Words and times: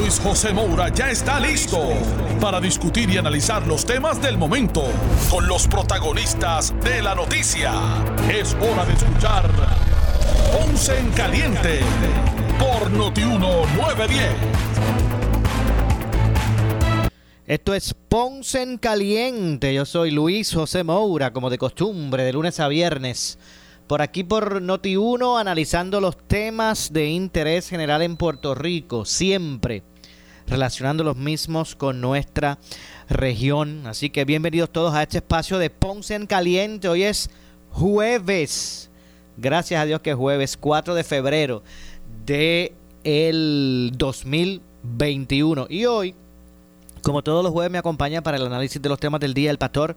Luis 0.00 0.18
José 0.18 0.54
Moura 0.54 0.88
ya 0.88 1.10
está 1.10 1.38
listo 1.38 1.78
para 2.40 2.58
discutir 2.58 3.10
y 3.10 3.18
analizar 3.18 3.66
los 3.66 3.84
temas 3.84 4.20
del 4.22 4.38
momento 4.38 4.84
con 5.30 5.46
los 5.46 5.68
protagonistas 5.68 6.72
de 6.82 7.02
la 7.02 7.14
noticia. 7.14 7.74
Es 8.32 8.54
hora 8.54 8.86
de 8.86 8.94
escuchar 8.94 9.50
Ponce 10.52 10.98
en 10.98 11.10
Caliente 11.10 11.80
por 12.58 12.90
Notiuno 12.90 13.66
910. 13.76 14.24
Esto 17.46 17.74
es 17.74 17.94
Ponce 18.08 18.62
en 18.62 18.78
Caliente. 18.78 19.74
Yo 19.74 19.84
soy 19.84 20.12
Luis 20.12 20.54
José 20.54 20.82
Moura, 20.82 21.34
como 21.34 21.50
de 21.50 21.58
costumbre, 21.58 22.24
de 22.24 22.32
lunes 22.32 22.58
a 22.58 22.68
viernes. 22.68 23.38
Por 23.86 24.00
aquí 24.00 24.24
por 24.24 24.62
Noti1, 24.62 25.38
analizando 25.38 26.00
los 26.00 26.16
temas 26.26 26.90
de 26.90 27.10
interés 27.10 27.68
general 27.68 28.00
en 28.00 28.16
Puerto 28.16 28.54
Rico, 28.54 29.04
siempre 29.04 29.89
relacionando 30.50 31.04
los 31.04 31.16
mismos 31.16 31.76
con 31.76 32.00
nuestra 32.00 32.58
región. 33.08 33.86
Así 33.86 34.10
que 34.10 34.24
bienvenidos 34.24 34.70
todos 34.70 34.92
a 34.94 35.02
este 35.02 35.18
espacio 35.18 35.58
de 35.58 35.70
Ponce 35.70 36.16
en 36.16 36.26
Caliente. 36.26 36.88
Hoy 36.88 37.04
es 37.04 37.30
jueves. 37.70 38.90
Gracias 39.36 39.80
a 39.80 39.86
Dios 39.86 40.00
que 40.00 40.10
es 40.10 40.16
jueves 40.16 40.56
4 40.56 40.94
de 40.94 41.04
febrero 41.04 41.62
de 42.26 42.74
el 43.04 43.92
2021. 43.96 45.68
Y 45.70 45.84
hoy, 45.86 46.16
como 47.02 47.22
todos 47.22 47.44
los 47.44 47.52
jueves, 47.52 47.70
me 47.70 47.78
acompaña 47.78 48.20
para 48.20 48.36
el 48.36 48.44
análisis 48.44 48.82
de 48.82 48.88
los 48.88 48.98
temas 48.98 49.20
del 49.20 49.34
día 49.34 49.52
el 49.52 49.58
pastor 49.58 49.96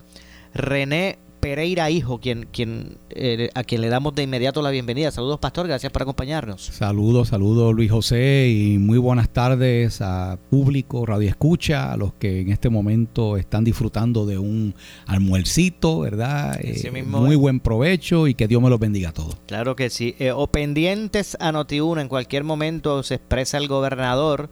René 0.53 1.17
Pereira 1.43 1.89
Hijo, 1.89 2.21
quien, 2.21 2.47
quien, 2.53 2.97
eh, 3.09 3.49
a 3.53 3.65
quien 3.65 3.81
le 3.81 3.89
damos 3.89 4.15
de 4.15 4.23
inmediato 4.23 4.61
la 4.61 4.69
bienvenida. 4.69 5.11
Saludos, 5.11 5.39
Pastor, 5.39 5.67
gracias 5.67 5.91
por 5.91 6.03
acompañarnos. 6.03 6.61
Saludos, 6.67 7.27
saludos, 7.27 7.75
Luis 7.75 7.91
José, 7.91 8.47
y 8.47 8.77
muy 8.77 8.97
buenas 8.97 9.27
tardes 9.27 9.99
a 9.99 10.39
público, 10.49 11.05
radio 11.05 11.27
escucha, 11.27 11.91
a 11.91 11.97
los 11.97 12.13
que 12.13 12.39
en 12.39 12.49
este 12.49 12.69
momento 12.69 13.35
están 13.35 13.65
disfrutando 13.65 14.25
de 14.25 14.37
un 14.37 14.73
almuercito, 15.05 15.99
¿verdad? 15.99 16.57
Eh, 16.61 17.03
muy 17.05 17.35
buen 17.35 17.59
provecho 17.59 18.25
y 18.27 18.35
que 18.35 18.47
Dios 18.47 18.61
me 18.61 18.69
los 18.69 18.79
bendiga 18.79 19.09
a 19.09 19.13
todos. 19.13 19.35
Claro 19.45 19.75
que 19.75 19.89
sí. 19.89 20.15
Eh, 20.19 20.31
o 20.31 20.47
pendientes 20.47 21.35
a 21.41 21.51
Noti1, 21.51 21.99
en 21.99 22.07
cualquier 22.07 22.45
momento 22.45 23.03
se 23.03 23.15
expresa 23.15 23.57
el 23.57 23.67
gobernador 23.67 24.49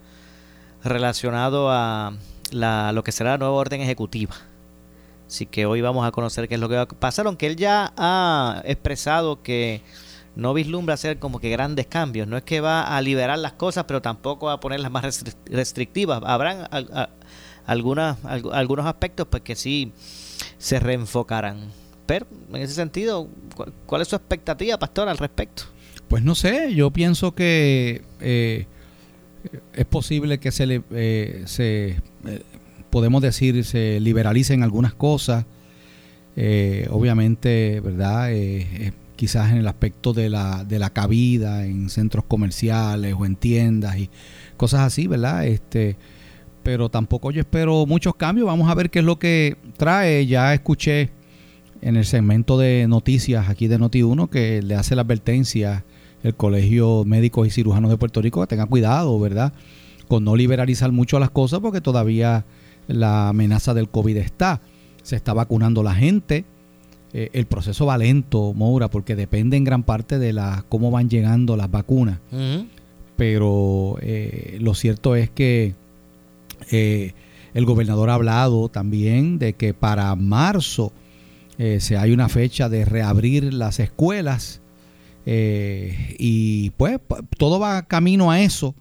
relacionado 0.84 1.72
a 1.72 2.18
la, 2.52 2.92
lo 2.92 3.06
que 3.06 3.14
será 3.14 3.32
la 3.32 3.38
nueva 3.38 3.54
orden 3.54 3.80
ejecutiva 3.80 4.36
Así 5.32 5.46
que 5.46 5.66
hoy 5.66 5.80
vamos 5.80 6.06
a 6.06 6.12
conocer 6.12 6.50
qué 6.50 6.56
es 6.56 6.60
lo 6.60 6.68
que 6.68 6.76
va 6.76 6.82
a 6.82 6.88
pasar, 6.90 7.26
aunque 7.26 7.48
él 7.48 7.56
ya 7.56 7.94
ha 7.96 8.62
expresado 8.66 9.42
que 9.42 9.82
no 10.36 10.54
vislumbra 10.54 10.96
hacer 10.96 11.20
como 11.20 11.40
que 11.40 11.50
grandes 11.50 11.88
cambios. 11.88 12.28
No 12.28 12.36
es 12.36 12.44
que 12.44 12.60
va 12.60 12.98
a 12.98 13.02
liberar 13.02 13.40
las 13.40 13.54
cosas, 13.54 13.86
pero 13.86 14.02
tampoco 14.02 14.48
va 14.48 14.54
a 14.56 14.60
ponerlas 14.60 14.92
más 14.92 15.24
restrictivas. 15.46 16.22
Habrán 16.26 16.68
algunas, 17.66 18.18
algunos 18.26 18.86
aspectos 18.86 19.26
pues 19.32 19.42
que 19.42 19.56
sí 19.56 19.94
se 20.58 20.82
reenfocarán. 20.82 21.72
Pero 22.06 22.28
en 22.50 22.58
ese 22.58 22.74
sentido, 22.74 23.30
¿cuál 23.86 24.02
es 24.02 24.10
su 24.10 24.18
expectativa, 24.18 24.78
pastor, 24.78 25.08
al 25.08 25.18
respecto? 25.18 25.64
Pues 26.10 26.26
no 26.26 26.36
sé, 26.36 26.76
yo 26.76 26.92
pienso 26.92 27.36
que 27.36 28.04
eh, 28.20 28.66
es 29.74 29.86
posible 29.86 30.42
que 30.42 30.52
se 30.52 30.66
le 30.66 30.84
eh, 30.92 31.44
se 31.46 32.02
eh, 32.26 32.44
podemos 32.92 33.22
decir, 33.22 33.64
se 33.64 34.00
liberalicen 34.00 34.62
algunas 34.62 34.94
cosas. 34.94 35.46
Eh, 36.36 36.88
obviamente, 36.92 37.80
¿verdad? 37.80 38.32
Eh, 38.32 38.68
eh, 38.74 38.92
quizás 39.16 39.52
en 39.52 39.58
el 39.58 39.68
aspecto 39.68 40.14
de 40.14 40.30
la, 40.30 40.64
de 40.64 40.80
la 40.80 40.92
cabida 40.92 41.66
en 41.66 41.90
centros 41.90 42.26
comerciales 42.26 43.16
o 43.18 43.26
en 43.26 43.36
tiendas 43.36 43.98
y 43.98 44.10
cosas 44.58 44.82
así, 44.82 45.08
¿verdad? 45.08 45.46
Este, 45.46 45.98
pero 46.64 46.90
tampoco 46.90 47.32
yo 47.32 47.42
espero 47.42 47.86
muchos 47.86 48.16
cambios. 48.16 48.48
Vamos 48.48 48.70
a 48.70 48.76
ver 48.76 48.90
qué 48.90 49.00
es 49.00 49.06
lo 49.06 49.18
que 49.20 49.58
trae. 49.78 50.26
Ya 50.28 50.54
escuché 50.54 51.10
en 51.82 51.98
el 51.98 52.06
segmento 52.06 52.58
de 52.58 52.86
noticias 52.88 53.50
aquí 53.50 53.68
de 53.68 53.80
Noti1 53.80 54.30
que 54.30 54.62
le 54.62 54.76
hace 54.76 54.96
la 54.96 55.02
advertencia 55.02 55.84
el 56.24 56.36
Colegio 56.36 57.04
Médicos 57.06 57.48
y 57.48 57.50
Cirujanos 57.50 57.90
de 57.90 57.98
Puerto 57.98 58.22
Rico 58.22 58.42
que 58.42 58.48
tenga 58.48 58.66
cuidado, 58.66 59.20
¿verdad? 59.20 59.54
Con 60.08 60.24
no 60.24 60.36
liberalizar 60.36 60.92
mucho 60.92 61.20
las 61.20 61.32
cosas 61.32 61.60
porque 61.62 61.82
todavía 61.82 62.46
la 62.94 63.30
amenaza 63.30 63.74
del 63.74 63.90
COVID 63.90 64.18
está. 64.18 64.62
Se 65.04 65.16
está 65.16 65.34
vacunando 65.34 65.84
la 65.84 65.96
gente. 65.96 66.46
Eh, 67.14 67.30
el 67.34 67.46
proceso 67.46 67.86
va 67.86 67.98
lento, 67.98 68.54
Moura, 68.54 68.90
porque 68.90 69.16
depende 69.16 69.58
en 69.58 69.64
gran 69.64 69.84
parte 69.84 70.18
de 70.18 70.32
la, 70.34 70.66
cómo 70.70 70.92
van 70.92 71.10
llegando 71.10 71.58
las 71.58 71.70
vacunas. 71.70 72.20
Pero 73.18 73.98
eh, 74.02 74.58
lo 74.62 74.74
cierto 74.74 75.16
es 75.16 75.30
que 75.30 75.76
eh, 76.72 77.14
el 77.54 77.66
gobernador 77.66 78.10
ha 78.10 78.16
hablado 78.16 78.70
también 78.70 79.40
de 79.40 79.54
que 79.54 79.74
para 79.74 80.16
marzo 80.16 80.94
se 81.78 81.96
hay 81.96 82.12
una 82.12 82.28
fecha 82.28 82.70
de 82.70 82.86
reabrir 82.86 83.54
las 83.54 83.80
escuelas. 83.80 84.62
y 85.28 86.72
pues 86.72 87.00
todo 87.38 87.60
va 87.60 87.84
camino 87.84 88.32
a 88.32 88.40
eso. 88.40 88.74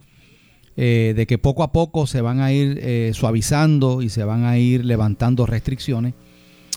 Eh, 0.77 1.15
de 1.17 1.27
que 1.27 1.37
poco 1.37 1.63
a 1.63 1.73
poco 1.73 2.07
se 2.07 2.21
van 2.21 2.41
a 2.41 2.53
ir 2.53 2.79
eh, 2.83 3.11
suavizando 3.13 4.03
y 4.03 4.09
se 4.09 4.23
van 4.23 4.45
a 4.45 4.57
ir 4.57 4.85
levantando 4.85 5.45
restricciones. 5.45 6.15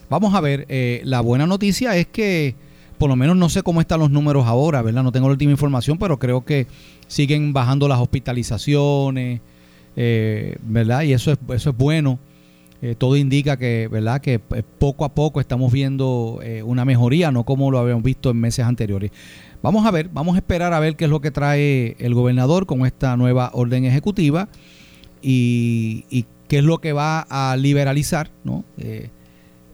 Vamos 0.09 0.33
a 0.33 0.41
ver, 0.41 0.65
eh, 0.67 1.01
la 1.05 1.21
buena 1.21 1.45
noticia 1.45 1.95
es 1.95 2.07
que 2.07 2.55
por 2.97 3.09
lo 3.09 3.15
menos 3.15 3.37
no 3.37 3.49
sé 3.49 3.61
cómo 3.61 3.81
están 3.81 3.99
los 3.99 4.09
números 4.09 4.45
ahora, 4.45 4.81
¿verdad? 4.81 5.03
No 5.03 5.11
tengo 5.11 5.27
la 5.27 5.33
última 5.33 5.51
información, 5.51 5.97
pero 5.99 6.17
creo 6.17 6.43
que 6.43 6.67
siguen 7.07 7.53
bajando 7.53 7.87
las 7.87 7.99
hospitalizaciones, 7.99 9.41
¿verdad? 9.95 11.03
Y 11.03 11.13
eso 11.13 11.31
es, 11.31 11.37
eso 11.53 11.69
es 11.71 11.77
bueno. 11.77 12.19
todo 12.97 13.15
indica 13.17 13.57
que, 13.57 13.87
¿verdad? 13.91 14.21
Que 14.21 14.39
poco 14.39 15.05
a 15.05 15.13
poco 15.13 15.41
estamos 15.41 15.71
viendo 15.71 16.39
una 16.63 16.85
mejoría, 16.85 17.31
no 17.31 17.43
como 17.43 17.71
lo 17.71 17.79
habíamos 17.79 18.03
visto 18.03 18.29
en 18.29 18.37
meses 18.37 18.65
anteriores. 18.65 19.11
Vamos 19.63 19.85
a 19.85 19.91
ver, 19.91 20.09
vamos 20.09 20.35
a 20.35 20.39
esperar 20.39 20.73
a 20.73 20.79
ver 20.81 20.97
qué 20.97 21.05
es 21.05 21.09
lo 21.09 21.21
que 21.21 21.31
trae 21.31 21.95
el 21.97 22.13
gobernador 22.13 22.65
con 22.65 22.85
esta 22.85 23.15
nueva 23.15 23.49
orden 23.53 23.85
ejecutiva 23.85 24.49
y, 25.21 26.25
qué 26.49 26.57
es 26.57 26.65
lo 26.65 26.79
que 26.79 26.91
va 26.91 27.21
a 27.29 27.55
liberalizar, 27.55 28.29
¿no? 28.43 28.65
Eh, 28.77 29.09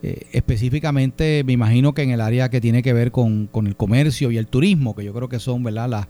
eh, 0.03 0.27
específicamente 0.31 1.43
me 1.43 1.53
imagino 1.53 1.93
que 1.93 2.03
en 2.03 2.11
el 2.11 2.21
área 2.21 2.49
que 2.49 2.61
tiene 2.61 2.83
que 2.83 2.93
ver 2.93 3.11
con, 3.11 3.49
el 3.65 3.75
comercio 3.75 4.29
y 4.29 4.37
el 4.37 4.45
turismo, 4.45 4.95
que 4.95 5.03
yo 5.03 5.11
creo 5.11 5.27
que 5.27 5.39
son 5.39 5.63
¿verdad? 5.63 6.05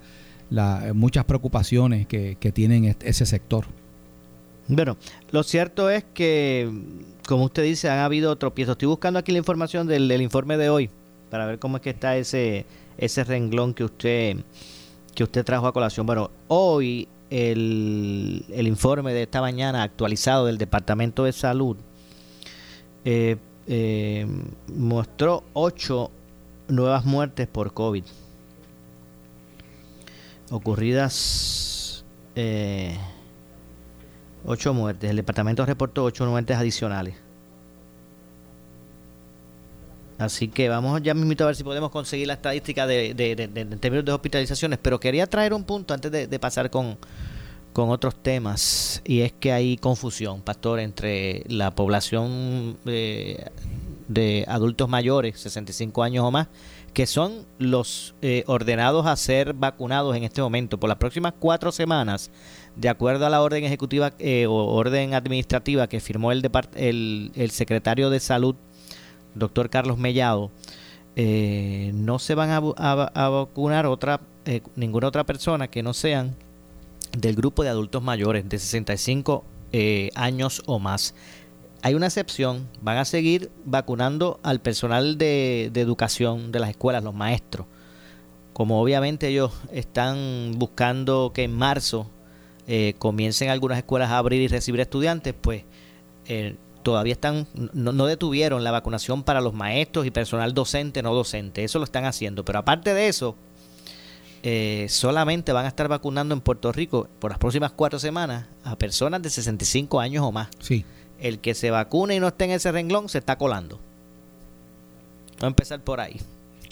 Las, 0.49 0.93
muchas 0.93 1.23
preocupaciones 1.23 2.05
que, 2.05 2.35
tienen 2.53 2.97
ese 3.01 3.25
sector. 3.25 3.65
Bueno, 4.67 4.97
lo 5.31 5.41
cierto 5.41 5.89
es 5.89 6.03
que, 6.13 6.69
como 7.25 7.45
usted 7.45 7.63
dice, 7.63 7.89
han 7.89 7.99
habido 7.99 8.35
tropiezos. 8.35 8.73
Estoy 8.73 8.89
buscando 8.89 9.19
aquí 9.19 9.31
la 9.31 9.37
información 9.37 9.87
del 9.87 10.21
informe 10.21 10.57
de 10.57 10.69
hoy 10.69 10.89
para 11.29 11.45
ver 11.45 11.59
cómo 11.59 11.77
es 11.77 11.83
que 11.83 11.91
está 11.91 12.17
ese, 12.17 12.65
ese 12.99 13.23
renglón 13.23 13.73
que 13.73 13.83
usted, 13.83 14.37
que 15.15 15.23
usted 15.23 15.43
trajo 15.43 15.67
a 15.67 15.73
colación. 15.73 16.05
Bueno, 16.05 16.29
hoy 16.47 17.07
el, 17.29 18.45
el 18.49 18.67
informe 18.67 19.13
de 19.13 19.23
esta 19.23 19.41
mañana 19.41 19.83
actualizado 19.83 20.45
del 20.45 20.57
Departamento 20.57 21.23
de 21.23 21.31
Salud 21.31 21.77
eh, 23.05 23.37
eh, 23.67 24.27
mostró 24.75 25.43
ocho 25.53 26.11
nuevas 26.67 27.05
muertes 27.05 27.47
por 27.47 27.73
COVID 27.73 28.03
ocurridas 30.51 32.03
eh, 32.35 32.97
ocho 34.45 34.73
muertes. 34.73 35.09
El 35.09 35.17
departamento 35.17 35.65
reportó 35.65 36.03
ocho 36.03 36.25
muertes 36.25 36.57
adicionales. 36.57 37.15
Así 40.19 40.49
que 40.49 40.67
vamos 40.67 41.01
ya 41.01 41.13
mismo 41.13 41.33
a 41.39 41.45
ver 41.45 41.55
si 41.55 41.63
podemos 41.63 41.91
conseguir 41.91 42.27
la 42.27 42.33
estadística 42.33 42.85
de, 42.85 43.11
en 43.17 43.79
términos 43.79 44.03
de 44.03 44.11
hospitalizaciones. 44.11 44.77
Pero 44.81 44.99
quería 44.99 45.25
traer 45.27 45.53
un 45.53 45.63
punto 45.63 45.93
antes 45.93 46.11
de, 46.11 46.39
pasar 46.39 46.69
con, 46.69 46.97
otros 47.73 48.21
temas. 48.21 49.01
Y 49.05 49.21
es 49.21 49.31
que 49.31 49.53
hay 49.53 49.77
confusión, 49.77 50.41
pastor, 50.41 50.81
entre 50.81 51.45
la 51.47 51.73
población 51.73 52.77
eh, 52.85 53.45
de 54.09 54.43
adultos 54.49 54.89
mayores, 54.89 55.39
65 55.39 56.03
años 56.03 56.25
o 56.25 56.31
más, 56.31 56.49
que 56.93 57.07
son 57.07 57.45
los 57.57 58.13
eh, 58.21 58.43
ordenados 58.47 59.05
a 59.05 59.15
ser 59.15 59.53
vacunados 59.53 60.17
en 60.17 60.25
este 60.25 60.41
momento. 60.41 60.77
Por 60.77 60.89
las 60.89 60.97
próximas 60.97 61.33
cuatro 61.39 61.71
semanas, 61.71 62.29
de 62.75 62.89
acuerdo 62.89 63.25
a 63.25 63.29
la 63.29 63.41
orden 63.41 63.63
ejecutiva 63.63 64.11
eh, 64.19 64.47
o 64.47 64.53
orden 64.53 65.13
administrativa 65.13 65.87
que 65.87 66.01
firmó 66.01 66.33
el, 66.33 66.43
el, 66.75 67.31
el 67.35 67.51
secretario 67.51 68.09
de 68.09 68.19
Salud 68.19 68.57
doctor 69.35 69.69
Carlos 69.69 69.97
Mellado, 69.97 70.51
eh, 71.15 71.91
no 71.93 72.19
se 72.19 72.35
van 72.35 72.49
a, 72.51 72.59
vacunar 73.29 73.85
otra, 73.85 74.21
ninguna 74.75 75.07
otra 75.07 75.25
persona 75.25 75.67
que 75.67 75.83
no 75.83 75.93
sean 75.93 76.35
del 77.17 77.35
grupo 77.35 77.63
de 77.63 77.69
adultos 77.69 78.03
mayores 78.03 78.47
de 78.47 78.59
65 78.59 79.43
años 80.15 80.63
o 80.65 80.79
más. 80.79 81.13
Hay 81.81 81.93
una 81.93 82.07
excepción, 82.07 82.67
van 82.81 82.97
a 82.97 83.05
seguir 83.05 83.51
vacunando 83.63 84.39
al 84.43 84.59
personal 84.59 85.17
de, 85.17 85.71
educación 85.75 86.51
de 86.51 86.59
las 86.59 86.69
escuelas, 86.71 87.03
los 87.03 87.13
maestros. 87.13 87.67
Como 88.51 88.81
obviamente 88.81 89.29
ellos 89.29 89.53
están 89.71 90.51
buscando 90.57 91.31
que 91.33 91.43
en 91.43 91.53
marzo 91.53 92.09
eh, 92.67 92.95
comiencen 92.99 93.49
algunas 93.49 93.77
escuelas 93.77 94.09
a 94.09 94.17
abrir 94.17 94.41
y 94.41 94.49
recibir 94.49 94.81
estudiantes, 94.81 95.33
pues 95.39 95.63
eh, 96.27 96.57
todavía 96.83 97.13
están, 97.13 97.47
no, 97.73 98.05
detuvieron 98.05 98.63
la 98.63 98.71
vacunación 98.71 99.23
para 99.23 99.41
los 99.41 99.53
maestros 99.53 100.05
y 100.05 100.11
personal 100.11 100.53
docente, 100.53 101.01
no 101.01 101.13
docente. 101.13 101.63
Eso 101.63 101.79
lo 101.79 101.85
están 101.85 102.05
haciendo. 102.05 102.45
Pero 102.45 102.59
aparte 102.59 102.93
de 102.93 103.07
eso, 103.07 103.35
eh, 104.43 104.87
solamente 104.89 105.51
van 105.51 105.65
a 105.65 105.69
estar 105.69 105.87
vacunando 105.87 106.33
en 106.33 106.41
Puerto 106.41 106.71
Rico 106.71 107.07
por 107.19 107.31
las 107.31 107.39
próximas 107.39 107.71
cuatro 107.71 107.99
semanas 107.99 108.45
a 108.63 108.75
personas 108.77 109.21
de 109.21 109.29
65 109.29 109.99
años 109.99 110.23
o 110.23 110.31
más. 110.31 110.47
Sí 110.59 110.85
el 111.19 111.39
que 111.39 111.53
se 111.53 111.71
vacune 111.71 112.15
y 112.15 112.19
no 112.19 112.27
esté 112.27 112.45
en 112.45 112.51
ese 112.51 112.71
renglón 112.71 113.09
se 113.09 113.19
está 113.19 113.37
colando. 113.37 113.79
Vamos 115.35 115.43
a 115.43 115.47
empezar 115.47 115.81
por 115.81 115.99
ahí. 115.99 116.19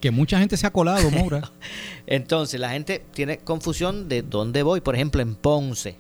Que 0.01 0.11
mucha 0.11 0.39
gente 0.39 0.57
se 0.57 0.67
ha 0.67 0.71
colado, 0.71 1.09
Moura. 1.09 1.51
Entonces, 2.07 2.59
la 2.59 2.69
gente 2.69 3.03
tiene 3.13 3.39
confusión 3.39 4.09
de 4.09 4.21
dónde 4.21 4.63
voy. 4.63 4.81
Por 4.81 4.95
ejemplo, 4.95 5.21
en 5.21 5.35
Ponce. 5.35 5.95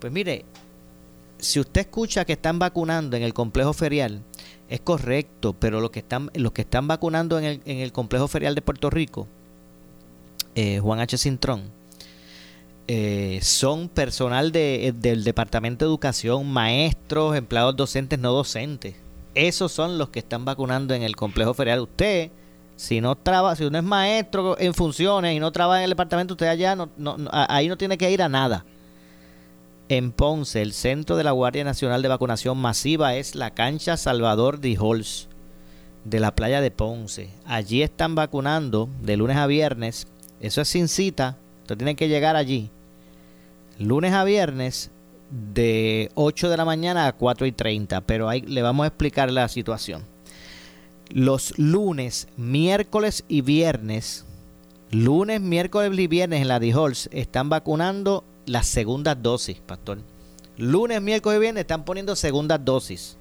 Pues 0.00 0.12
mire, 0.12 0.44
si 1.42 1.58
usted 1.58 1.82
escucha 1.82 2.24
que 2.24 2.34
están 2.34 2.58
vacunando 2.60 3.16
en 3.16 3.24
el 3.24 3.34
complejo 3.34 3.72
ferial, 3.72 4.22
es 4.68 4.80
correcto, 4.80 5.54
pero 5.58 5.80
los 5.80 5.90
que 5.90 5.98
están, 5.98 6.30
los 6.34 6.52
que 6.52 6.62
están 6.62 6.86
vacunando 6.86 7.38
en 7.38 7.44
el, 7.44 7.60
en 7.64 7.78
el 7.78 7.92
complejo 7.92 8.28
ferial 8.28 8.54
de 8.54 8.62
Puerto 8.62 8.90
Rico, 8.90 9.26
eh, 10.54 10.78
Juan 10.78 11.00
H. 11.00 11.18
Cintrón, 11.18 11.64
eh, 12.86 13.40
son 13.42 13.88
personal 13.88 14.52
de, 14.52 14.86
eh, 14.86 14.92
del 14.92 15.24
Departamento 15.24 15.84
de 15.84 15.90
Educación, 15.90 16.48
maestros, 16.50 17.36
empleados 17.36 17.74
docentes, 17.74 18.20
no 18.20 18.32
docentes. 18.32 18.94
Esos 19.34 19.72
son 19.72 19.98
los 19.98 20.10
que 20.10 20.20
están 20.20 20.44
vacunando 20.44 20.94
en 20.94 21.02
el 21.02 21.16
complejo 21.16 21.54
ferial. 21.54 21.80
Usted, 21.80 22.30
si 22.76 23.00
no 23.00 23.16
trabaja, 23.16 23.56
si 23.56 23.64
uno 23.64 23.78
es 23.78 23.84
maestro 23.84 24.56
en 24.60 24.74
funciones 24.74 25.34
y 25.34 25.40
no 25.40 25.50
trabaja 25.50 25.80
en 25.80 25.84
el 25.84 25.90
departamento, 25.90 26.34
usted 26.34 26.46
allá 26.46 26.76
no, 26.76 26.88
ahí 27.32 27.66
no 27.66 27.76
tiene 27.76 27.98
que 27.98 28.10
ir 28.12 28.22
a 28.22 28.28
nada. 28.28 28.64
En 29.88 30.12
Ponce, 30.12 30.62
el 30.62 30.72
centro 30.72 31.16
de 31.16 31.24
la 31.24 31.32
Guardia 31.32 31.64
Nacional 31.64 32.02
de 32.02 32.08
Vacunación 32.08 32.58
Masiva 32.58 33.14
es 33.16 33.34
la 33.34 33.50
cancha 33.50 33.96
Salvador 33.96 34.60
Dijols 34.60 35.28
de 36.04 36.20
la 36.20 36.34
playa 36.34 36.60
de 36.60 36.70
Ponce. 36.70 37.30
Allí 37.44 37.82
están 37.82 38.14
vacunando 38.14 38.88
de 39.02 39.16
lunes 39.16 39.36
a 39.36 39.46
viernes. 39.46 40.06
Eso 40.40 40.60
es 40.60 40.68
sin 40.68 40.88
cita 40.88 41.36
Usted 41.62 41.76
tiene 41.76 41.94
que 41.94 42.08
llegar 42.08 42.36
allí 42.36 42.70
lunes 43.78 44.12
a 44.12 44.24
viernes 44.24 44.90
de 45.30 46.10
8 46.14 46.50
de 46.50 46.56
la 46.56 46.64
mañana 46.64 47.06
a 47.06 47.12
4 47.12 47.46
y 47.46 47.52
30, 47.52 48.02
pero 48.02 48.28
ahí 48.28 48.42
le 48.42 48.62
vamos 48.62 48.84
a 48.84 48.88
explicar 48.88 49.30
la 49.30 49.48
situación. 49.48 50.04
Los 51.08 51.58
lunes, 51.58 52.28
miércoles 52.36 53.24
y 53.28 53.40
viernes, 53.40 54.26
lunes, 54.90 55.40
miércoles 55.40 55.98
y 55.98 56.06
viernes 56.06 56.42
en 56.42 56.48
la 56.48 56.60
D-Halls 56.60 57.08
están 57.12 57.48
vacunando 57.48 58.24
las 58.46 58.66
segundas 58.66 59.16
dosis, 59.20 59.58
pastor. 59.58 59.98
Lunes, 60.56 61.00
miércoles 61.00 61.38
y 61.38 61.40
viernes 61.40 61.62
están 61.62 61.84
poniendo 61.84 62.14
segundas 62.16 62.64
dosis. 62.64 63.16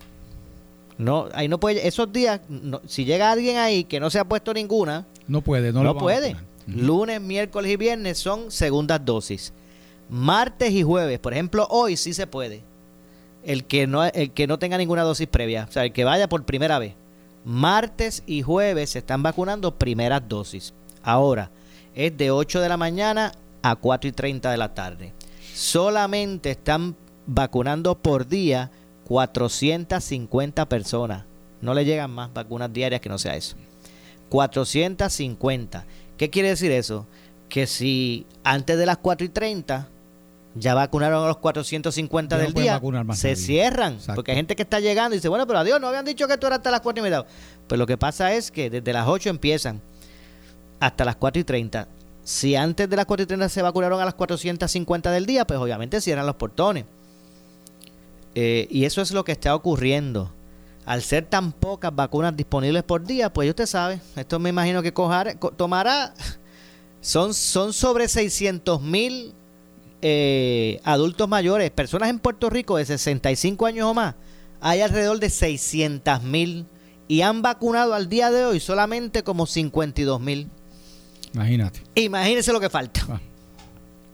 No, 0.98 1.30
ahí 1.34 1.48
no 1.48 1.60
puede, 1.60 1.88
esos 1.88 2.12
días, 2.12 2.42
si 2.86 3.06
llega 3.06 3.32
alguien 3.32 3.58
ahí 3.58 3.86
que 3.86 4.00
no 4.00 4.10
se 4.10 4.20
ha 4.20 4.26
puesto 4.26 4.54
ninguna, 4.54 5.06
no 5.28 5.42
puede, 5.42 5.72
no, 5.72 5.84
no 5.84 5.98
puede. 5.98 6.36
Lunes, 6.68 7.20
miércoles 7.20 7.72
y 7.72 7.78
viernes 7.78 8.20
son 8.20 8.52
segundas 8.52 9.04
dosis. 9.04 9.54
Martes 10.10 10.72
y 10.72 10.84
jueves, 10.84 11.20
por 11.20 11.34
ejemplo, 11.34 11.68
hoy 11.70 11.98
sí 11.98 12.14
se 12.14 12.28
puede. 12.28 12.62
El 13.44 13.64
que 13.66 13.88
no, 13.88 14.04
el 14.06 14.32
que 14.32 14.46
no 14.46 14.60
tenga 14.60 14.78
ninguna 14.78 15.02
dosis 15.02 15.28
previa, 15.28 15.66
o 15.68 15.72
sea, 15.72 15.86
el 15.86 15.94
que 15.94 16.04
vaya 16.04 16.30
por 16.30 16.44
primera 16.44 16.78
vez. 16.78 16.94
Martes 17.44 18.22
y 18.28 18.44
jueves 18.44 18.92
se 18.92 19.00
están 19.00 19.24
vacunando 19.24 19.76
primeras 19.76 20.22
dosis. 20.28 20.74
Ahora, 21.02 21.50
es 21.96 22.16
de 22.16 22.30
8 22.30 22.62
de 22.62 22.70
la 22.70 22.78
mañana 22.78 23.32
a 23.62 23.76
4 23.76 24.10
y 24.10 24.12
30 24.12 24.52
de 24.52 24.58
la 24.58 24.74
tarde. 24.74 25.14
Solamente 25.54 26.52
están 26.52 26.96
vacunando 27.26 27.98
por 27.98 28.28
día 28.28 28.72
450 29.06 30.70
personas. 30.70 31.26
No 31.62 31.74
le 31.74 31.86
llegan 31.86 32.12
más 32.12 32.34
vacunas 32.34 32.72
diarias 32.74 33.02
que 33.02 33.10
no 33.10 33.18
sea 33.18 33.36
eso. 33.36 33.56
450. 34.30 35.86
¿Qué 36.18 36.30
quiere 36.30 36.50
decir 36.50 36.72
eso? 36.72 37.08
Que 37.50 37.68
si 37.68 38.26
antes 38.44 38.78
de 38.78 38.86
las 38.86 38.98
4 38.98 39.26
y 39.26 39.30
30 39.30 39.90
ya 40.56 40.74
vacunaron 40.74 41.24
a 41.24 41.28
los 41.28 41.38
450 41.38 42.38
del 42.38 42.54
día, 42.54 42.82
se 43.14 43.36
cierran. 43.36 43.98
Porque 44.16 44.32
hay 44.32 44.38
gente 44.38 44.56
que 44.56 44.64
está 44.64 44.80
llegando 44.80 45.16
y 45.16 45.20
dice, 45.20 45.30
bueno, 45.30 45.48
pero 45.48 45.60
adiós, 45.60 45.80
no 45.80 45.88
habían 45.88 46.06
dicho 46.06 46.28
que 46.28 46.38
tú 46.38 46.48
eras 46.48 46.60
hasta 46.60 46.72
las 46.72 46.82
4 46.82 47.02
y 47.02 47.04
media. 47.04 47.26
Pues 47.68 47.80
lo 47.80 47.86
que 47.86 47.98
pasa 47.98 48.34
es 48.34 48.52
que 48.52 48.70
desde 48.70 48.94
las 48.94 49.08
8 49.08 49.30
empiezan 49.30 49.82
hasta 50.80 51.06
las 51.06 51.16
4 51.16 51.42
y 51.42 51.44
30. 51.44 51.88
Si 52.24 52.56
antes 52.56 52.90
de 52.90 52.96
las 52.96 53.06
4 53.06 53.24
y 53.24 53.28
30 53.28 53.50
se 53.50 53.62
vacunaron 53.62 54.00
a 54.00 54.06
las 54.06 54.14
450 54.14 55.12
del 55.12 55.26
día, 55.26 55.46
pues 55.46 55.60
obviamente 55.60 56.02
cierran 56.02 56.26
los 56.26 56.36
portones. 56.36 56.86
Eh, 58.36 58.68
y 58.70 58.86
eso 58.86 59.02
es 59.02 59.12
lo 59.12 59.26
que 59.26 59.32
está 59.32 59.56
ocurriendo 59.56 60.32
al 60.86 61.02
ser 61.02 61.26
tan 61.26 61.52
pocas 61.52 61.94
vacunas 61.96 62.36
disponibles 62.36 62.84
por 62.84 63.04
día, 63.06 63.32
pues 63.32 63.50
usted 63.50 63.66
sabe, 63.66 64.02
esto 64.16 64.40
me 64.40 64.50
imagino 64.50 64.82
que 64.82 64.92
tomará, 64.92 66.14
son, 67.02 67.34
son 67.34 67.74
sobre 67.74 68.08
600 68.08 68.82
mil 68.82 69.34
eh, 70.02 70.80
adultos 70.84 71.30
mayores, 71.30 71.70
personas 71.72 72.10
en 72.10 72.20
Puerto 72.20 72.50
Rico 72.50 72.78
de 72.78 72.86
65 72.86 73.66
años 73.66 73.88
o 73.88 73.94
más, 73.94 74.16
hay 74.60 74.82
alrededor 74.82 75.20
de 75.20 75.30
600 75.30 76.24
mil 76.24 76.66
y 77.08 77.22
han 77.22 77.42
vacunado 77.42 77.94
al 77.94 78.10
día 78.10 78.32
de 78.32 78.46
hoy 78.46 78.60
solamente 78.60 79.24
como 79.24 79.46
52 79.46 80.22
mil. 80.22 80.50
Imagínate. 81.34 81.82
Imagínese 81.96 82.52
lo 82.52 82.60
que 82.60 82.70
falta. 82.70 83.02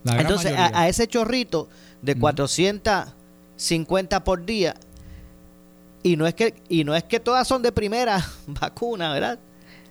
Ah, 0.06 0.18
Entonces, 0.20 0.54
a, 0.56 0.88
ese 0.88 1.08
chorrito 1.08 1.68
de 2.02 2.16
450 2.16 4.24
por 4.24 4.46
día, 4.46 4.76
y 6.04 6.16
no 6.16 6.28
es 6.28 6.34
que, 6.34 6.56
y 6.70 6.84
no 6.84 6.96
es 6.96 7.04
que 7.04 7.20
todas 7.20 7.48
son 7.48 7.62
de 7.62 7.72
primera 7.72 8.26
vacuna, 8.48 9.14
¿verdad? 9.14 9.40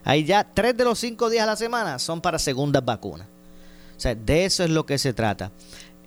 Hay 0.04 0.24
ya 0.24 0.44
tres 0.44 0.76
de 0.76 0.84
los 0.84 0.98
cinco 0.98 1.28
días 1.28 1.42
a 1.42 1.46
la 1.46 1.56
semana 1.56 1.98
son 1.98 2.20
para 2.20 2.38
segundas 2.38 2.84
vacunas. 2.84 3.26
O 3.96 4.00
sea, 4.00 4.14
de 4.14 4.44
eso 4.44 4.62
es 4.62 4.70
lo 4.70 4.86
que 4.86 4.98
se 4.98 5.12
trata. 5.12 5.50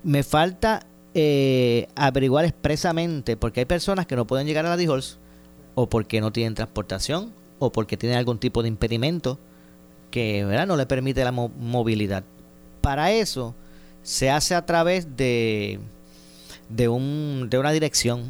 Me 0.03 0.23
falta 0.23 0.85
eh, 1.13 1.87
averiguar 1.95 2.45
expresamente, 2.45 3.35
porque 3.35 3.61
hay 3.61 3.65
personas 3.65 4.05
que 4.05 4.15
no 4.15 4.25
pueden 4.25 4.47
llegar 4.47 4.65
a 4.65 4.69
la 4.69 4.77
DIJOLS, 4.77 5.17
o 5.75 5.89
porque 5.89 6.21
no 6.21 6.31
tienen 6.31 6.55
transportación, 6.55 7.33
o 7.59 7.71
porque 7.71 7.97
tienen 7.97 8.17
algún 8.17 8.39
tipo 8.39 8.61
de 8.61 8.69
impedimento 8.69 9.37
que 10.11 10.45
¿verdad? 10.45 10.67
no 10.67 10.75
le 10.75 10.85
permite 10.85 11.23
la 11.23 11.31
movilidad. 11.31 12.23
Para 12.81 13.11
eso 13.11 13.55
se 14.03 14.29
hace 14.29 14.55
a 14.55 14.65
través 14.65 15.15
de, 15.17 15.79
de, 16.69 16.87
un, 16.87 17.47
de 17.49 17.57
una 17.57 17.71
dirección 17.71 18.25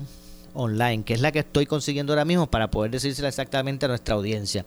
online, 0.53 1.03
que 1.03 1.13
es 1.13 1.21
la 1.21 1.31
que 1.31 1.39
estoy 1.39 1.65
consiguiendo 1.65 2.13
ahora 2.13 2.25
mismo 2.25 2.47
para 2.47 2.69
poder 2.69 2.91
decírsela 2.91 3.27
exactamente 3.27 3.85
a 3.85 3.89
nuestra 3.89 4.15
audiencia. 4.15 4.65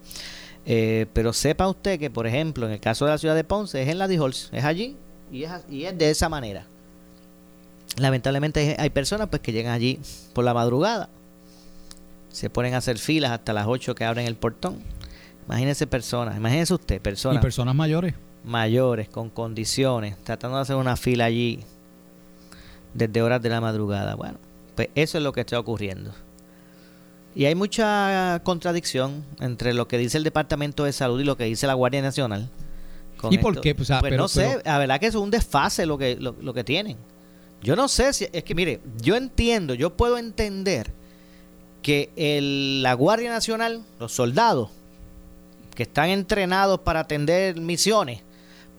Eh, 0.64 1.06
pero 1.12 1.32
sepa 1.32 1.68
usted 1.68 1.98
que, 1.98 2.10
por 2.10 2.26
ejemplo, 2.26 2.66
en 2.66 2.72
el 2.72 2.80
caso 2.80 3.04
de 3.04 3.10
la 3.10 3.18
ciudad 3.18 3.34
de 3.34 3.44
Ponce, 3.44 3.82
es 3.82 3.88
en 3.88 3.98
la 3.98 4.06
Dijols, 4.06 4.48
es 4.52 4.64
allí 4.64 4.96
y 5.32 5.42
es, 5.42 5.50
y 5.68 5.84
es 5.84 5.98
de 5.98 6.10
esa 6.10 6.28
manera. 6.28 6.66
Lamentablemente 7.98 8.76
hay 8.78 8.90
personas 8.90 9.28
pues 9.28 9.42
que 9.42 9.52
llegan 9.52 9.74
allí 9.74 9.98
por 10.32 10.44
la 10.44 10.54
madrugada, 10.54 11.08
se 12.30 12.48
ponen 12.48 12.74
a 12.74 12.78
hacer 12.78 12.98
filas 12.98 13.32
hasta 13.32 13.52
las 13.52 13.66
8 13.66 13.94
que 13.94 14.04
abren 14.04 14.26
el 14.26 14.36
portón. 14.36 14.78
Imagínese 15.46 15.86
personas, 15.86 16.36
imagínese 16.36 16.74
usted, 16.74 17.00
personas. 17.00 17.40
Y 17.40 17.42
personas 17.42 17.74
mayores. 17.74 18.14
Mayores, 18.44 19.08
con 19.08 19.30
condiciones, 19.30 20.16
tratando 20.24 20.56
de 20.56 20.62
hacer 20.62 20.76
una 20.76 20.96
fila 20.96 21.26
allí 21.26 21.60
desde 22.94 23.22
horas 23.22 23.42
de 23.42 23.48
la 23.48 23.60
madrugada. 23.60 24.14
Bueno, 24.14 24.38
pues 24.74 24.88
eso 24.94 25.18
es 25.18 25.24
lo 25.24 25.32
que 25.32 25.40
está 25.40 25.58
ocurriendo. 25.58 26.12
Y 27.34 27.46
hay 27.46 27.54
mucha 27.54 28.40
contradicción 28.44 29.24
entre 29.40 29.72
lo 29.72 29.88
que 29.88 29.96
dice 29.96 30.18
el 30.18 30.24
Departamento 30.24 30.84
de 30.84 30.92
Salud 30.92 31.20
y 31.20 31.24
lo 31.24 31.36
que 31.36 31.44
dice 31.44 31.66
la 31.66 31.74
Guardia 31.74 32.02
Nacional. 32.02 32.50
¿Y 33.30 33.38
por 33.38 33.60
qué? 33.60 33.74
Pues, 33.74 33.88
pues 34.00 34.16
no 34.16 34.28
sé, 34.28 34.60
la 34.64 34.78
verdad 34.78 34.98
que 34.98 35.06
es 35.06 35.14
un 35.14 35.30
desfase 35.30 35.86
lo 35.86 35.96
que, 35.96 36.16
lo, 36.16 36.54
que 36.54 36.64
tienen. 36.64 36.96
Yo 37.62 37.76
no 37.76 37.86
sé 37.88 38.12
si, 38.12 38.26
es 38.32 38.42
que 38.42 38.54
mire, 38.54 38.80
yo 39.00 39.14
entiendo, 39.14 39.74
yo 39.74 39.96
puedo 39.96 40.18
entender 40.18 40.92
que 41.80 42.10
el, 42.16 42.82
la 42.82 42.94
Guardia 42.94 43.30
Nacional, 43.30 43.82
los 44.00 44.12
soldados 44.12 44.70
que 45.74 45.84
están 45.84 46.10
entrenados 46.10 46.80
para 46.80 47.00
atender 47.00 47.60
misiones, 47.60 48.22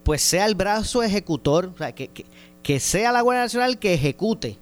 pues 0.02 0.22
sea 0.22 0.46
el 0.46 0.54
brazo 0.54 1.02
ejecutor, 1.02 1.72
o 1.74 1.78
sea, 1.78 1.94
que, 1.94 2.10
que 2.62 2.80
sea 2.80 3.12
la 3.12 3.20
Guardia 3.20 3.42
Nacional 3.42 3.78
que 3.78 3.94
ejecute 3.94 4.58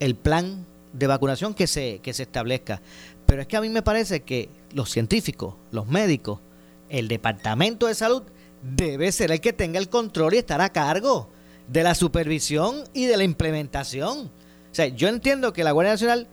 el 0.00 0.14
plan 0.14 0.64
de 0.92 1.06
vacunación 1.06 1.54
que 1.54 1.66
se, 1.66 2.00
que 2.00 2.12
se 2.12 2.24
establezca. 2.24 2.80
Pero 3.26 3.42
es 3.42 3.48
que 3.48 3.56
a 3.56 3.60
mí 3.60 3.68
me 3.68 3.82
parece 3.82 4.22
que 4.22 4.48
los 4.72 4.90
científicos, 4.90 5.54
los 5.70 5.86
médicos, 5.86 6.40
el 6.88 7.08
Departamento 7.08 7.86
de 7.86 7.94
Salud 7.94 8.22
debe 8.62 9.12
ser 9.12 9.30
el 9.30 9.40
que 9.40 9.52
tenga 9.52 9.78
el 9.78 9.88
control 9.88 10.34
y 10.34 10.38
estar 10.38 10.60
a 10.60 10.70
cargo 10.70 11.28
de 11.68 11.82
la 11.82 11.94
supervisión 11.94 12.84
y 12.94 13.06
de 13.06 13.16
la 13.16 13.24
implementación. 13.24 14.30
O 14.70 14.74
sea, 14.74 14.86
yo 14.86 15.08
entiendo 15.08 15.52
que 15.52 15.64
la 15.64 15.72
Guardia 15.72 15.92
Nacional 15.92 16.28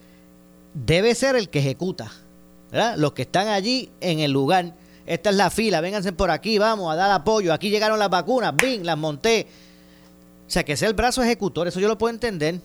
debe 0.74 1.16
ser 1.16 1.36
el 1.36 1.50
que 1.50 1.60
ejecuta. 1.60 2.12
¿Verdad? 2.76 2.98
Los 2.98 3.14
que 3.14 3.22
están 3.22 3.48
allí 3.48 3.90
en 4.02 4.20
el 4.20 4.32
lugar. 4.32 4.74
Esta 5.06 5.30
es 5.30 5.36
la 5.38 5.50
fila, 5.50 5.80
vénganse 5.82 6.12
por 6.12 6.30
aquí, 6.30 6.58
vamos 6.58 6.92
a 6.92 6.96
dar 6.96 7.10
apoyo. 7.12 7.54
Aquí 7.54 7.70
llegaron 7.70 7.98
las 8.00 8.10
vacunas, 8.10 8.54
¡bing! 8.56 8.84
Las 8.84 8.98
monté. 8.98 9.48
O 10.46 10.50
sea, 10.50 10.66
que 10.66 10.76
sea 10.76 10.88
el 10.90 10.94
brazo 10.94 11.24
ejecutor, 11.24 11.68
eso 11.68 11.80
yo 11.80 11.88
lo 11.88 11.98
puedo 11.98 12.14
entender. 12.14 12.60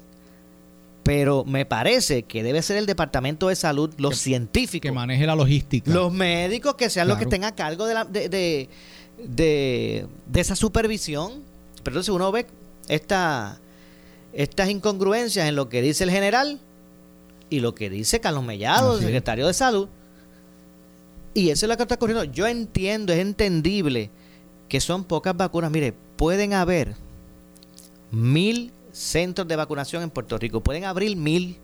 Pero 1.04 1.44
me 1.44 1.64
parece 1.64 2.24
que 2.24 2.42
debe 2.42 2.60
ser 2.62 2.76
el 2.76 2.86
Departamento 2.86 3.48
de 3.48 3.56
Salud, 3.56 3.92
los 3.98 4.18
científicos. 4.18 4.88
Que 4.88 4.92
maneje 4.92 5.26
la 5.26 5.34
logística. 5.36 5.90
Los 5.90 6.12
médicos 6.12 6.74
que 6.74 6.90
sean 6.90 7.06
los 7.08 7.16
que 7.18 7.24
estén 7.24 7.44
a 7.44 7.54
cargo 7.54 7.86
de, 7.86 7.94
la, 7.94 8.04
de, 8.04 8.28
de, 8.28 8.68
de- 9.18 10.06
de 10.26 10.40
esa 10.40 10.56
supervisión. 10.56 11.42
Pero 11.82 11.94
entonces 11.94 12.10
uno 12.14 12.32
ve 12.32 12.46
esta, 12.88 13.58
estas 14.32 14.68
incongruencias 14.70 15.48
en 15.48 15.56
lo 15.56 15.68
que 15.68 15.80
dice 15.82 16.04
el 16.04 16.10
general 16.10 16.58
y 17.48 17.60
lo 17.60 17.74
que 17.74 17.88
dice 17.90 18.20
Carlos 18.20 18.44
Mellado, 18.44 18.96
el 18.98 19.04
secretario 19.04 19.46
de 19.46 19.54
Salud. 19.54 19.88
Y 21.34 21.50
eso 21.50 21.66
es 21.66 21.70
lo 21.70 21.76
que 21.76 21.82
está 21.84 21.94
ocurriendo. 21.96 22.24
Yo 22.24 22.46
entiendo, 22.46 23.12
es 23.12 23.18
entendible 23.20 24.10
que 24.68 24.80
son 24.80 25.04
pocas 25.04 25.36
vacunas. 25.36 25.70
Mire, 25.70 25.92
pueden 26.16 26.54
haber 26.54 26.94
mil 28.10 28.72
centros 28.92 29.46
de 29.46 29.54
vacunación 29.56 30.02
en 30.02 30.08
Puerto 30.10 30.36
Rico. 30.38 30.60
Pueden 30.60 30.84
abrir 30.84 31.16
mil, 31.16 31.58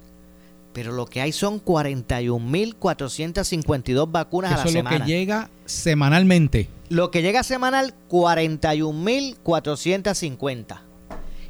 pero 0.72 0.92
lo 0.92 1.06
que 1.06 1.20
hay 1.20 1.32
son 1.32 1.60
41.452 1.64 4.10
vacunas 4.10 4.52
a 4.52 4.54
Eso 4.54 4.62
la 4.64 4.68
es 4.68 4.74
lo 4.74 4.78
semana. 4.80 5.04
que 5.04 5.10
llega 5.10 5.50
semanalmente. 5.64 6.68
Lo 6.88 7.10
que 7.10 7.22
llega 7.22 7.42
semanal, 7.42 7.94
41.450. 8.08 10.80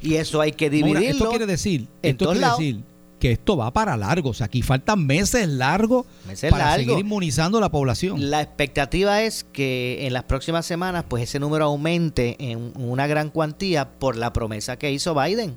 Y 0.01 0.15
eso 0.15 0.41
hay 0.41 0.51
que 0.53 0.69
dividirlo. 0.69 1.09
esto 1.09 1.29
quiere 1.29 1.45
decir, 1.45 1.87
esto 2.01 2.31
quiere 2.31 2.47
decir 2.47 2.81
que 3.19 3.31
esto 3.31 3.57
va 3.57 3.71
para 3.71 3.97
largo. 3.97 4.29
O 4.29 4.33
sea, 4.33 4.45
aquí 4.45 4.61
faltan 4.61 5.05
meses 5.05 5.47
largos 5.47 6.05
Meses 6.27 6.51
para 6.51 6.75
seguir 6.75 6.99
inmunizando 6.99 7.57
a 7.57 7.61
la 7.61 7.69
población. 7.69 8.29
La 8.29 8.41
expectativa 8.41 9.21
es 9.23 9.43
que 9.51 10.05
en 10.05 10.13
las 10.13 10.23
próximas 10.23 10.65
semanas 10.65 11.05
pues 11.07 11.23
ese 11.23 11.39
número 11.39 11.65
aumente 11.65 12.35
en 12.39 12.73
una 12.75 13.07
gran 13.07 13.29
cuantía 13.29 13.89
por 13.89 14.15
la 14.15 14.33
promesa 14.33 14.77
que 14.77 14.91
hizo 14.91 15.15
Biden. 15.15 15.55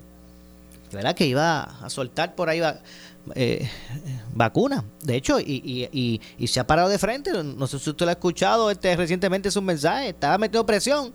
¿Verdad? 0.93 1.14
Que 1.14 1.26
iba 1.26 1.62
a 1.62 1.88
soltar 1.90 2.35
por 2.35 2.49
ahí 2.49 2.59
va- 2.61 2.81
eh, 3.37 3.69
vacunas. 4.35 4.83
De 5.02 5.14
hecho, 5.14 5.38
y, 5.38 5.62
y- 5.64 5.88
y- 5.93 6.21
y 6.38 6.47
se 6.49 6.59
ha 6.59 6.67
parado 6.67 6.88
de 6.88 6.99
frente. 6.99 7.31
No 7.45 7.67
sé 7.69 7.79
si 7.79 7.90
usted 7.90 8.07
lo 8.07 8.11
ha 8.11 8.14
escuchado 8.14 8.71
este, 8.71 8.97
recientemente 8.97 9.50
sus 9.52 9.62
mensajes. 9.62 10.09
Estaba 10.11 10.37
metiendo 10.38 10.67
presión. 10.67 11.12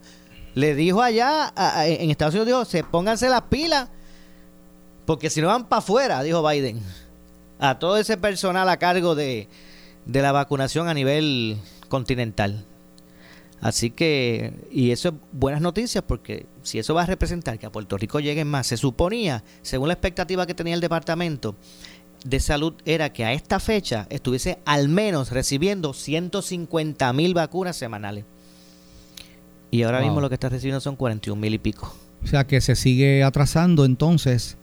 Le 0.54 0.76
dijo 0.76 1.02
allá 1.02 1.52
a- 1.56 1.80
a- 1.80 1.88
en 1.88 2.10
Estados 2.10 2.34
Unidos, 2.36 2.48
dijo, 2.48 2.64
se 2.66 2.84
pónganse 2.84 3.28
las 3.28 3.42
pilas. 3.44 3.90
Porque 5.06 5.30
si 5.30 5.42
no 5.42 5.48
van 5.48 5.68
para 5.68 5.80
afuera, 5.80 6.24
dijo 6.24 6.48
Biden. 6.48 6.80
A 7.60 7.80
todo 7.80 7.98
ese 7.98 8.18
personal 8.18 8.68
a 8.70 8.78
cargo 8.78 9.16
de, 9.16 9.48
de 10.06 10.22
la 10.22 10.32
vacunación 10.32 10.88
a 10.88 10.94
nivel 10.94 11.58
continental. 11.90 12.66
Así 13.62 13.90
que, 13.90 14.54
y 14.72 14.92
eso 14.92 15.10
es 15.10 15.16
buenas 15.32 15.62
noticias 15.62 16.04
porque 16.06 16.46
si 16.62 16.78
eso 16.78 16.94
va 16.94 17.04
a 17.04 17.06
representar 17.06 17.58
que 17.58 17.66
a 17.66 17.72
Puerto 17.72 17.98
Rico 17.98 18.20
lleguen 18.20 18.48
más, 18.48 18.68
se 18.68 18.78
suponía, 18.78 19.44
según 19.62 19.88
la 19.88 19.94
expectativa 19.94 20.46
que 20.46 20.54
tenía 20.54 20.74
el 20.76 20.82
Departamento 20.82 21.56
de 22.26 22.40
Salud, 22.40 22.74
era 22.86 23.14
que 23.14 23.24
a 23.24 23.34
esta 23.34 23.60
fecha 23.60 24.08
estuviese 24.10 24.60
al 24.66 24.90
menos 24.90 25.32
recibiendo 25.32 25.94
150 25.94 27.12
mil 27.14 27.34
vacunas 27.34 27.76
semanales. 27.78 28.26
Y 29.72 29.84
ahora 29.84 30.00
Wow. 30.00 30.08
mismo 30.08 30.22
lo 30.22 30.30
que 30.30 30.36
está 30.36 30.50
recibiendo 30.50 30.82
son 30.82 30.96
41 30.96 31.40
mil 31.40 31.54
y 31.54 31.58
pico. 31.60 31.94
O 32.24 32.28
sea, 32.28 32.46
que 32.46 32.60
se 32.62 32.76
sigue 32.76 33.24
atrasando 33.24 33.86
entonces 33.86 34.58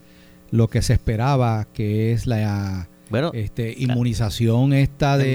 lo 0.52 0.68
que 0.68 0.82
se 0.82 0.92
esperaba, 0.92 1.66
que 1.72 2.12
es 2.12 2.26
la 2.28 2.88
Bueno, 3.10 3.32
este, 3.34 3.74
inmunización 3.76 4.72
esta 4.72 5.18
de, 5.18 5.32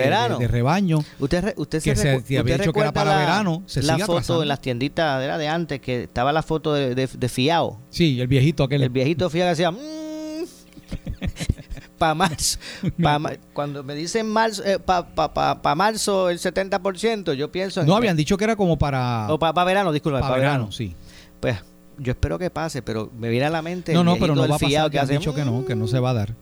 rebaño. 0.47 1.00
Usted, 1.19 1.53
usted 1.57 1.83
que 1.83 1.95
se- 1.95 2.21
se 2.21 2.38
había 2.39 2.57
dicho 2.57 2.71
que 2.71 2.79
era 2.79 2.93
para 2.93 3.12
la- 3.12 3.17
verano, 3.19 3.63
se 3.65 3.81
la 3.83 3.93
sigue 3.95 4.05
foto 4.05 4.17
atrasando. 4.19 4.41
en 4.43 4.47
las 4.47 4.62
tienditas 4.62 5.21
era 5.24 5.38
de 5.38 5.47
antes 5.47 5.81
que 5.81 6.03
estaba 6.03 6.31
la 6.31 6.41
foto 6.43 6.74
de, 6.74 6.95
de, 6.95 7.07
de 7.07 7.29
Fiao. 7.29 7.79
Sí, 7.89 8.19
el 8.21 8.27
viejito 8.27 8.63
aquel. 8.63 8.83
El 8.83 8.89
viejito 8.89 9.29
Fiao 9.29 9.45
que 9.45 9.50
decía 9.50 9.71
para 11.97 12.13
marzo. 12.15 12.59
pa 13.01 13.19
ma- 13.19 13.33
cuando 13.53 13.83
me 13.83 13.95
dicen 13.95 14.27
marzo, 14.29 14.63
para 14.86 15.07
pa, 15.07 15.33
pa- 15.33 15.62
pa 15.62 15.75
marzo 15.75 16.29
el 16.29 16.39
70%, 16.39 17.33
yo 17.33 17.51
pienso 17.51 17.81
en 17.81 17.88
no 17.88 17.95
habían 17.95 18.15
dicho 18.15 18.38
que 18.38 18.43
era 18.43 18.55
como 18.55 18.77
para, 18.77 19.27
o 19.29 19.39
para 19.39 19.63
verano, 19.65 19.91
disculpa, 19.91 20.19
para 20.19 20.29
para 20.29 20.39
verano, 20.41 20.53
verano. 20.65 20.71
sí. 20.71 20.95
Pues 21.39 21.57
yo 22.00 22.12
espero 22.12 22.38
que 22.39 22.50
pase, 22.50 22.82
pero 22.82 23.12
me 23.18 23.30
viene 23.30 23.46
a 23.46 23.50
la 23.50 23.62
mente 23.62 23.94
No, 23.94 24.01
el 24.01 24.06
no, 24.06 24.16
pero 24.18 24.36
no 24.36 24.42
va 24.48 24.56
a 24.56 24.60
pasar. 24.60 24.92
que 24.92 25.00
han 25.00 25.08
dicho 25.08 25.34
que 25.34 25.44
no, 25.46 25.66
que 25.66 25.75
no 25.75 25.88
se 25.88 26.00
va 26.00 26.12
a 26.12 26.13
dar. 26.13 26.36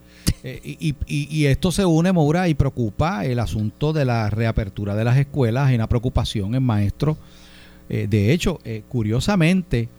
Eh, 0.44 0.60
y, 0.64 0.96
y- 1.08 1.28
y 1.30 1.46
esto 1.46 1.72
se 1.72 1.86
une, 1.86 2.12
Moura, 2.12 2.48
y 2.48 2.54
preocupa 2.54 3.26
el 3.26 3.40
asunto 3.40 3.94
de 3.94 4.06
la 4.06 4.30
reapertura 4.30 4.96
de 4.96 5.04
las 5.04 5.18
escuelas. 5.18 5.68
Hay 5.68 5.76
una 5.76 5.88
preocupación 5.90 6.56
en 6.56 6.64
maestros. 6.64 7.18
Eh, 7.90 8.08
de 8.10 8.32
hecho, 8.34 8.60
eh, 8.64 8.84
curiosamente, 8.90 9.90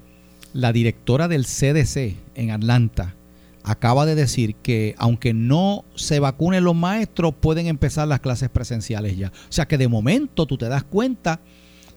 la 0.53 0.73
directora 0.73 1.29
del 1.29 1.45
CDC 1.47 2.17
en 2.35 2.51
Atlanta 2.51 3.15
acaba 3.63 4.07
de 4.07 4.15
decir 4.15 4.55
que 4.57 4.95
aunque 4.99 5.35
no 5.35 5.85
se 5.97 6.21
vacunen 6.21 6.63
los 6.65 6.77
maestros, 6.77 7.35
pueden 7.39 7.67
empezar 7.67 8.07
las 8.07 8.21
clases 8.21 8.49
presenciales 8.49 9.17
ya. 9.17 9.29
O 9.29 9.53
sea 9.53 9.67
que 9.67 9.77
de 9.79 9.89
momento 9.89 10.47
tú 10.47 10.57
te 10.57 10.69
das 10.69 10.85
cuenta 10.85 11.41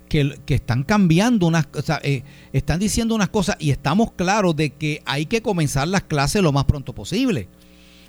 que, 0.10 0.36
están 0.48 0.84
cambiando 0.84 1.48
unas 1.48 1.68
o 1.74 1.82
sea, 1.82 2.01
eh, 2.04 2.24
están 2.51 2.80
diciendo 2.80 3.16
unas 3.16 3.30
cosas 3.30 3.56
y 3.60 3.72
estamos 3.72 4.12
claros 4.12 4.56
de 4.56 4.72
que 4.72 5.01
hay 5.06 5.28
que 5.28 5.42
comenzar 5.42 5.88
las 5.88 6.04
clases 6.04 6.42
lo 6.42 6.51
más 6.51 6.66
pronto 6.66 6.94
posible. 6.94 7.48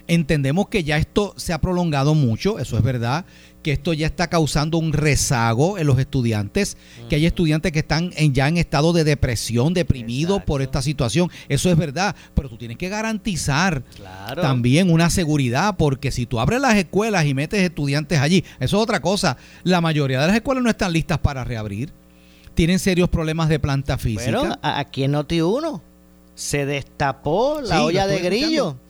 Entendemos 0.08 0.68
que 0.68 0.82
ya 0.82 0.96
esto 0.96 1.34
se 1.36 1.52
ha 1.52 1.60
prolongado 1.60 2.14
mucho, 2.16 2.58
eso 2.58 2.76
es 2.76 2.82
verdad, 2.82 3.26
que 3.62 3.72
esto 3.72 3.92
ya 3.92 4.06
está 4.06 4.28
causando 4.28 4.78
un 4.78 4.92
rezago 4.92 5.76
en 5.78 5.86
los 5.86 5.98
estudiantes, 5.98 6.76
que 7.10 7.16
hay 7.16 7.26
estudiantes 7.26 7.72
que 7.72 7.80
están 7.80 8.10
en, 8.16 8.32
ya 8.32 8.48
en 8.48 8.56
estado 8.56 8.92
de 8.94 9.04
depresión, 9.04 9.74
deprimidos 9.74 10.42
por 10.44 10.62
esta 10.62 10.80
situación, 10.80 11.30
eso 11.48 11.70
es 11.70 11.76
verdad, 11.76 12.16
pero 12.34 12.48
tú 12.48 12.56
tienes 12.56 12.78
que 12.78 12.88
garantizar 12.88 13.82
Claro. 13.96 14.40
también 14.42 14.90
una 14.90 15.10
seguridad, 15.10 15.76
porque 15.76 16.10
si 16.10 16.24
tú 16.26 16.40
abres 16.40 16.60
las 16.60 16.74
escuelas 16.76 17.26
y 17.26 17.34
metes 17.34 17.60
estudiantes 17.62 18.18
allí, 18.20 18.44
eso 18.60 18.76
es 18.78 18.82
otra 18.82 19.00
cosa. 19.00 19.36
La 19.62 19.80
mayoría 19.80 20.20
de 20.20 20.26
las 20.28 20.36
escuelas 20.36 20.64
no 20.64 20.70
están 20.70 20.92
listas 20.92 21.18
para 21.18 21.44
reabrir. 21.44 21.92
Tienen 22.54 22.78
serios 22.78 23.08
problemas 23.08 23.48
de 23.48 23.58
planta 23.58 23.98
física. 23.98 24.58
A- 24.62 24.78
aquí 24.80 25.04
en 25.04 25.12
Noti1 25.12 25.80
se 26.34 26.64
destapó 26.66 27.60
la 27.62 27.76
Sí, 27.76 27.82
olla 27.82 28.06
de 28.06 28.18
grillo. 28.20 28.46
escuchando. 28.68 28.89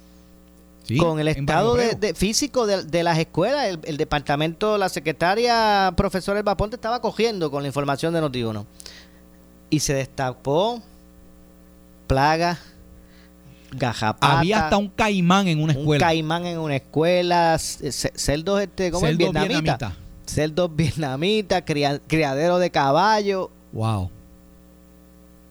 Sí, 0.83 0.97
con 0.97 1.21
el 1.21 1.29
estado 1.29 1.75
de, 1.77 1.95
de- 1.95 2.15
físico 2.15 2.67
de, 2.67 2.83
de 2.85 3.03
las 3.03 3.19
escuelas, 3.19 3.67
el, 3.67 3.81
el 3.85 3.97
departamento, 3.97 4.77
la 4.79 4.89
secretaria 4.89 5.93
profesor 5.97 6.37
Elba 6.37 6.57
Ponte 6.57 6.77
estaba 6.77 7.01
cogiendo 7.01 7.51
con 7.51 7.63
la 7.63 7.69
información 7.69 8.13
de 8.15 8.21
Noti1. 8.23 8.65
Y 9.71 9.81
se 9.81 9.95
destapó 9.95 10.83
plaga, 12.09 12.59
gajapata, 13.73 14.39
Había 14.41 14.65
hasta 14.65 14.79
un 14.79 14.89
caimán 14.89 15.47
en 15.47 15.63
una 15.63 15.75
un 15.75 15.79
escuela. 15.81 16.07
caimán 16.07 16.47
en 16.47 16.59
una 16.59 16.77
escuela, 16.77 17.57
c- 17.59 17.93
c- 17.93 18.13
celdos, 18.17 18.61
este, 18.63 18.91
¿cómo 18.91 19.07
es? 19.07 19.13
Celdos 19.13 19.33
Vietnamita. 19.33 19.49
vietnamitas. 19.61 19.93
Celdos 20.27 20.75
vietnamitas, 20.75 21.63
cria- 21.65 22.01
criadero 22.07 22.59
de 22.59 22.71
caballo. 22.71 23.51
Wow. 23.73 24.11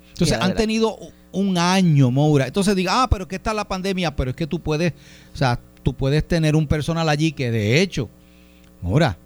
Entonces 0.10 0.38
han 0.42 0.54
tenido 0.56 0.98
un 1.32 1.58
año, 1.58 2.12
Moura. 2.12 2.48
Entonces 2.48 2.76
diga, 2.76 3.04
ah, 3.04 3.10
pero 3.10 3.24
es 3.24 3.28
que 3.28 3.36
está 3.36 3.54
la 3.54 3.68
pandemia, 3.68 4.16
pero 4.16 4.32
es 4.32 4.36
que 4.36 4.48
tú 4.48 4.60
puedes, 4.60 4.94
o 5.34 5.38
sea, 5.38 5.60
tú 5.84 5.94
puedes 5.94 6.28
tener 6.28 6.56
un 6.56 6.68
personal 6.68 7.08
allí 7.10 7.32
que 7.32 7.52
de 7.52 7.82
hecho, 7.82 8.10
Moura, 8.82 9.18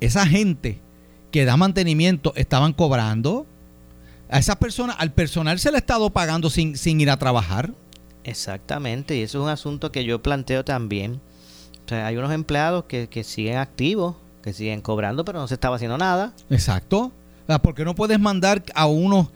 esa 0.00 0.26
gente 0.26 0.78
que 1.30 1.44
da 1.44 1.56
mantenimiento 1.56 2.32
estaban 2.36 2.72
cobrando. 2.72 3.46
A 4.28 4.38
esas 4.38 4.56
personas, 4.56 4.96
al 4.98 5.12
personal 5.12 5.58
se 5.58 5.70
le 5.70 5.78
ha 5.78 5.80
estado 5.80 6.10
pagando 6.10 6.50
sin, 6.50 6.76
sin 6.76 7.00
ir 7.00 7.10
a 7.10 7.16
trabajar. 7.16 7.72
Exactamente, 8.22 9.16
y 9.16 9.22
eso 9.22 9.38
es 9.38 9.44
un 9.44 9.50
asunto 9.50 9.90
que 9.90 10.04
yo 10.04 10.22
planteo 10.22 10.64
también. 10.64 11.20
O 11.84 11.88
sea, 11.88 12.06
hay 12.06 12.16
unos 12.16 12.32
empleados 12.32 12.84
que, 12.84 13.08
que 13.08 13.24
siguen 13.24 13.56
activos, 13.56 14.14
que 14.42 14.52
siguen 14.52 14.82
cobrando, 14.82 15.24
pero 15.24 15.40
no 15.40 15.48
se 15.48 15.54
estaba 15.54 15.76
haciendo 15.76 15.98
nada. 15.98 16.32
Exacto. 16.48 17.10
O 17.44 17.46
sea, 17.46 17.60
¿Por 17.60 17.74
qué 17.74 17.84
no 17.84 17.96
puedes 17.96 18.20
mandar 18.20 18.62
a 18.74 18.86
unos 18.86 19.28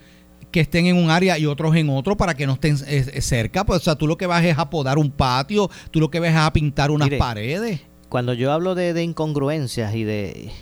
que 0.54 0.60
estén 0.60 0.86
en 0.86 0.96
un 0.96 1.10
área 1.10 1.36
y 1.36 1.46
otros 1.46 1.74
en 1.74 1.90
otro 1.90 2.16
para 2.16 2.34
que 2.34 2.46
no 2.46 2.52
estén 2.52 2.76
eh, 2.86 3.04
eh, 3.12 3.20
cerca? 3.20 3.66
Pues, 3.66 3.80
o 3.80 3.82
sea, 3.82 3.96
tú 3.96 4.06
lo 4.06 4.16
que 4.16 4.28
vas 4.28 4.44
es 4.44 4.56
a 4.56 4.70
podar 4.70 4.98
un 4.98 5.10
patio, 5.10 5.68
tú 5.90 5.98
lo 5.98 6.12
que 6.12 6.20
vas 6.20 6.30
es 6.30 6.36
a 6.36 6.52
pintar 6.52 6.92
unas 6.92 7.06
Mire, 7.06 7.18
paredes. 7.18 7.80
Cuando 8.08 8.34
yo 8.34 8.52
hablo 8.52 8.76
de, 8.76 8.92
de 8.92 9.02
incongruencias 9.02 9.96
y 9.96 10.04
de 10.04 10.52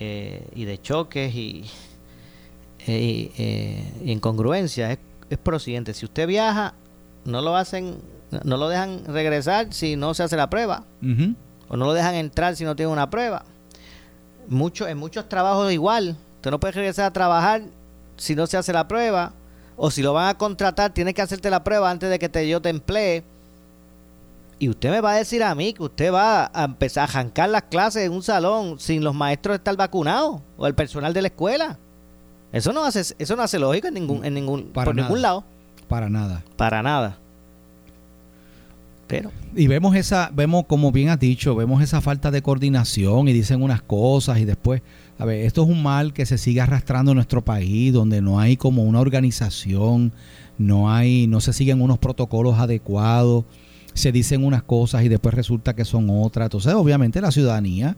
eh, 0.00 0.48
y 0.54 0.64
de 0.64 0.80
choques 0.80 1.34
y 1.34 1.66
eh, 2.86 3.92
incongruencias 4.06 4.92
es, 4.92 4.98
es 5.28 5.36
por 5.36 5.52
lo 5.52 5.60
siguiente, 5.60 5.92
si 5.92 6.06
usted 6.06 6.26
viaja, 6.26 6.72
no 7.26 7.42
lo 7.42 7.56
hacen, 7.56 7.98
no 8.42 8.56
lo 8.56 8.70
dejan 8.70 9.04
regresar 9.04 9.74
si 9.74 9.96
no 9.96 10.14
se 10.14 10.22
hace 10.22 10.38
la 10.38 10.48
prueba, 10.48 10.86
o 11.68 11.76
no 11.76 11.84
lo 11.84 11.92
dejan 11.92 12.14
entrar 12.14 12.56
si 12.56 12.64
no 12.64 12.74
tiene 12.74 12.90
una 12.90 13.10
prueba. 13.10 13.44
Mucho, 14.48 14.88
en 14.88 14.96
muchos 14.96 15.28
trabajos 15.28 15.70
igual, 15.70 16.16
Usted 16.40 16.52
no 16.52 16.58
puede 16.58 16.72
regresar 16.72 17.04
a 17.04 17.12
trabajar 17.12 17.64
si 18.20 18.34
no 18.34 18.46
se 18.46 18.56
hace 18.56 18.72
la 18.72 18.86
prueba. 18.86 19.32
O 19.76 19.90
si 19.90 20.02
lo 20.02 20.12
van 20.12 20.28
a 20.28 20.36
contratar, 20.36 20.92
tienes 20.92 21.14
que 21.14 21.22
hacerte 21.22 21.48
la 21.48 21.64
prueba 21.64 21.90
antes 21.90 22.10
de 22.10 22.18
que 22.18 22.28
te, 22.28 22.46
yo 22.46 22.60
te 22.60 22.68
emplee. 22.68 23.24
Y 24.58 24.68
usted 24.68 24.90
me 24.90 25.00
va 25.00 25.12
a 25.12 25.16
decir 25.16 25.42
a 25.42 25.54
mí 25.54 25.72
que 25.72 25.82
usted 25.82 26.12
va 26.12 26.50
a 26.52 26.64
empezar 26.64 27.08
a 27.08 27.10
arrancar 27.10 27.48
las 27.48 27.62
clases 27.62 28.04
en 28.04 28.12
un 28.12 28.22
salón 28.22 28.78
sin 28.78 29.02
los 29.02 29.14
maestros 29.14 29.56
estar 29.56 29.74
vacunados 29.74 30.42
o 30.58 30.66
el 30.66 30.74
personal 30.74 31.14
de 31.14 31.22
la 31.22 31.28
escuela. 31.28 31.78
Eso 32.52 32.74
no 32.74 32.84
hace, 32.84 33.14
eso 33.18 33.36
no 33.36 33.42
hace 33.42 33.58
lógica 33.58 33.88
en 33.88 33.94
ningún, 33.94 34.22
en 34.22 34.34
ningún, 34.34 34.64
por 34.66 34.94
ningún 34.94 35.22
lado. 35.22 35.44
Para 35.88 36.10
nada. 36.10 36.44
Para 36.56 36.82
nada. 36.82 37.16
Pero. 39.06 39.32
Y 39.56 39.66
vemos 39.66 39.96
esa, 39.96 40.30
vemos, 40.32 40.66
como 40.66 40.92
bien 40.92 41.08
has 41.08 41.18
dicho, 41.18 41.56
vemos 41.56 41.82
esa 41.82 42.02
falta 42.02 42.30
de 42.30 42.42
coordinación 42.42 43.28
y 43.28 43.32
dicen 43.32 43.62
unas 43.62 43.80
cosas 43.80 44.38
y 44.38 44.44
después, 44.44 44.82
a 45.20 45.24
ver, 45.24 45.44
esto 45.44 45.62
es 45.62 45.68
un 45.68 45.82
mal 45.82 46.12
que 46.12 46.26
se 46.26 46.38
sigue 46.38 46.60
arrastrando 46.60 47.12
en 47.12 47.16
nuestro 47.16 47.44
país, 47.44 47.92
donde 47.92 48.20
no 48.22 48.40
hay 48.40 48.56
como 48.56 48.82
una 48.84 49.00
organización, 49.00 50.12
no 50.58 50.90
hay, 50.90 51.26
no 51.26 51.40
se 51.40 51.52
siguen 51.52 51.80
unos 51.80 51.98
protocolos 51.98 52.58
adecuados 52.58 53.44
se 53.94 54.12
dicen 54.12 54.44
unas 54.44 54.62
cosas 54.62 55.04
y 55.04 55.08
después 55.08 55.34
resulta 55.34 55.74
que 55.74 55.84
son 55.84 56.08
otras. 56.10 56.46
Entonces, 56.46 56.74
obviamente, 56.74 57.20
la 57.20 57.30
ciudadanía 57.30 57.96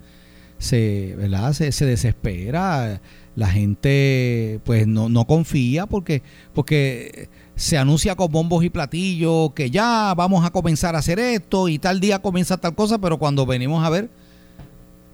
se, 0.59 1.15
¿verdad? 1.17 1.53
se, 1.53 1.73
se 1.73 1.87
desespera. 1.87 3.01
La 3.35 3.49
gente 3.49 4.61
pues 4.65 4.87
no, 4.87 5.09
no 5.09 5.27
confía 5.27 5.87
porque, 5.87 6.23
porque 6.55 7.29
se 7.57 7.79
anuncia 7.79 8.15
con 8.15 8.31
bombos 8.31 8.63
y 8.65 8.71
platillos 8.71 9.53
que 9.55 9.71
ya 9.71 10.13
vamos 10.15 10.45
a 10.45 10.51
comenzar 10.51 10.95
a 10.97 10.99
hacer 10.99 11.19
esto 11.19 11.69
y 11.69 11.79
tal 11.79 11.99
día 11.99 12.21
comienza 12.21 12.59
tal 12.59 12.75
cosa, 12.75 12.99
pero 12.99 13.19
cuando 13.19 13.47
venimos 13.47 13.85
a 13.85 13.91
ver, 13.91 14.11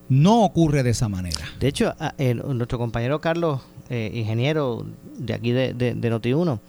no 0.08 0.44
ocurre 0.44 0.82
de 0.82 0.90
esa 0.90 1.08
manera. 1.08 1.44
De 1.60 1.68
hecho, 1.68 1.94
nuestro 2.54 2.78
compañero 2.78 3.20
Carlos, 3.20 3.60
eh, 3.90 4.10
ingeniero 4.14 4.86
de 5.18 5.34
aquí 5.34 5.52
de, 5.52 5.74
de, 5.74 5.94
de 5.94 6.12
Noti1, 6.12 6.60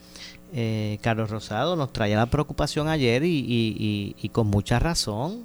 eh, 0.52 0.98
Carlos 1.00 1.30
Rosado 1.30 1.76
nos 1.76 1.92
traía 1.92 2.16
la 2.16 2.26
preocupación 2.26 2.88
ayer 2.88 3.22
y, 3.24 4.30
con 4.32 4.48
mucha 4.48 4.78
razón. 4.78 5.44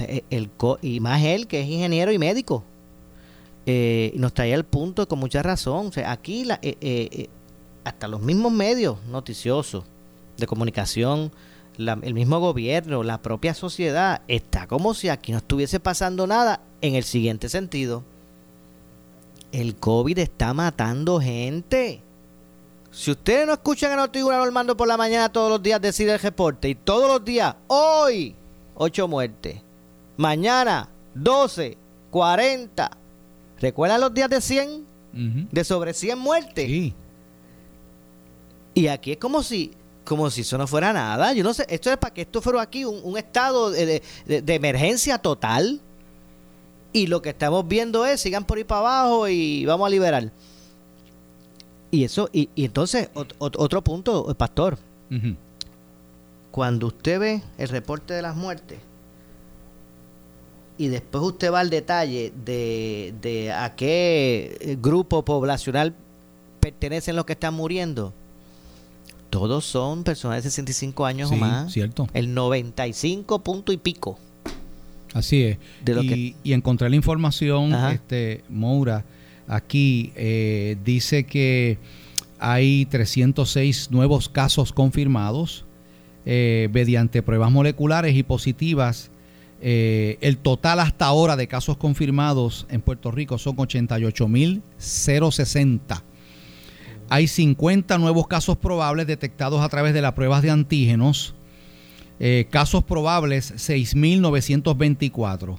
E, 0.00 0.24
el, 0.30 0.50
y 0.82 0.98
más 1.00 1.22
él, 1.22 1.46
que 1.46 1.60
es 1.60 1.68
ingeniero 1.68 2.12
y 2.12 2.18
médico. 2.18 2.64
Eh, 3.66 4.12
nos 4.16 4.34
traía 4.34 4.56
el 4.56 4.64
punto 4.64 5.06
con 5.06 5.18
mucha 5.20 5.42
razón. 5.42 5.90
aquí 6.06 6.44
la, 6.44 6.58
eh, 6.62 7.28
hasta 7.84 8.08
los 8.08 8.20
mismos 8.20 8.52
medios 8.52 8.98
noticiosos 9.06 9.84
de 10.36 10.46
comunicación, 10.46 11.30
el 11.78 12.14
mismo 12.14 12.40
gobierno, 12.40 13.02
la 13.02 13.20
propia 13.20 13.54
sociedad, 13.54 14.22
está 14.28 14.66
como 14.66 14.94
si 14.94 15.08
aquí 15.08 15.32
no 15.32 15.38
estuviese 15.38 15.80
pasando 15.80 16.26
nada 16.26 16.60
en 16.80 16.94
el 16.94 17.04
siguiente 17.04 17.48
sentido. 17.48 18.04
El 19.52 19.76
COVID 19.76 20.18
está 20.18 20.52
matando 20.54 21.20
gente. 21.20 22.02
Si 22.90 23.10
ustedes 23.10 23.46
no 23.46 23.54
escuchan 23.54 23.92
a 23.92 23.96
Noti 23.96 24.20
Normando 24.20 24.76
por 24.76 24.86
la 24.86 24.96
mañana 24.96 25.28
todos 25.28 25.50
los 25.50 25.62
días 25.62 25.80
decir 25.80 26.08
el 26.08 26.18
reporte 26.18 26.68
y 26.68 26.74
todos 26.74 27.08
los 27.08 27.24
días, 27.24 27.56
hoy, 27.66 28.36
8 28.76 29.08
muertes, 29.08 29.60
mañana, 30.16 30.88
12, 31.14 31.76
40. 32.10 32.90
¿Recuerdan 33.60 34.00
los 34.00 34.14
días 34.14 34.30
de 34.30 34.40
100? 34.40 34.86
De 35.50 35.64
sobre 35.64 35.94
100 35.94 36.18
muertes. 36.18 36.66
Sí. 36.66 36.94
Y 38.74 38.88
aquí 38.88 39.12
es 39.12 39.18
como 39.18 39.42
si 39.42 39.72
como 40.04 40.30
si 40.30 40.42
eso 40.42 40.58
no 40.58 40.66
fuera 40.66 40.92
nada. 40.92 41.32
Yo 41.32 41.42
no 41.42 41.54
sé, 41.54 41.66
esto 41.68 41.90
es 41.90 41.96
para 41.96 42.14
que 42.14 42.22
esto 42.22 42.40
fuera 42.40 42.62
aquí 42.62 42.84
un, 42.84 43.16
estado 43.16 43.70
de, 43.70 44.02
de, 44.26 44.54
emergencia 44.54 45.18
total. 45.18 45.80
Y 46.92 47.08
lo 47.08 47.22
que 47.22 47.30
estamos 47.30 47.66
viendo 47.66 48.06
es, 48.06 48.20
sigan 48.20 48.44
por 48.44 48.58
ahí 48.58 48.64
para 48.64 48.80
abajo 48.80 49.28
y 49.28 49.64
vamos 49.64 49.86
a 49.86 49.90
liberar. 49.90 50.30
Y 51.90 52.04
eso, 52.04 52.28
y, 52.32 52.48
entonces, 52.56 53.08
otro 53.38 53.82
punto, 53.82 54.30
eh, 54.30 54.34
pastor. 54.34 54.78
Cuando 56.50 56.88
usted 56.88 57.20
ve 57.20 57.42
el 57.56 57.68
reporte 57.68 58.14
de 58.14 58.22
las 58.22 58.34
muertes 58.34 58.78
y 60.76 60.88
después 60.88 61.22
usted 61.22 61.52
va 61.52 61.60
al 61.60 61.70
detalle 61.70 62.32
de, 62.44 63.14
de 63.20 63.52
a 63.52 63.76
qué 63.76 64.76
grupo 64.80 65.24
poblacional 65.24 65.94
pertenecen 66.58 67.14
los 67.14 67.26
que 67.26 67.34
están 67.34 67.54
muriendo, 67.54 68.12
todos 69.34 69.64
son 69.64 70.04
personas 70.04 70.44
de 70.44 70.48
65 70.48 71.04
años 71.04 71.32
o 71.32 71.34
más. 71.34 71.72
cierto. 71.72 72.06
El 72.14 72.34
95 72.34 73.40
punto 73.40 73.72
y 73.72 73.78
pico. 73.78 74.16
Así 75.12 75.42
es. 75.42 75.58
y, 75.84 76.36
y, 76.44 76.52
encontré 76.52 76.88
la 76.88 76.94
información, 76.94 77.74
este 77.74 78.44
Moura, 78.48 79.04
aquí 79.48 80.12
eh, 80.14 80.76
dice 80.84 81.24
que 81.24 81.78
hay 82.38 82.86
306 82.86 83.90
nuevos 83.90 84.28
casos 84.28 84.72
confirmados 84.72 85.64
eh, 86.26 86.68
mediante 86.72 87.20
pruebas 87.20 87.50
moleculares 87.50 88.14
y 88.14 88.22
positivas. 88.22 89.10
Eh, 89.60 90.16
el 90.20 90.38
total 90.38 90.78
hasta 90.78 91.06
ahora 91.06 91.34
de 91.34 91.48
casos 91.48 91.76
confirmados 91.76 92.68
en 92.70 92.82
Puerto 92.82 93.10
Rico 93.10 93.36
son 93.38 93.56
88.060. 93.56 96.04
Hay 97.08 97.28
50 97.28 97.98
nuevos 97.98 98.26
casos 98.26 98.56
probables 98.56 99.06
detectados 99.06 99.62
a 99.62 99.68
través 99.68 99.94
de 99.94 100.02
las 100.02 100.12
pruebas 100.12 100.42
de 100.42 100.50
antígenos. 100.50 101.34
casos 102.50 102.84
probables 102.84 103.54
6.924. 103.54 105.58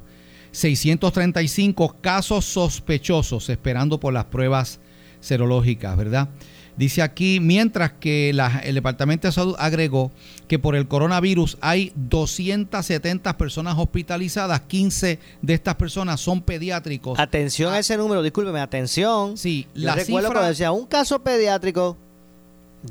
635 0.51 1.97
casos 2.01 2.45
sospechosos 2.45 3.49
esperando 3.49 3.99
por 3.99 4.13
las 4.13 4.25
pruebas 4.25 4.79
serológicas, 5.19 5.97
¿verdad? 5.97 6.29
Dice 6.77 7.01
aquí, 7.01 7.39
mientras 7.39 7.93
que 7.93 8.31
el 8.31 8.75
Departamento 8.75 9.27
de 9.27 9.31
Salud 9.31 9.55
agregó 9.57 10.11
que 10.47 10.59
por 10.59 10.75
el 10.75 10.87
coronavirus 10.87 11.57
hay 11.61 11.93
270 11.95 13.37
personas 13.37 13.75
hospitalizadas, 13.77 14.61
15 14.61 15.19
de 15.41 15.53
estas 15.53 15.75
personas 15.75 16.19
son 16.19 16.41
pediátricos. 16.41 17.17
Atención 17.17 17.71
a 17.71 17.77
ah. 17.77 17.79
ese 17.79 17.95
número, 17.95 18.21
discúlpeme, 18.21 18.59
atención. 18.59 19.37
Sí, 19.37 19.67
Yo 19.73 19.85
la 19.85 19.95
recuerdo 19.95 20.29
cuando 20.31 20.49
decía 20.49 20.71
un 20.71 20.85
caso 20.85 21.23
pediátrico, 21.23 21.97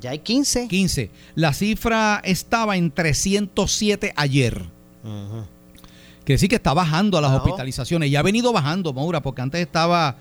ya 0.00 0.10
hay 0.10 0.18
15. 0.18 0.68
15. 0.68 1.10
La 1.34 1.52
cifra 1.52 2.20
estaba 2.24 2.76
en 2.76 2.90
307 2.90 4.12
ayer. 4.16 4.64
Quiere 5.02 6.36
decir 6.36 6.48
que 6.48 6.56
está 6.56 6.72
bajando 6.72 7.18
a 7.18 7.20
las 7.20 7.32
hospitalizaciones. 7.32 8.08
Y 8.08 8.16
ha 8.16 8.22
venido 8.22 8.52
bajando, 8.52 8.92
Maura, 8.92 9.20
porque 9.22 9.42
antes 9.42 9.60
estaba 9.60 10.16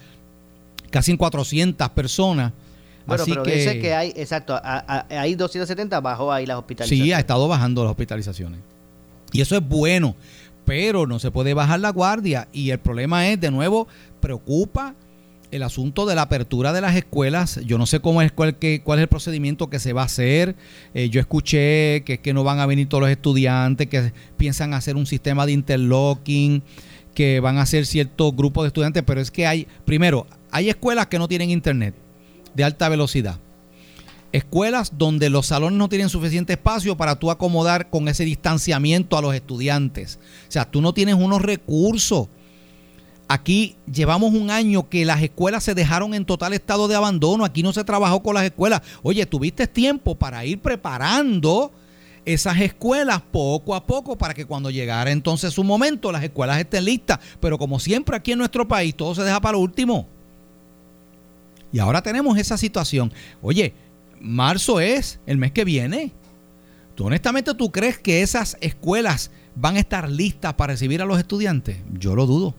casi 0.92 1.12
en 1.12 1.18
400 1.18 1.90
personas. 1.90 2.52
Bueno, 3.06 3.24
pero 3.28 3.44
que, 3.44 3.56
dice 3.56 3.80
que 3.80 3.94
hay, 3.94 4.14
exacto, 4.16 4.60
hay 4.64 5.36
270, 5.36 6.00
bajó 6.00 6.32
ahí 6.32 6.46
las 6.46 6.58
hospitalizaciones. 6.58 7.06
Sí, 7.06 7.14
ha 7.14 7.20
estado 7.20 7.48
bajando 7.48 7.84
las 7.84 7.92
hospitalizaciones. 7.92 8.60
Y 9.32 9.42
eso 9.42 9.58
es 9.58 9.68
bueno, 9.68 10.16
pero 10.66 11.06
no 11.06 11.20
se 11.20 11.32
puede 11.32 11.54
bajar 11.54 11.80
la 11.80 11.90
guardia. 11.90 12.48
Y 12.54 12.70
el 12.70 12.80
problema 12.80 13.28
es, 13.28 13.40
de 13.40 13.52
nuevo, 13.52 13.88
preocupa 14.22 14.96
el 15.52 15.64
asunto 15.64 16.06
de 16.06 16.16
la 16.16 16.24
apertura 16.24 16.74
de 16.74 16.82
las 16.82 16.96
escuelas, 16.96 17.60
yo 17.66 17.78
no 17.78 17.86
sé 17.86 18.00
cómo 18.00 18.24
es 18.24 18.32
cuál, 18.32 18.58
cuál 18.84 19.00
es 19.00 19.04
el 19.04 19.08
procedimiento 19.08 19.70
que 19.70 19.78
se 19.80 19.94
va 19.94 20.02
a 20.02 20.06
hacer. 20.06 20.56
Eh, 20.96 21.10
yo 21.10 21.20
escuché 21.20 22.04
que, 22.04 22.20
que 22.24 22.34
no 22.34 22.44
van 22.44 22.60
a 22.60 22.66
venir 22.66 22.90
todos 22.90 23.02
los 23.02 23.10
estudiantes, 23.12 23.88
que 23.88 24.14
piensan 24.36 24.74
hacer 24.74 24.96
un 24.96 25.06
sistema 25.06 25.46
de 25.46 25.52
interlocking, 25.52 26.64
que 27.14 27.40
van 27.40 27.60
a 27.60 27.64
hacer 27.64 27.86
cierto 27.86 28.32
grupo 28.32 28.64
de 28.64 28.68
estudiantes, 28.68 29.04
pero 29.06 29.22
es 29.22 29.30
que 29.30 29.46
hay, 29.46 29.68
primero, 29.86 30.26
hay 30.50 30.70
escuelas 30.70 31.06
que 31.06 31.20
no 31.20 31.28
tienen 31.28 31.52
internet 31.52 31.94
de 32.54 32.64
alta 32.64 32.90
velocidad. 32.90 33.38
Escuelas 34.32 34.94
donde 34.98 35.30
los 35.30 35.48
salones 35.48 35.78
no 35.78 35.90
tienen 35.90 36.10
suficiente 36.10 36.54
espacio 36.54 36.98
para 36.98 37.20
tú 37.20 37.30
acomodar 37.30 37.90
con 37.90 38.08
ese 38.08 38.26
distanciamiento 38.26 39.18
a 39.18 39.22
los 39.22 39.36
estudiantes. 39.36 40.20
O 40.48 40.52
sea, 40.52 40.66
tú 40.66 40.82
no 40.82 40.94
tienes 40.94 41.16
unos 41.16 41.42
recursos 41.42 42.28
Aquí 43.28 43.78
llevamos 43.92 44.34
un 44.34 44.52
año 44.52 44.90
que 44.90 45.06
las 45.06 45.22
escuelas 45.22 45.64
se 45.64 45.74
dejaron 45.74 46.14
en 46.14 46.26
total 46.26 46.54
estado 46.54 46.88
de 46.88 46.96
abandono. 46.96 47.46
Aquí 47.46 47.64
no 47.64 47.74
se 47.74 47.84
trabajó 47.84 48.22
con 48.22 48.36
las 48.36 48.44
escuelas. 48.44 48.82
Oye, 49.02 49.26
tuviste 49.26 49.66
tiempo 49.66 50.16
para 50.16 50.46
ir 50.46 50.60
preparando 50.60 51.72
esas 52.26 52.60
escuelas 52.62 53.22
poco 53.32 53.76
a 53.76 53.86
poco 53.86 54.18
para 54.18 54.34
que 54.34 54.46
cuando 54.46 54.70
llegara 54.70 55.12
entonces 55.12 55.54
su 55.54 55.64
momento 55.64 56.12
las 56.12 56.24
escuelas 56.24 56.60
estén 56.60 56.86
listas. 56.86 57.20
Pero 57.40 57.58
como 57.58 57.80
siempre 57.80 58.16
aquí 58.18 58.34
en 58.34 58.40
nuestro 58.40 58.68
país 58.68 58.96
todo 58.96 59.16
se 59.16 59.24
deja 59.24 59.40
para 59.40 59.54
lo 59.54 59.60
último. 59.60 60.08
Y 61.74 61.80
ahora 61.80 62.02
tenemos 62.04 62.38
esa 62.38 62.56
situación. 62.56 63.12
Oye, 63.42 63.74
marzo 64.22 64.80
es 64.80 65.20
el 65.26 65.38
mes 65.38 65.52
que 65.52 65.66
viene. 65.66 66.12
¿Tú 66.96 67.08
honestamente 67.08 67.54
tú 67.56 67.72
crees 67.72 67.98
que 67.98 68.22
esas 68.22 68.56
escuelas 68.62 69.32
van 69.56 69.76
a 69.76 69.80
estar 69.80 70.10
listas 70.10 70.54
para 70.54 70.74
recibir 70.74 71.02
a 71.02 71.06
los 71.06 71.18
estudiantes? 71.18 71.78
Yo 72.00 72.16
lo 72.16 72.28
dudo. 72.28 72.54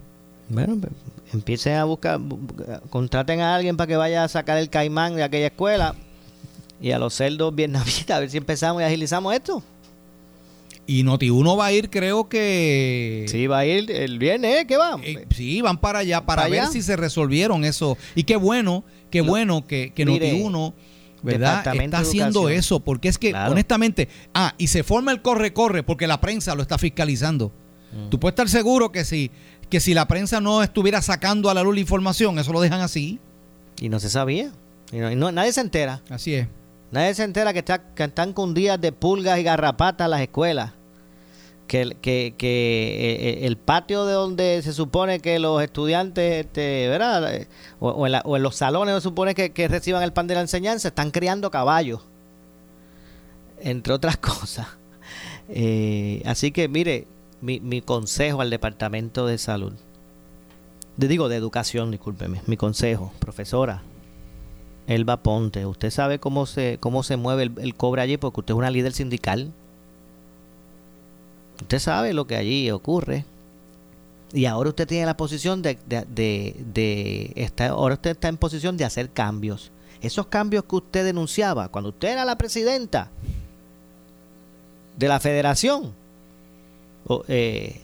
Bueno, 0.48 0.77
pues, 0.81 0.92
empiecen 1.33 1.74
a 1.77 1.85
buscar, 1.85 2.20
contraten 2.90 3.40
a 3.40 3.55
alguien 3.55 3.77
para 3.77 3.87
que 3.87 3.96
vaya 3.96 4.24
a 4.24 4.29
sacar 4.29 4.59
el 4.59 4.68
caimán 4.68 5.14
de 5.14 5.22
aquella 5.22 5.46
escuela 5.46 5.94
y 6.81 6.90
a 6.90 6.98
los 6.98 7.14
cerdos 7.14 7.55
vietnamitas, 7.55 8.11
a 8.11 8.20
ver 8.20 8.31
si 8.31 8.37
empezamos 8.37 8.83
y 8.83 8.85
agilizamos 8.85 9.33
esto. 9.33 9.62
Y 10.87 11.03
Noti1 11.03 11.59
va 11.59 11.66
a 11.66 11.72
ir, 11.72 11.88
creo 11.88 12.29
que... 12.29 13.24
Sí, 13.29 13.46
va 13.46 13.61
a 13.61 13.66
ir 13.66 13.90
el 13.90 14.18
viernes, 14.18 14.62
¿eh? 14.62 14.66
¿qué 14.66 14.77
va? 14.77 14.98
Eh, 15.03 15.27
sí, 15.35 15.62
van 15.62 15.79
para 15.79 16.00
allá 16.00 16.27
para, 16.27 16.42
¿Para 16.42 16.50
ver 16.50 16.61
allá? 16.61 16.70
si 16.70 16.83
se 16.83 16.96
resolvieron 16.96 17.64
eso. 17.64 17.96
Y 18.14 18.24
qué 18.24 18.37
bueno, 18.37 18.85
qué 19.14 19.29
bueno 19.29 19.66
que, 19.66 19.92
que 19.94 20.05
Mire, 20.07 20.33
Noti1, 20.35 20.72
¿verdad? 21.22 21.66
Está 21.77 21.98
haciendo 21.98 22.48
eso. 22.48 22.81
Porque 22.81 23.09
es 23.09 23.18
que, 23.18 23.31
Claro. 23.31 23.53
honestamente, 23.53 24.09
ah, 24.35 24.55
y 24.59 24.66
se 24.66 24.83
forma 24.83 25.11
el 25.12 25.22
corre-corre 25.22 25.83
porque 25.83 26.07
la 26.07 26.20
prensa 26.20 26.55
lo 26.55 26.62
está 26.62 26.79
fiscalizando. 26.79 27.53
Mm. 27.92 28.11
Tú 28.11 28.18
puedes 28.20 28.33
estar 28.33 28.48
seguro 28.48 28.92
que 28.92 29.05
si, 29.05 29.31
que 29.70 29.81
si 29.81 29.94
la 29.94 30.07
prensa 30.09 30.40
no 30.40 30.62
estuviera 30.62 31.00
sacando 31.00 31.48
a 31.50 31.55
la 31.55 31.62
luz 31.62 31.74
la 31.74 31.81
información, 31.81 32.38
eso 32.38 32.53
lo 32.53 32.61
dejan 32.61 32.81
así. 32.81 33.18
Y 33.81 33.88
no 33.88 33.98
se 34.00 34.11
sabía. 34.11 34.53
Y 34.92 34.96
no- 34.98 35.11
y 35.11 35.16
no- 35.16 35.33
nadie 35.33 35.53
se 35.53 35.61
entera. 35.61 36.03
Así 36.11 36.35
es. 36.35 36.48
Nadie 36.90 37.14
se 37.14 37.24
entera 37.24 37.53
que, 37.53 37.61
está, 37.61 37.94
que 37.94 38.05
están 38.05 38.33
con 38.33 38.55
días 38.55 38.81
de 38.81 38.92
pulgas 38.92 39.38
y 39.38 39.42
garrapatas 39.42 40.09
las 40.09 40.20
escuelas. 40.20 40.72
Que, 41.66 41.81
el- 41.83 41.96
que, 41.96 42.27
eh, 42.29 42.35
eh, 42.40 43.46
el 43.46 43.57
patio 43.57 44.05
de 44.05 44.12
donde 44.12 44.61
se 44.62 44.72
supone 44.74 45.20
que 45.20 45.38
los 45.38 45.62
estudiantes, 45.62 46.44
este, 46.44 46.88
¿verdad? 46.88 47.46
O, 47.81 48.07
en 48.07 48.14
o 48.22 48.38
los 48.38 48.57
salones 48.57 48.94
se 48.96 49.00
supone 49.00 49.35
que, 49.35 49.68
reciban 49.68 50.03
el 50.03 50.12
pan 50.12 50.27
de 50.27 50.35
la 50.35 50.42
enseñanza, 50.42 50.88
están 50.88 51.11
criando 51.11 51.50
caballos. 51.50 52.00
Entre 53.61 53.92
otras 53.92 54.16
cosas. 54.18 54.66
Eh, 55.48 56.22
así 56.27 56.50
que, 56.53 56.68
mire, 56.68 57.07
mi, 57.40 57.61
mi 57.61 57.81
consejo 57.81 58.40
al 58.40 58.50
Departamento 58.50 59.27
de 59.27 59.38
Salud. 59.38 59.72
Le 60.96 61.09
digo 61.09 61.29
de 61.29 61.37
educación, 61.37 61.90
discúlpeme. 61.90 62.42
Mi 62.46 62.57
consejo, 62.57 63.12
profesora, 63.18 63.83
Elba 64.87 65.22
Ponte, 65.22 65.64
usted 65.66 65.90
sabe 65.90 66.18
cómo 66.18 66.44
se 66.46 66.77
cómo 66.79 67.03
se 67.03 67.16
mueve 67.16 67.44
el, 67.44 67.53
el 67.59 67.74
cobre 67.74 68.03
allí 68.03 68.16
porque 68.18 68.40
usted 68.40 68.53
es 68.55 68.59
una 68.59 68.70
líder 68.70 68.92
sindical. 68.92 69.50
Usted 71.61 71.79
sabe 71.79 72.12
lo 72.12 72.27
que 72.27 72.37
allí 72.37 72.71
ocurre. 72.71 73.25
Y 74.33 74.47
ahora 74.47 74.71
usted 74.71 74.88
tiene 74.88 75.07
la 75.07 75.17
posición 75.17 75.62
de, 75.62 75.79
de, 75.87 76.05
de- 76.12 76.57
de- 76.75 77.64
ahora 77.69 77.95
usted 77.95 78.11
está 78.11 78.27
en 78.29 78.37
posición 78.37 78.77
de 78.77 78.85
hacer 78.85 79.11
cambios. 79.11 79.71
Esos 80.03 80.27
cambios 80.27 80.64
que 80.64 80.77
usted 80.77 81.05
denunciaba 81.05 81.69
cuando 81.69 81.90
usted 81.90 82.09
era 82.09 82.25
la 82.25 82.37
presidenta 82.37 83.11
de 84.97 85.09
la 85.09 85.21
federación 85.21 85.93
eh, 87.29 87.81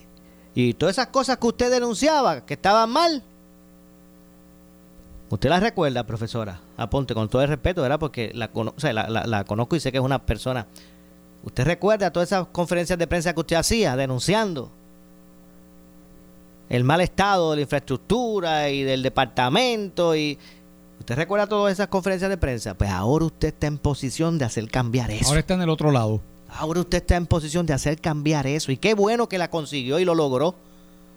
y 0.54 0.74
todas 0.74 0.96
esas 0.96 1.06
cosas 1.08 1.38
que 1.38 1.46
usted 1.46 1.70
denunciaba 1.70 2.44
que 2.44 2.54
estaban 2.54 2.90
mal, 2.90 3.22
Usted 5.32 5.48
la 5.48 5.60
recuerda, 5.60 6.02
profesora 6.04 6.58
Aponte, 6.76 7.14
con 7.14 7.28
todo 7.28 7.40
el 7.42 7.48
respeto, 7.48 7.82
¿verdad? 7.82 8.00
Porque 8.00 8.32
la, 8.34 8.50
o 8.52 8.74
sea, 8.80 8.92
la- 8.92 9.08
la 9.08 9.44
conozco 9.44 9.76
y 9.76 9.80
sé 9.80 9.92
que 9.92 9.98
es 9.98 10.04
una 10.04 10.18
persona. 10.26 10.66
¿Usted 11.44 11.64
recuerda 11.64 12.12
todas 12.12 12.28
esas 12.28 12.46
conferencias 12.48 12.98
de 12.98 13.06
prensa 13.06 13.32
que 13.32 13.40
usted 13.40 13.56
hacía 13.56 13.96
denunciando 13.96 14.70
el 16.68 16.84
mal 16.84 17.00
estado 17.00 17.50
de 17.50 17.56
la 17.56 17.62
infraestructura 17.62 18.68
y 18.70 18.82
del 18.82 19.02
departamento? 19.02 20.14
y 20.14 20.38
¿Usted 20.98 21.16
recuerda 21.16 21.46
todas 21.46 21.72
esas 21.72 21.88
conferencias 21.88 22.28
de 22.30 22.36
prensa? 22.36 22.74
Pues 22.74 22.90
ahora 22.90 23.24
usted 23.24 23.48
está 23.48 23.66
en 23.66 23.78
posición 23.78 24.38
de 24.38 24.44
hacer 24.44 24.70
cambiar 24.70 25.10
eso. 25.10 25.28
Ahora 25.28 25.40
está 25.40 25.54
en 25.54 25.62
el 25.62 25.70
otro 25.70 25.90
lado. 25.90 26.20
Ahora 26.50 26.80
usted 26.80 26.98
está 26.98 27.16
en 27.16 27.26
posición 27.26 27.64
de 27.64 27.72
hacer 27.72 28.00
cambiar 28.00 28.46
eso. 28.46 28.70
Y 28.70 28.76
qué 28.76 28.94
bueno 28.94 29.28
que 29.28 29.38
la 29.38 29.48
consiguió 29.50 29.98
y 29.98 30.04
lo 30.04 30.14
logró. 30.14 30.54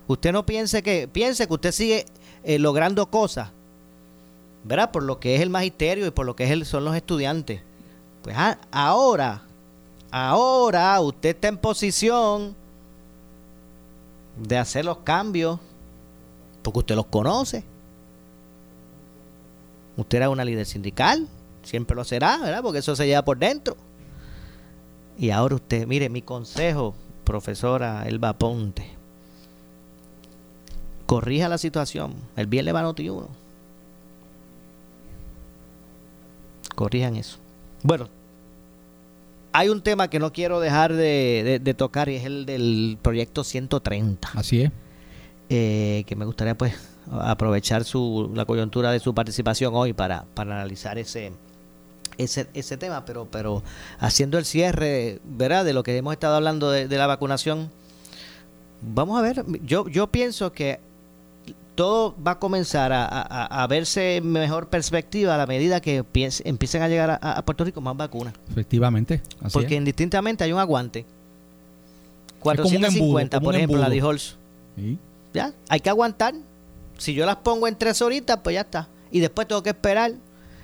Usted 0.07 0.31
no 0.31 0.45
piense 0.45 0.83
que, 0.83 1.07
piense 1.07 1.47
que 1.47 1.53
usted 1.53 1.71
sigue 1.71 2.05
eh, 2.43 2.59
logrando 2.59 3.07
cosas, 3.07 3.49
¿verdad? 4.63 4.91
Por 4.91 5.03
lo 5.03 5.19
que 5.19 5.35
es 5.35 5.41
el 5.41 5.49
magisterio 5.49 6.05
y 6.07 6.11
por 6.11 6.25
lo 6.25 6.35
que 6.35 6.45
es 6.45 6.51
el- 6.51 6.65
son 6.65 6.85
los 6.85 6.95
estudiantes. 6.95 7.61
Pues 8.21 8.35
ah, 8.37 8.57
ahora, 8.71 9.43
ahora 10.13 11.01
usted 11.01 11.29
está 11.29 11.47
en 11.47 11.57
posición 11.57 12.55
de 14.37 14.59
hacer 14.59 14.85
los 14.85 14.99
cambios, 14.99 15.59
porque 16.61 16.79
usted 16.79 16.95
los 16.95 17.07
conoce. 17.07 17.63
Usted 19.97 20.17
era 20.19 20.29
una 20.29 20.45
líder 20.45 20.67
sindical, 20.67 21.27
siempre 21.63 21.95
lo 21.95 22.03
será, 22.03 22.37
¿verdad? 22.37 22.61
Porque 22.61 22.79
eso 22.79 22.95
se 22.95 23.07
lleva 23.07 23.25
por 23.25 23.39
dentro. 23.39 23.75
Y 25.17 25.31
ahora 25.31 25.55
usted, 25.55 25.87
mire, 25.87 26.09
mi 26.09 26.21
consejo, 26.21 26.93
profesora 27.23 28.07
Elba 28.07 28.33
Ponte, 28.33 28.91
corrija 31.07 31.49
la 31.49 31.57
situación. 31.57 32.13
El 32.35 32.45
viernes 32.45 32.75
va 32.75 32.81
a 32.81 32.83
noti 32.83 33.09
uno. 33.09 33.29
Corrijan 36.75 37.15
eso. 37.15 37.39
Bueno, 37.81 38.09
hay 39.53 39.69
un 39.69 39.81
tema 39.81 40.09
que 40.09 40.19
no 40.19 40.33
quiero 40.33 40.59
dejar 40.59 40.93
de, 40.93 41.41
de- 41.45 41.59
de 41.59 41.73
tocar 41.73 42.09
y 42.09 42.15
es 42.15 42.25
el 42.25 42.45
del 42.45 42.97
proyecto 43.01 43.43
130 43.43 44.29
Así 44.35 44.61
es. 44.63 44.71
eh, 45.49 46.03
que 46.07 46.15
me 46.15 46.25
gustaría 46.25 46.57
pues 46.57 46.73
aprovechar 47.11 47.83
su, 47.83 48.31
la 48.35 48.45
coyuntura 48.45 48.91
de 48.91 48.99
su 48.99 49.13
participación 49.13 49.73
hoy 49.75 49.93
para, 49.93 50.25
para 50.33 50.55
analizar 50.55 50.97
ese, 50.97 51.31
ese, 52.17 52.47
ese 52.53 52.77
tema, 52.77 53.05
pero, 53.05 53.27
pero 53.29 53.61
haciendo 53.99 54.37
el 54.37 54.45
cierre, 54.45 55.19
¿verdad? 55.23 55.65
De 55.65 55.73
lo 55.73 55.83
que 55.83 55.95
hemos 55.97 56.13
estado 56.13 56.35
hablando 56.35 56.71
de, 56.71 56.87
de 56.87 56.97
la 56.97 57.07
vacunación, 57.07 57.69
vamos 58.81 59.19
a 59.19 59.21
ver, 59.21 59.43
yo, 59.63 59.87
yo 59.87 60.07
pienso 60.07 60.51
que 60.53 60.79
todo 61.75 62.15
va 62.25 62.31
a 62.31 62.39
comenzar 62.39 62.91
a, 62.93 63.05
a- 63.05 63.63
a 63.63 63.67
verse 63.67 64.17
en 64.17 64.31
mejor 64.31 64.69
perspectiva 64.69 65.33
a 65.33 65.37
la 65.37 65.47
medida 65.47 65.81
que 65.81 66.03
empiecen 66.43 66.81
a 66.83 66.87
llegar 66.87 67.09
a, 67.11 67.15
a 67.15 67.45
Puerto 67.45 67.63
Rico 67.65 67.81
más 67.81 67.97
vacunas. 67.97 68.33
Efectivamente. 68.51 69.21
Así 69.41 69.53
Porque 69.53 69.73
es. 69.75 69.79
indistintamente 69.79 70.43
hay 70.43 70.53
un 70.53 70.59
aguante. 70.59 71.05
como 72.39 72.51
un 72.51 72.59
embudo, 72.85 73.13
450, 73.13 73.37
como 73.37 73.45
por 73.45 73.55
ejemplo, 73.55 73.77
la. 73.79 74.17
Sí. 74.75 74.97
Ya, 75.33 75.53
hay 75.69 75.79
que 75.79 75.89
aguantar. 75.89 76.35
Si 76.97 77.13
yo 77.15 77.25
las 77.25 77.37
pongo 77.37 77.67
en 77.67 77.75
tres 77.75 78.01
horitas, 78.01 78.37
pues 78.43 78.53
ya 78.53 78.61
está. 78.61 78.87
Y 79.11 79.19
después 79.19 79.47
tengo 79.47 79.63
que 79.63 79.71
esperar. 79.71 80.13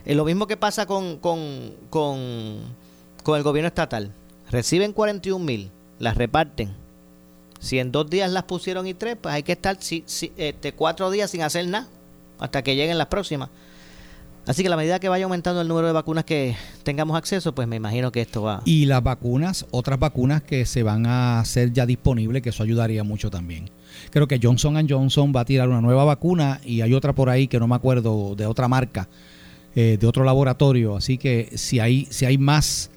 Es 0.05 0.15
lo 0.15 0.25
mismo 0.25 0.45
que 0.47 0.57
pasa 0.57 0.85
con, 0.85 1.17
con, 1.17 1.73
con, 1.89 2.59
con 3.23 3.37
el 3.37 3.43
gobierno 3.43 3.67
estatal. 3.67 4.11
Reciben 4.51 4.93
41 4.93 5.43
mil, 5.43 5.69
las 5.99 6.15
reparten. 6.17 6.73
Si 7.59 7.77
en 7.79 7.91
dos 7.91 8.09
días 8.09 8.31
las 8.31 8.43
pusieron 8.43 8.87
y 8.87 8.93
tres, 8.93 9.17
pues 9.21 9.35
hay 9.35 9.43
que 9.43 9.51
estar 9.51 9.77
si, 9.79 10.03
si- 10.05 10.31
este, 10.37 10.73
cuatro 10.73 11.11
días 11.11 11.29
sin 11.31 11.41
hacer 11.41 11.67
nada 11.67 11.87
hasta 12.39 12.61
que 12.63 12.75
lleguen 12.75 12.97
las 12.97 13.07
próximas. 13.07 13.49
Así 14.47 14.63
que 14.63 14.69
la 14.69 14.77
medida 14.77 14.99
que 14.99 15.09
vaya 15.09 15.25
aumentando 15.25 15.61
el 15.61 15.67
número 15.67 15.85
de 15.87 15.93
vacunas 15.93 16.23
que 16.23 16.55
tengamos 16.83 17.15
acceso, 17.15 17.53
pues 17.53 17.67
me 17.67 17.75
imagino 17.75 18.11
que 18.11 18.21
esto 18.21 18.41
va. 18.41 18.61
Y 18.65 18.85
las 18.85 19.03
vacunas, 19.03 19.65
otras 19.69 19.99
vacunas 19.99 20.41
que 20.41 20.65
se 20.65 20.81
van 20.81 21.05
a 21.05 21.39
hacer 21.39 21.71
ya 21.71 21.85
disponibles, 21.85 22.41
que 22.41 22.49
eso 22.49 22.63
ayudaría 22.63 23.03
mucho 23.03 23.29
también. 23.29 23.69
Creo 24.09 24.27
que 24.27 24.39
Johnson 24.41 24.87
Johnson 24.89 25.33
va 25.35 25.41
a 25.41 25.45
tirar 25.45 25.69
una 25.69 25.81
nueva 25.81 26.03
vacuna 26.03 26.61
y 26.65 26.81
hay 26.81 26.93
otra 26.93 27.13
por 27.13 27.29
ahí 27.29 27.47
que 27.47 27.59
no 27.59 27.67
me 27.67 27.75
acuerdo 27.75 28.33
de 28.35 28.47
otra 28.47 28.67
marca, 28.67 29.07
eh, 29.75 29.97
de 29.99 30.07
otro 30.07 30.23
laboratorio. 30.23 30.95
Así 30.95 31.19
que 31.19 31.51
si 31.55 31.79
hay, 31.79 32.07
si 32.09 32.25
hay 32.25 32.39
más 32.39 32.89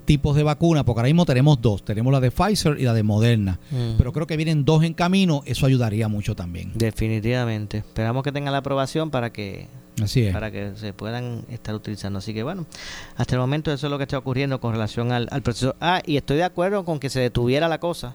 tipos 0.00 0.34
de 0.36 0.42
vacunas, 0.42 0.84
porque 0.84 1.00
ahora 1.00 1.08
mismo 1.08 1.26
tenemos 1.26 1.60
dos, 1.60 1.84
tenemos 1.84 2.12
la 2.12 2.20
de 2.20 2.30
Pfizer 2.30 2.76
y 2.80 2.84
la 2.84 2.94
de 2.94 3.02
Moderna, 3.02 3.58
Mm. 3.70 3.96
pero 3.98 4.12
creo 4.12 4.26
que 4.26 4.36
vienen 4.36 4.64
dos 4.64 4.82
en 4.84 4.94
camino, 4.94 5.42
eso 5.44 5.66
ayudaría 5.66 6.08
mucho 6.08 6.34
también. 6.34 6.72
Definitivamente. 6.74 7.78
Esperamos 7.78 8.22
que 8.22 8.32
tengan 8.32 8.52
la 8.52 8.58
aprobación 8.58 9.10
para 9.10 9.30
que 9.32 9.68
Así 10.02 10.22
es. 10.22 10.32
para 10.32 10.50
que 10.50 10.72
se 10.76 10.92
puedan 10.94 11.44
estar 11.50 11.74
utilizando. 11.74 12.18
Así 12.20 12.32
que 12.32 12.42
bueno, 12.42 12.66
hasta 13.16 13.34
el 13.34 13.40
momento 13.40 13.70
eso 13.72 13.86
es 13.86 13.90
lo 13.90 13.98
que 13.98 14.04
está 14.04 14.16
ocurriendo 14.18 14.60
con 14.60 14.72
relación 14.72 15.12
al, 15.12 15.28
al 15.30 15.42
proceso. 15.42 15.76
Ah, 15.80 16.00
y 16.06 16.16
estoy 16.16 16.38
de 16.38 16.44
acuerdo 16.44 16.84
con 16.84 16.98
que 16.98 17.10
se 17.10 17.20
detuviera 17.20 17.68
la 17.68 17.78
cosa 17.78 18.14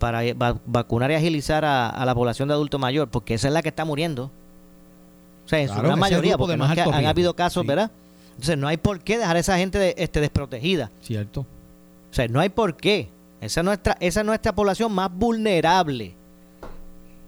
para 0.00 0.24
eh, 0.24 0.34
va- 0.34 0.58
vacunar 0.66 1.10
y 1.12 1.14
agilizar 1.14 1.64
a, 1.64 1.88
a 1.88 2.04
la 2.04 2.14
población 2.14 2.48
de 2.48 2.54
adulto 2.54 2.78
mayor, 2.80 3.08
porque 3.08 3.34
esa 3.34 3.46
es 3.48 3.54
la 3.54 3.62
que 3.62 3.68
está 3.68 3.84
muriendo. 3.84 4.30
O 5.44 5.48
sea, 5.48 5.60
en 5.60 5.66
Claro, 5.66 5.80
su 5.82 5.86
gran 5.86 5.98
mayoría, 6.00 6.36
porque 6.38 6.56
más 6.56 6.74
que 6.74 6.80
han 6.80 7.06
habido 7.06 7.34
casos, 7.36 7.62
Sí. 7.62 7.66
¿verdad? 7.68 7.90
Entonces 8.34 8.58
no 8.58 8.68
hay 8.68 8.76
por 8.76 9.00
qué 9.00 9.18
dejar 9.18 9.36
a 9.36 9.38
esa 9.40 9.56
gente 9.58 9.78
de- 9.78 9.94
este, 9.96 10.20
desprotegida. 10.20 10.90
Cierto. 11.02 11.40
O 11.40 12.14
sea, 12.14 12.28
no 12.28 12.40
hay 12.40 12.48
por 12.48 12.76
qué. 12.76 13.08
Esa 13.40 13.60
es 13.60 13.64
nuestra, 13.64 13.96
esa 14.00 14.20
es 14.20 14.26
nuestra 14.26 14.54
población 14.54 14.92
más 14.92 15.10
vulnerable. 15.12 16.14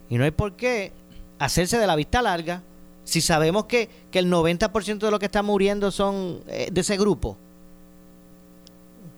Y 0.09 0.17
no 0.17 0.23
hay 0.23 0.31
por 0.31 0.53
qué 0.53 0.91
hacerse 1.39 1.77
de 1.77 1.87
la 1.87 1.95
vista 1.95 2.21
larga 2.21 2.61
si 3.03 3.21
sabemos 3.21 3.65
que, 3.65 3.89
que 4.11 4.19
el 4.19 4.29
90% 4.31 4.97
de 4.99 5.11
los 5.11 5.19
que 5.19 5.27
están 5.27 5.45
muriendo 5.45 5.91
son 5.91 6.39
eh, 6.47 6.69
de 6.71 6.81
ese 6.81 6.97
grupo. 6.97 7.37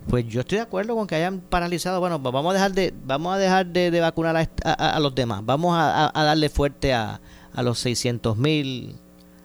Pues 0.09 0.25
yo 0.27 0.41
estoy 0.41 0.57
de 0.57 0.63
acuerdo 0.63 0.95
con 0.95 1.05
que 1.07 1.15
hayan 1.15 1.39
paralizado. 1.39 1.99
Bueno, 1.99 2.21
pues 2.21 2.33
vamos 2.33 2.51
a 2.51 2.53
dejar 2.53 2.71
de, 2.73 2.93
vamos 3.05 3.33
a 3.33 3.37
dejar 3.37 3.65
de, 3.67 3.91
de 3.91 3.99
vacunar 3.99 4.35
a, 4.37 4.49
a- 4.63 4.95
a- 4.95 4.99
los 4.99 5.13
demás. 5.13 5.41
Vamos 5.45 5.75
a 5.77 6.11
darle 6.13 6.49
fuerte 6.49 6.93
a, 6.93 7.19
a 7.53 7.63
los 7.63 7.79
600 7.79 8.35
mil 8.37 8.95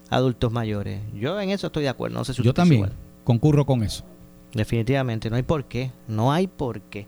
adultos 0.09 0.51
mayores. 0.51 1.01
Yo 1.13 1.39
en 1.39 1.49
eso 1.49 1.67
estoy 1.67 1.83
de 1.83 1.89
acuerdo. 1.89 2.17
No 2.17 2.25
sé 2.25 2.33
si 2.33 2.43
Yo 2.43 2.53
también 2.53 2.81
igual. 2.81 2.93
concurro 3.23 3.65
con 3.65 3.83
eso. 3.83 4.03
Definitivamente, 4.53 5.29
no 5.29 5.35
hay 5.35 5.43
por 5.43 5.65
qué, 5.65 5.91
no 6.07 6.31
hay 6.31 6.47
por 6.47 6.81
qué. 6.81 7.07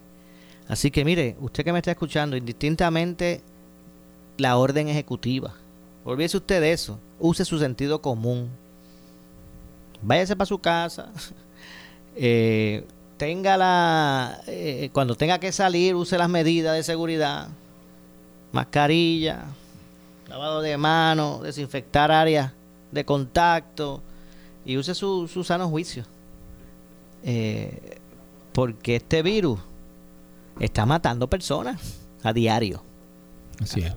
Así 0.68 0.92
que 0.92 1.06
mire, 1.06 1.38
usted 1.40 1.64
que 1.64 1.72
me 1.72 1.80
está 1.80 1.92
escuchando, 1.92 2.36
indistintamente 2.36 3.42
la 4.38 4.58
orden 4.58 4.90
ejecutiva, 4.90 5.54
olvídese 6.04 6.38
usted 6.38 6.60
de 6.60 6.74
eso, 6.74 7.00
use 7.20 7.46
su 7.46 7.58
sentido 7.58 8.02
común, 8.02 8.50
váyase 10.02 10.36
para 10.36 10.46
su 10.46 10.60
casa, 10.60 11.10
eh, 12.18 12.86
tenga 13.16 13.56
la 13.56 14.42
eh, 14.48 14.90
cuando 14.92 15.16
tenga 15.16 15.40
que 15.40 15.54
salir 15.54 15.96
use 15.96 16.18
las 16.18 16.30
medidas 16.30 16.76
de 16.76 16.84
seguridad, 16.84 17.48
mascarilla, 18.52 19.46
lavado 20.28 20.62
de 20.62 20.78
manos, 20.78 21.44
desinfectar 21.44 22.12
áreas 22.12 22.52
de 22.92 23.06
contacto 23.06 24.02
y 24.66 24.78
use 24.78 24.94
su, 24.96 25.28
su 25.28 25.44
sano 25.44 25.70
juicio. 25.70 26.04
Eh, 27.24 28.00
porque 28.54 28.98
este 28.98 29.22
virus 29.22 29.60
está 30.60 30.86
matando 30.86 31.30
personas 31.30 32.00
a 32.24 32.34
diario. 32.34 32.84
Así 33.62 33.82
es. 33.82 33.94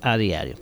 A 0.00 0.16
diario. 0.16 0.56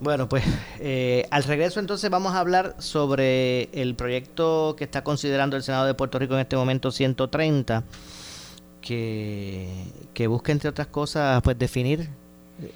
Bueno, 0.00 0.28
pues 0.28 0.42
eh, 0.80 1.26
al 1.30 1.44
regreso 1.44 1.78
entonces 1.78 2.10
vamos 2.10 2.34
a 2.34 2.40
hablar 2.40 2.74
sobre 2.78 3.68
el 3.72 3.94
proyecto 3.94 4.74
que 4.76 4.82
está 4.84 5.04
considerando 5.04 5.56
el 5.56 5.62
Senado 5.62 5.86
de 5.86 5.94
Puerto 5.94 6.18
Rico 6.18 6.34
en 6.34 6.40
este 6.40 6.56
momento 6.56 6.90
130, 6.90 7.84
que, 8.80 9.84
que 10.12 10.26
busca 10.26 10.50
entre 10.50 10.70
otras 10.70 10.88
cosas 10.88 11.40
pues 11.42 11.56
definir 11.56 12.08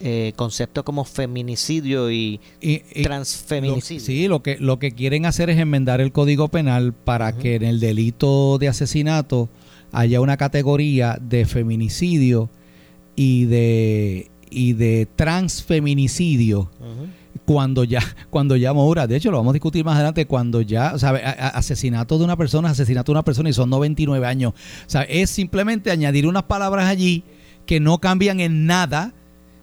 eh, 0.00 0.32
conceptos 0.36 0.84
como 0.84 1.04
feminicidio 1.04 2.10
y, 2.10 2.40
Y- 2.60 2.82
y 2.94 3.02
transfeminicidio. 3.02 4.00
lo- 4.00 4.04
sí, 4.06 4.28
lo 4.28 4.42
que, 4.42 4.56
lo 4.58 4.78
que 4.78 4.92
quieren 4.92 5.26
hacer 5.26 5.50
es 5.50 5.58
enmendar 5.58 6.00
el 6.00 6.12
Código 6.12 6.48
Penal 6.48 6.92
para 6.92 7.36
que 7.36 7.54
en 7.56 7.62
el 7.62 7.80
delito 7.80 8.58
de 8.58 8.68
asesinato 8.68 9.48
haya 9.92 10.20
una 10.20 10.36
categoría 10.36 11.18
de 11.20 11.44
feminicidio 11.46 12.50
y 13.14 13.44
de, 13.46 14.30
y 14.50 14.72
de 14.74 15.06
transfeminicidio 15.16 16.70
cuando 17.44 17.84
ya, 17.84 18.00
cuando 18.30 18.56
ya 18.56 18.72
Moura, 18.72 19.06
de 19.06 19.16
hecho 19.16 19.30
lo 19.30 19.36
vamos 19.36 19.50
a 19.50 19.54
discutir 19.54 19.84
más 19.84 19.94
adelante, 19.96 20.26
cuando 20.26 20.62
ya, 20.62 20.92
o 20.94 20.98
sea, 20.98 21.10
asesinato 21.54 22.18
de 22.18 22.24
una 22.24 22.36
persona, 22.36 22.70
asesinato 22.70 23.12
de 23.12 23.16
una 23.16 23.22
persona 23.24 23.48
y 23.48 23.52
son 23.52 23.70
99 23.70 24.26
años. 24.26 24.52
O 24.52 24.90
sea, 24.90 25.02
es 25.02 25.30
simplemente 25.30 25.90
añadir 25.92 26.26
unas 26.26 26.42
palabras 26.44 26.86
allí 26.88 27.22
que 27.64 27.78
no 27.78 27.98
cambian 27.98 28.40
en 28.40 28.66
nada 28.66 29.12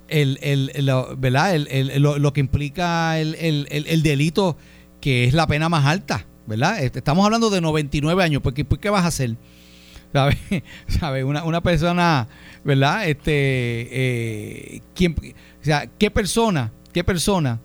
el, 0.07 0.39
el, 0.41 0.85
lo, 0.85 1.15
¿verdad? 1.17 1.55
El- 1.55 2.01
lo, 2.01 2.17
lo 2.19 2.33
que 2.33 2.39
implica 2.41 3.19
el, 3.19 3.35
el- 3.35 3.67
el- 3.71 3.87
el 3.87 4.03
delito 4.03 4.57
que 5.01 5.25
es 5.25 5.33
la 5.33 5.47
pena 5.47 5.69
más 5.69 5.85
alta, 5.85 6.25
¿verdad? 6.47 6.81
Este, 6.83 6.99
Estamos 6.99 7.25
hablando 7.25 7.49
de 7.49 7.61
99 7.61 8.23
años, 8.23 8.41
pues 8.41 8.55
¿qué, 8.55 8.63
pues, 8.65 8.79
¿qué 8.79 8.89
vas 8.89 9.03
a 9.03 9.07
hacer? 9.07 9.35
¿Sabes? 10.13 10.37
¿Sabe? 10.87 11.23
Una, 11.23 11.43
una 11.43 11.61
persona, 11.61 12.27
¿verdad? 12.63 13.07
Este, 13.09 13.31
eh, 13.91 14.81
¿quién, 14.95 15.15
o 15.17 15.63
sea, 15.65 15.87
¿qué 15.97 16.11
persona, 16.11 16.71
qué 16.93 17.03
persona 17.03 17.59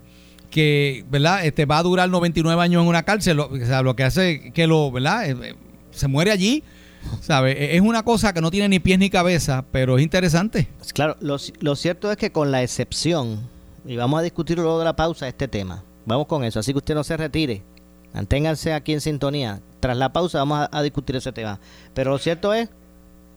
que, 0.50 1.04
¿verdad? 1.10 1.44
Este, 1.44 1.66
va 1.66 1.78
a 1.78 1.82
durar 1.82 2.08
99 2.08 2.62
años 2.62 2.82
en 2.82 2.88
una 2.88 3.02
cárcel, 3.02 3.38
o 3.40 3.50
sea, 3.66 3.82
lo 3.82 3.94
que 3.94 4.04
hace 4.04 4.50
que 4.52 4.66
lo, 4.66 4.90
¿verdad? 4.90 5.28
Eh, 5.30 5.36
eh, 5.42 5.54
se 5.90 6.08
muere 6.08 6.30
allí, 6.30 6.62
¿sabe? 7.20 7.76
Es 7.76 7.80
una 7.80 8.02
cosa 8.02 8.32
que 8.32 8.40
no 8.40 8.50
tiene 8.50 8.68
ni 8.68 8.78
pies 8.78 8.98
ni 8.98 9.10
cabeza, 9.10 9.64
pero 9.72 9.98
es 9.98 10.02
interesante. 10.02 10.68
Pues 10.78 10.92
Claro, 10.92 11.16
lo, 11.20 11.36
lo 11.60 11.76
cierto 11.76 12.10
es 12.10 12.16
que 12.16 12.32
con 12.32 12.50
la 12.50 12.62
excepción, 12.62 13.48
y 13.86 13.96
vamos 13.96 14.20
a 14.20 14.22
discutir 14.22 14.58
luego 14.58 14.78
de 14.78 14.84
la 14.84 14.96
pausa 14.96 15.28
este 15.28 15.48
tema, 15.48 15.84
vamos 16.06 16.26
con 16.26 16.44
eso, 16.44 16.60
así 16.60 16.72
que 16.72 16.78
usted 16.78 16.94
no 16.94 17.04
se 17.04 17.16
retire, 17.16 17.62
manténganse 18.14 18.72
aquí 18.72 18.92
en 18.92 19.00
sintonía. 19.00 19.60
Tras 19.80 19.96
la 19.96 20.12
pausa 20.12 20.38
vamos 20.38 20.58
a, 20.58 20.76
a 20.76 20.82
discutir 20.82 21.16
ese 21.16 21.32
tema. 21.32 21.60
Pero 21.94 22.10
lo 22.10 22.18
cierto 22.18 22.52
es 22.52 22.68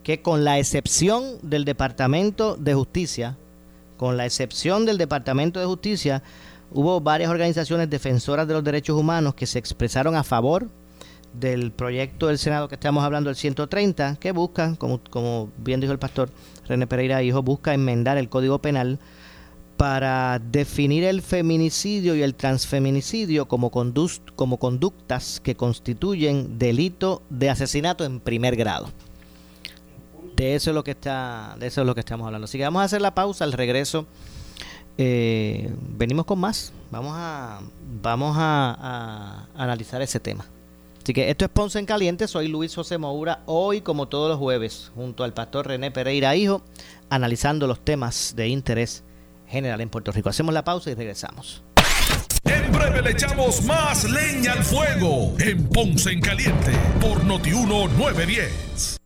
que 0.02 0.22
con 0.22 0.44
la 0.44 0.58
excepción 0.58 1.38
del 1.42 1.64
Departamento 1.64 2.56
de 2.56 2.74
Justicia, 2.74 3.36
con 3.96 4.16
la 4.16 4.26
excepción 4.26 4.84
del 4.84 4.98
Departamento 4.98 5.60
de 5.60 5.66
Justicia, 5.66 6.22
hubo 6.72 7.00
varias 7.00 7.30
organizaciones 7.30 7.88
defensoras 7.88 8.48
de 8.48 8.54
los 8.54 8.64
derechos 8.64 8.98
humanos 8.98 9.34
que 9.34 9.46
se 9.46 9.58
expresaron 9.58 10.16
a 10.16 10.24
favor 10.24 10.68
del 11.34 11.72
proyecto 11.72 12.26
del 12.26 12.38
Senado 12.38 12.68
que 12.68 12.74
estamos 12.74 13.04
hablando, 13.04 13.30
el 13.30 13.36
130, 13.36 14.16
que 14.16 14.32
busca, 14.32 14.74
como, 14.76 15.00
como 15.10 15.50
bien 15.56 15.80
dijo 15.80 15.92
el 15.92 15.98
pastor 15.98 16.30
René 16.66 16.86
Pereira 16.86 17.22
Hijo, 17.22 17.42
busca 17.42 17.74
enmendar 17.74 18.18
el 18.18 18.28
Código 18.28 18.60
Penal 18.60 18.98
para 19.76 20.38
definir 20.38 21.02
el 21.04 21.22
feminicidio 21.22 22.14
y 22.14 22.22
el 22.22 22.34
transfeminicidio 22.34 23.48
como, 23.48 23.70
como 23.70 24.58
conductas 24.58 25.40
que 25.40 25.56
constituyen 25.56 26.58
delito 26.58 27.22
de 27.30 27.50
asesinato 27.50 28.04
en 28.04 28.20
primer 28.20 28.54
grado. 28.54 28.88
De 30.36 30.54
eso 30.54 30.70
es 30.70 30.74
lo 30.74 30.84
que 30.84 30.92
está, 30.92 31.56
de 31.58 31.66
eso 31.66 31.80
es 31.80 31.86
lo 31.86 31.94
que 31.94 32.00
estamos 32.00 32.26
hablando. 32.26 32.44
Así 32.44 32.58
que 32.58 32.64
vamos 32.64 32.82
a 32.82 32.84
hacer 32.84 33.00
la 33.00 33.14
pausa 33.14 33.44
al 33.44 33.52
regreso. 33.52 34.06
eh, 34.98 35.74
venimos 35.96 36.26
con 36.26 36.38
más. 36.38 36.72
Vamos 36.90 37.14
a, 37.16 37.60
vamos 38.02 38.36
a 38.38 39.48
analizar 39.56 40.00
ese 40.02 40.20
tema. 40.20 40.44
Así 41.02 41.14
que 41.14 41.30
esto 41.30 41.44
es 41.44 41.50
Ponce 41.50 41.80
en 41.80 41.86
Caliente, 41.86 42.28
soy 42.28 42.46
Luis 42.46 42.76
José 42.76 42.96
Moura, 42.96 43.42
hoy 43.46 43.80
como 43.80 44.06
todos 44.06 44.28
los 44.30 44.38
jueves, 44.38 44.92
junto 44.94 45.24
al 45.24 45.34
pastor 45.34 45.66
René 45.66 45.90
Pereira 45.90 46.36
Hijo, 46.36 46.62
analizando 47.10 47.66
los 47.66 47.84
temas 47.84 48.34
de 48.36 48.46
interés 48.46 49.02
general 49.48 49.80
en 49.80 49.88
Puerto 49.88 50.12
Rico. 50.12 50.28
Hacemos 50.28 50.54
la 50.54 50.62
pausa 50.62 50.92
y 50.92 50.94
regresamos. 50.94 51.64
En 52.44 52.70
breve 52.70 53.02
le 53.02 53.10
echamos 53.10 53.64
más 53.64 54.04
leña 54.04 54.52
al 54.52 54.62
fuego 54.62 55.34
en 55.40 55.68
Ponce 55.70 56.12
en 56.12 56.20
Caliente 56.20 56.70
por 57.00 57.24
Notiuno 57.24 57.88
910. 57.88 58.96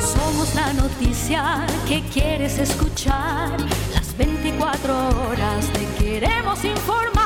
Somos 0.00 0.54
la 0.54 0.72
noticia 0.74 1.66
que 1.88 2.00
quieres 2.12 2.60
escuchar. 2.60 3.56
Las 3.92 4.16
24 4.16 5.08
horas 5.26 5.66
te 5.72 6.04
queremos 6.04 6.64
informar. 6.64 7.19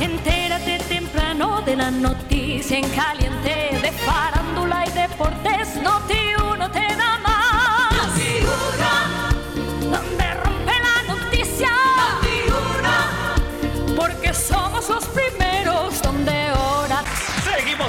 Entérate 0.00 0.78
temprano 0.88 1.60
de 1.60 1.76
la 1.76 1.90
noticia 1.90 2.78
en 2.78 2.88
caliente. 2.90 3.78
De 3.82 3.92
farándula 3.92 4.86
y 4.86 4.90
deportes, 4.92 5.76
Noti 5.82 6.34
uno 6.52 6.70
te 6.70 6.96
da 6.96 7.18
más. 7.18 7.92
Noti 7.92 8.40
donde 9.82 10.34
rompe 10.42 10.72
la 10.86 11.14
noticia. 11.14 11.68
Noti 11.98 12.38
porque 13.94 14.32
somos 14.32 14.88
los 14.88 15.04
primeros 15.08 15.59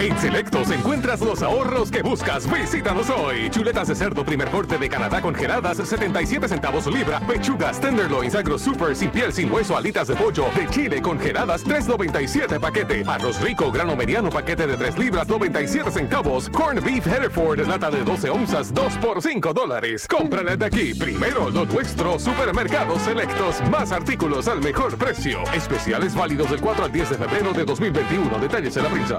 En 0.00 0.16
Selectos 0.16 0.70
encuentras 0.70 1.20
los 1.20 1.42
ahorros 1.42 1.90
que 1.90 2.02
buscas. 2.02 2.48
Visítanos 2.48 3.10
hoy. 3.10 3.50
Chuletas 3.50 3.88
de 3.88 3.96
cerdo 3.96 4.24
primer 4.24 4.48
corte 4.48 4.78
de 4.78 4.88
Canadá 4.88 5.20
congeladas 5.20 5.76
77 5.78 6.46
centavos 6.46 6.86
libra. 6.86 7.18
Pechugas 7.20 7.80
tenderloins 7.80 8.36
agro 8.36 8.60
super 8.60 8.94
sin 8.94 9.10
piel 9.10 9.32
sin 9.32 9.50
hueso 9.50 9.76
alitas 9.76 10.06
de 10.06 10.14
pollo 10.14 10.46
de 10.54 10.68
Chile 10.68 11.02
congeladas 11.02 11.64
3.97 11.64 12.60
paquete. 12.60 13.02
Arroz 13.08 13.40
rico 13.40 13.72
grano 13.72 13.96
mediano 13.96 14.30
paquete 14.30 14.68
de 14.68 14.76
3 14.76 14.98
libras 14.98 15.26
97 15.26 15.90
centavos. 15.90 16.48
Corn 16.48 16.80
beef 16.84 17.04
Hereford 17.04 17.66
lata 17.66 17.90
de 17.90 18.04
12 18.04 18.30
onzas 18.30 18.72
2 18.72 18.98
por 18.98 19.20
5 19.20 19.52
dólares. 19.52 20.06
Cómprale 20.06 20.56
de 20.56 20.64
aquí. 20.64 20.94
Primero 20.94 21.50
lo 21.50 21.64
nuestro. 21.64 22.20
Supermercados 22.20 23.02
Selectos. 23.02 23.60
Más 23.68 23.90
artículos 23.90 24.46
al 24.46 24.60
mejor 24.60 24.96
precio. 24.96 25.40
Especiales 25.52 26.14
válidos 26.14 26.50
del 26.50 26.60
4 26.60 26.84
al 26.84 26.92
10 26.92 27.10
de 27.10 27.16
febrero 27.16 27.52
de 27.52 27.64
2021. 27.64 28.38
Detalles 28.38 28.76
en 28.76 28.82
la 28.84 28.90
prensa. 28.90 29.18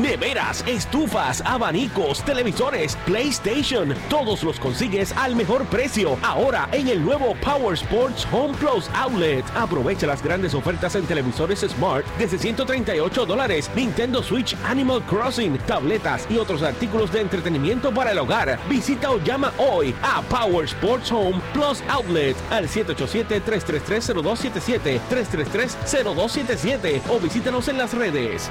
Neveras, 0.00 0.64
estufas, 0.66 1.40
abanicos, 1.46 2.24
televisores, 2.24 2.96
PlayStation, 3.06 3.94
todos 4.10 4.42
los 4.42 4.58
consigues 4.58 5.12
al 5.16 5.36
mejor 5.36 5.64
precio. 5.66 6.18
Ahora 6.22 6.68
en 6.72 6.88
el 6.88 7.04
nuevo 7.04 7.36
Power 7.36 7.74
Sports 7.74 8.26
Home 8.32 8.58
Plus 8.58 8.90
Outlet. 8.94 9.44
Aprovecha 9.54 10.08
las 10.08 10.20
grandes 10.22 10.54
ofertas 10.54 10.96
en 10.96 11.06
televisores 11.06 11.60
Smart 11.60 12.04
desde 12.18 12.38
138 12.38 13.24
dólares, 13.24 13.70
Nintendo 13.76 14.20
Switch 14.22 14.56
Animal 14.64 15.00
Crossing, 15.04 15.58
tabletas 15.58 16.26
y 16.28 16.38
otros 16.38 16.62
artículos 16.62 17.12
de 17.12 17.20
entretenimiento 17.20 17.94
para 17.94 18.10
el 18.10 18.18
hogar. 18.18 18.58
Visita 18.68 19.12
o 19.12 19.20
llama 19.20 19.52
hoy 19.58 19.94
a 20.02 20.22
Power 20.22 20.64
Sports 20.64 21.12
Home 21.12 21.40
Plus 21.52 21.84
Outlet 21.88 22.36
al 22.50 22.66
787-333-0277, 22.68 25.00
333-0277 25.08 27.02
o 27.08 27.20
visítanos 27.20 27.68
en 27.68 27.78
las 27.78 27.94
redes. 27.94 28.50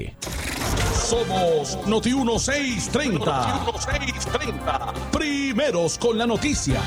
Somos 1.11 1.77
Noti 1.87 2.13
1630. 2.13 3.25
Noti 3.25 3.87
1630. 3.89 4.93
Primeros 5.11 5.97
con 5.97 6.17
la 6.17 6.25
noticia. 6.25 6.79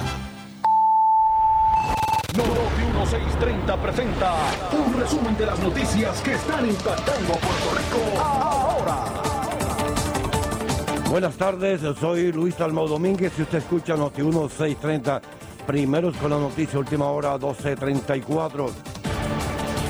Noti 2.35 2.51
1630 2.93 3.77
presenta 3.77 4.35
un 4.73 4.99
resumen 4.99 5.37
de 5.37 5.47
las 5.47 5.59
noticias 5.59 6.21
que 6.23 6.35
están 6.35 6.67
impactando 6.67 7.35
a 7.35 7.37
Puerto 7.37 7.71
Rico 7.77 8.23
ahora. 8.23 9.05
Buenas 11.11 11.37
tardes, 11.37 11.81
soy 12.01 12.33
Luis 12.33 12.61
Almao 12.61 12.89
Domínguez 12.89 13.33
y 13.39 13.43
usted 13.43 13.59
escucha 13.59 13.97
Noti 13.97 14.23
1630. 14.23 15.21
Primeros 15.67 16.17
con 16.17 16.31
la 16.31 16.39
noticia, 16.39 16.79
última 16.79 17.07
hora 17.07 17.33
1234. 17.35 18.71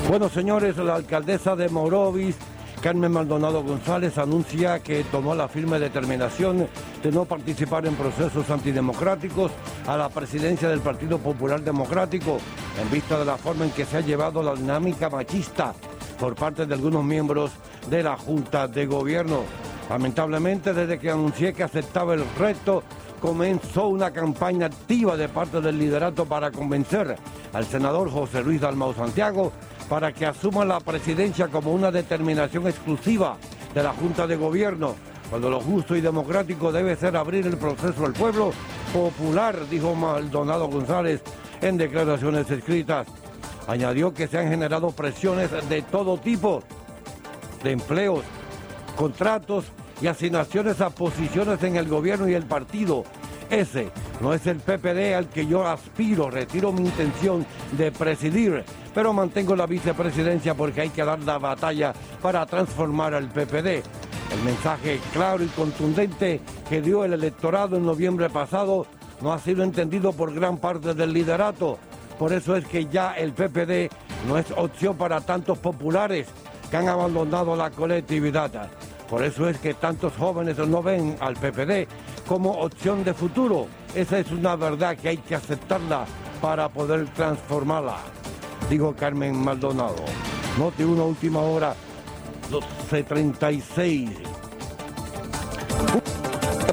Bueno, 0.08 0.28
señores, 0.28 0.76
la 0.76 0.96
alcaldesa 0.96 1.56
de 1.56 1.68
Morovis 1.68 2.37
Carmen 2.85 3.12
Maldonado 3.12 3.62
González 3.62 4.18
anuncia 4.18 4.81
que 4.81 5.05
tomó 5.05 5.35
la 5.35 5.49
firme 5.49 5.79
determinación 5.79 6.68
de 7.03 7.11
no 7.11 7.25
participar 7.25 7.87
en 7.87 7.94
procesos 7.94 8.51
antidemocráticos 8.51 9.53
a 9.87 9.97
la 9.97 10.11
presidencia 10.11 10.68
del 10.68 10.81
Partido 10.81 11.16
Popular 11.16 11.62
Democrático 11.62 12.37
en 12.79 12.90
vista 12.90 13.18
de 13.18 13.25
la 13.25 13.38
forma 13.38 13.64
en 13.64 13.70
que 13.70 13.87
se 13.87 13.97
ha 13.97 14.01
llevado 14.03 14.42
la 14.42 14.55
dinámica 14.55 15.09
machista 15.09 15.73
por 16.20 16.35
parte 16.35 16.66
de 16.66 16.75
algunos 16.75 17.03
miembros 17.03 17.53
de 17.88 18.03
la 18.03 18.18
Junta 18.18 18.68
de 18.68 18.85
Gobierno. 18.85 19.44
Lamentablemente, 19.88 20.75
desde 20.75 20.99
que 20.99 21.11
anuncié 21.11 21.55
que 21.55 21.62
aceptaba 21.62 22.12
el 22.12 22.25
reto, 22.38 22.83
comenzó 23.18 23.88
una 23.88 24.11
campaña 24.11 24.66
activa 24.66 25.16
de 25.16 25.31
parte 25.31 25.62
del 25.62 25.79
liderato 25.79 26.27
para 26.27 26.51
convencer 26.51 27.16
al 27.55 27.64
senador 27.64 28.11
José 28.11 28.42
Luis 28.42 28.61
Dalmau 28.61 28.92
Santiago 28.92 29.53
para 29.88 30.12
que 30.12 30.27
asuma 30.27 30.64
la 30.64 30.81
presidencia 30.81 31.49
como 31.49 31.73
una 31.73 31.90
determinación 31.90 32.66
exclusiva 32.66 33.37
de 33.75 33.83
la 33.83 33.92
Junta 33.92 34.27
de 34.27 34.37
Gobierno, 34.37 34.94
cuando 35.31 35.51
lo 35.51 35.61
justo 35.61 35.97
y 35.97 36.01
democrático 36.01 36.70
debe 36.70 36.97
ser 36.97 37.16
abrir 37.16 37.47
el 37.47 37.57
proceso 37.57 38.07
al 38.07 38.12
pueblo 38.12 38.53
popular, 38.92 39.68
dijo 39.68 39.94
Maldonado 39.94 40.68
González 40.68 41.23
en 41.61 41.77
declaraciones 41.77 42.51
escritas. 42.51 43.07
Añadió 43.66 44.12
que 44.12 44.29
se 44.29 44.38
han 44.38 44.49
generado 44.49 44.90
presiones 44.90 45.51
de 45.68 45.83
todo 45.83 46.18
tipo, 46.18 46.62
de 47.62 47.73
empleos, 47.73 48.23
contratos 48.97 49.64
y 50.01 50.07
asignaciones 50.07 50.81
a 50.81 50.90
posiciones 50.90 51.62
en 51.62 51.77
el 51.77 51.88
gobierno 51.88 52.29
y 52.29 52.35
el 52.35 52.44
partido. 52.44 53.05
Ese 53.51 53.88
no 54.20 54.35
es 54.35 54.47
el 54.47 54.59
PPD 54.59 55.14
al 55.14 55.29
que 55.29 55.47
yo 55.47 55.66
aspiro, 55.66 56.31
retiro 56.31 56.73
mi 56.73 56.83
intención 56.83 57.47
de 57.73 57.90
presidir 57.90 58.64
pero 58.94 59.12
mantengo 59.12 59.57
la 59.57 59.66
vicepresidencia 59.66 60.54
porque 60.54 60.83
hay 60.83 60.90
que 60.90 61.04
dar 61.04 61.18
la 61.20 61.38
batalla 61.38 61.92
para 62.22 62.46
transformar 62.46 63.12
al 63.12 63.28
PPD. 63.28 63.83
El 64.33 64.42
mensaje 64.44 65.00
claro 65.12 65.42
y 65.42 65.48
contundente 65.48 66.40
que 66.68 66.80
dio 66.80 67.04
el 67.04 67.12
electorado 67.12 67.76
en 67.76 67.85
noviembre 67.85 68.30
pasado 68.30 68.87
no 69.20 69.33
ha 69.33 69.38
sido 69.38 69.64
entendido 69.64 70.12
por 70.12 70.33
gran 70.33 70.59
parte 70.59 70.94
del 70.94 71.12
liderato. 71.12 71.78
Por 72.18 72.33
eso 72.33 72.57
es 72.57 72.64
que 72.66 72.87
ya 72.87 73.12
el 73.14 73.33
PPD 73.33 73.90
no 74.28 74.38
es 74.38 74.46
opción 74.57 74.96
para 74.96 75.20
tantos 75.20 75.59
populares 75.59 76.28
que 76.70 76.76
han 76.76 76.88
abandonado 76.88 77.57
la 77.57 77.70
colectividad. 77.70 78.70
Por 79.11 79.22
eso 79.22 79.48
es 79.48 79.59
que 79.59 79.74
tantos 79.74 80.14
jóvenes 80.16 80.57
no 80.59 80.83
ven 80.83 81.16
al 81.20 81.35
PPD 81.35 81.87
como 82.26 82.52
opción 82.52 83.04
de 83.04 83.12
futuro. 83.12 83.66
Esa 83.94 84.18
es 84.18 84.30
una 84.30 84.57
verdad 84.57 84.96
que 84.96 85.11
hay 85.11 85.16
que 85.18 85.35
aceptarla 85.35 86.07
para 86.40 86.68
poder 86.68 87.07
transformarla 87.09 87.98
dijo 88.68 88.94
Carmen 88.94 89.37
Maldonado. 89.42 90.05
Note 90.59 90.85
una 90.85 91.05
última 91.05 91.40
hora, 91.40 91.74
12.36. 92.50 94.11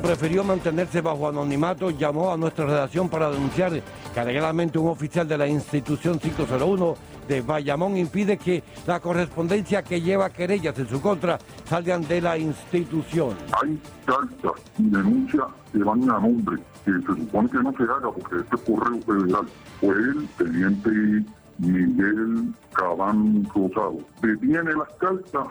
Prefirió 0.02 0.44
mantenerse 0.44 1.02
bajo 1.02 1.28
anonimato, 1.30 1.90
llamó 1.92 2.32
a 2.32 2.38
nuestra 2.38 2.66
redacción 2.66 3.10
para 3.10 3.30
denunciar 3.30 3.82
que 4.14 4.20
alegadamente 4.20 4.78
un 4.78 4.90
oficial 4.90 5.28
de 5.28 5.38
la 5.38 5.48
institución 5.48 6.20
501 6.20 6.96
de 7.28 7.42
Bayamón 7.42 7.98
impide 7.98 8.38
que 8.38 8.64
la 8.86 9.00
correspondencia 9.00 9.84
que 9.84 10.02
lleva 10.02 10.30
querellas 10.30 10.78
en 10.80 10.90
su 10.90 11.02
contra 11.02 11.40
salgan 11.66 12.06
de 12.08 12.20
la 12.20 12.38
institución. 12.38 13.36
Hay 13.62 13.80
cartas 14.06 14.62
y 14.78 14.90
denuncias 14.90 15.46
que 15.72 15.80
van 15.80 16.10
a 16.10 16.20
nombre, 16.20 16.58
que 16.84 16.92
se 16.92 17.06
supone 17.06 17.50
que 17.50 17.58
no 17.60 17.72
se 17.74 17.84
haga 17.84 18.12
porque 18.12 18.38
este 18.38 18.56
es 18.56 18.62
correo 18.64 19.02
federal. 19.02 19.46
Fue 19.80 19.94
el 19.94 20.28
teniente 20.38 21.32
Miguel 21.62 22.54
Cabán 22.74 23.46
Rosado. 23.54 24.00
Detiene 24.22 24.74
las 24.74 24.90
cartas 25.00 25.48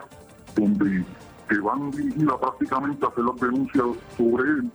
donde 0.57 1.05
que 1.49 1.59
van 1.59 1.91
dirigidas 1.91 2.37
prácticamente 2.39 3.05
a 3.05 3.09
hacer 3.09 3.25
las 3.25 3.41
denuncias 3.41 3.87
sobre 4.17 4.51
él 4.51 4.71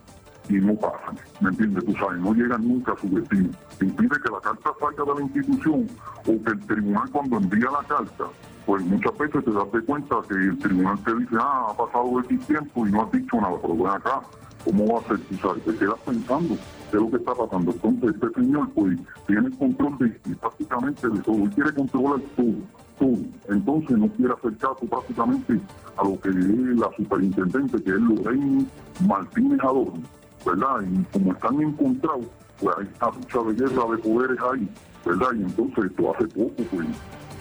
y 0.50 0.54
no 0.56 0.76
pasan, 0.76 1.18
¿me 1.40 1.50
entiendes? 1.50 1.86
Tú 1.86 1.94
sabes, 1.94 2.20
no 2.20 2.34
llegan 2.34 2.68
nunca 2.68 2.92
a 2.92 2.98
su 2.98 3.10
destino. 3.10 3.50
Impide 3.82 4.10
que 4.22 4.32
la 4.32 4.42
carta 4.42 4.72
salga 4.80 5.04
de 5.06 5.20
la 5.20 5.26
institución 5.26 5.88
o 6.20 6.44
que 6.44 6.52
el 6.52 6.60
tribunal 6.68 7.10
cuando 7.12 7.38
envía 7.38 7.72
la 7.72 7.88
carta, 7.88 8.26
pues 8.66 8.84
muchas 8.84 9.18
veces 9.18 9.46
te 9.46 9.52
das 9.52 9.66
cuenta 9.88 10.16
que 10.28 10.36
el 10.36 10.58
tribunal 10.60 11.00
te 11.04 11.16
dice, 11.16 11.36
ah, 11.40 11.68
ha 11.70 11.78
pasado 11.78 12.20
X 12.20 12.46
tiempo 12.46 12.86
y 12.86 12.92
no 12.92 13.04
has 13.04 13.12
dicho 13.12 13.38
nada, 13.38 13.56
pero 13.62 13.76
ven 13.76 13.88
acá, 13.88 14.22
¿cómo 14.66 14.94
va 14.94 15.00
a 15.00 15.04
ser? 15.08 15.20
Tú 15.20 15.36
sabes, 15.36 15.64
te 15.64 15.76
quedas 15.78 16.00
pensando 16.06 16.58
lo 16.98 17.10
que 17.10 17.18
está 17.18 17.34
pasando. 17.34 17.72
Entonces, 17.72 18.16
este 18.16 18.42
señor, 18.42 18.70
pues, 18.72 18.98
tiene 19.28 19.50
control 19.58 19.98
de, 20.00 20.36
prácticamente 20.36 21.10
de 21.10 21.20
todo. 21.20 21.36
Él 21.36 21.50
quiere 21.52 21.74
controlar 21.74 22.20
todo, 22.36 22.54
todo. 23.00 23.18
entonces 23.50 23.98
no 23.98 24.08
quiere 24.10 24.34
hacer 24.34 24.58
caso 24.58 24.86
prácticamente 24.90 25.60
a 25.98 26.04
lo 26.04 26.20
que 26.20 26.30
es 26.30 26.36
la 26.36 26.90
superintendente, 26.96 27.82
que 27.84 27.90
es 27.90 28.00
Lorraine 28.00 28.66
Martínez 29.08 29.60
Adorno, 29.62 30.02
¿verdad? 30.46 30.82
Y 30.82 31.04
como 31.18 31.34
están 31.34 31.62
encontrados, 31.62 32.26
pues 32.60 32.76
hay 32.78 32.88
una 33.02 33.18
lucha 33.18 33.40
de 33.44 33.54
guerra 33.54 33.92
de 33.92 33.98
poderes 33.98 34.38
ahí, 34.52 34.70
¿verdad? 35.06 35.28
Y 35.36 35.42
entonces 35.42 35.86
esto 35.86 36.14
hace 36.14 36.28
poco, 36.28 36.64
pues 36.72 36.88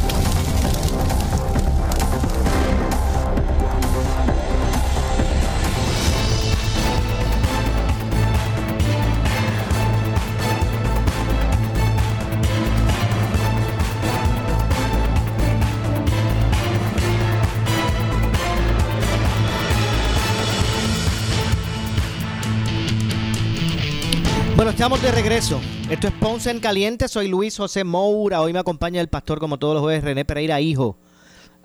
Estamos 24.71 25.01
de 25.01 25.11
regreso. 25.11 25.59
Esto 25.89 26.07
es 26.07 26.13
Ponce 26.13 26.49
en 26.49 26.59
Caliente. 26.59 27.09
Soy 27.09 27.27
Luis 27.27 27.57
José 27.57 27.83
Moura. 27.83 28.41
Hoy 28.41 28.53
me 28.53 28.59
acompaña 28.59 29.01
el 29.01 29.09
pastor, 29.09 29.39
como 29.39 29.59
todos 29.59 29.73
los 29.73 29.83
jueves, 29.83 30.01
René 30.01 30.23
Pereira, 30.23 30.61
hijo, 30.61 30.97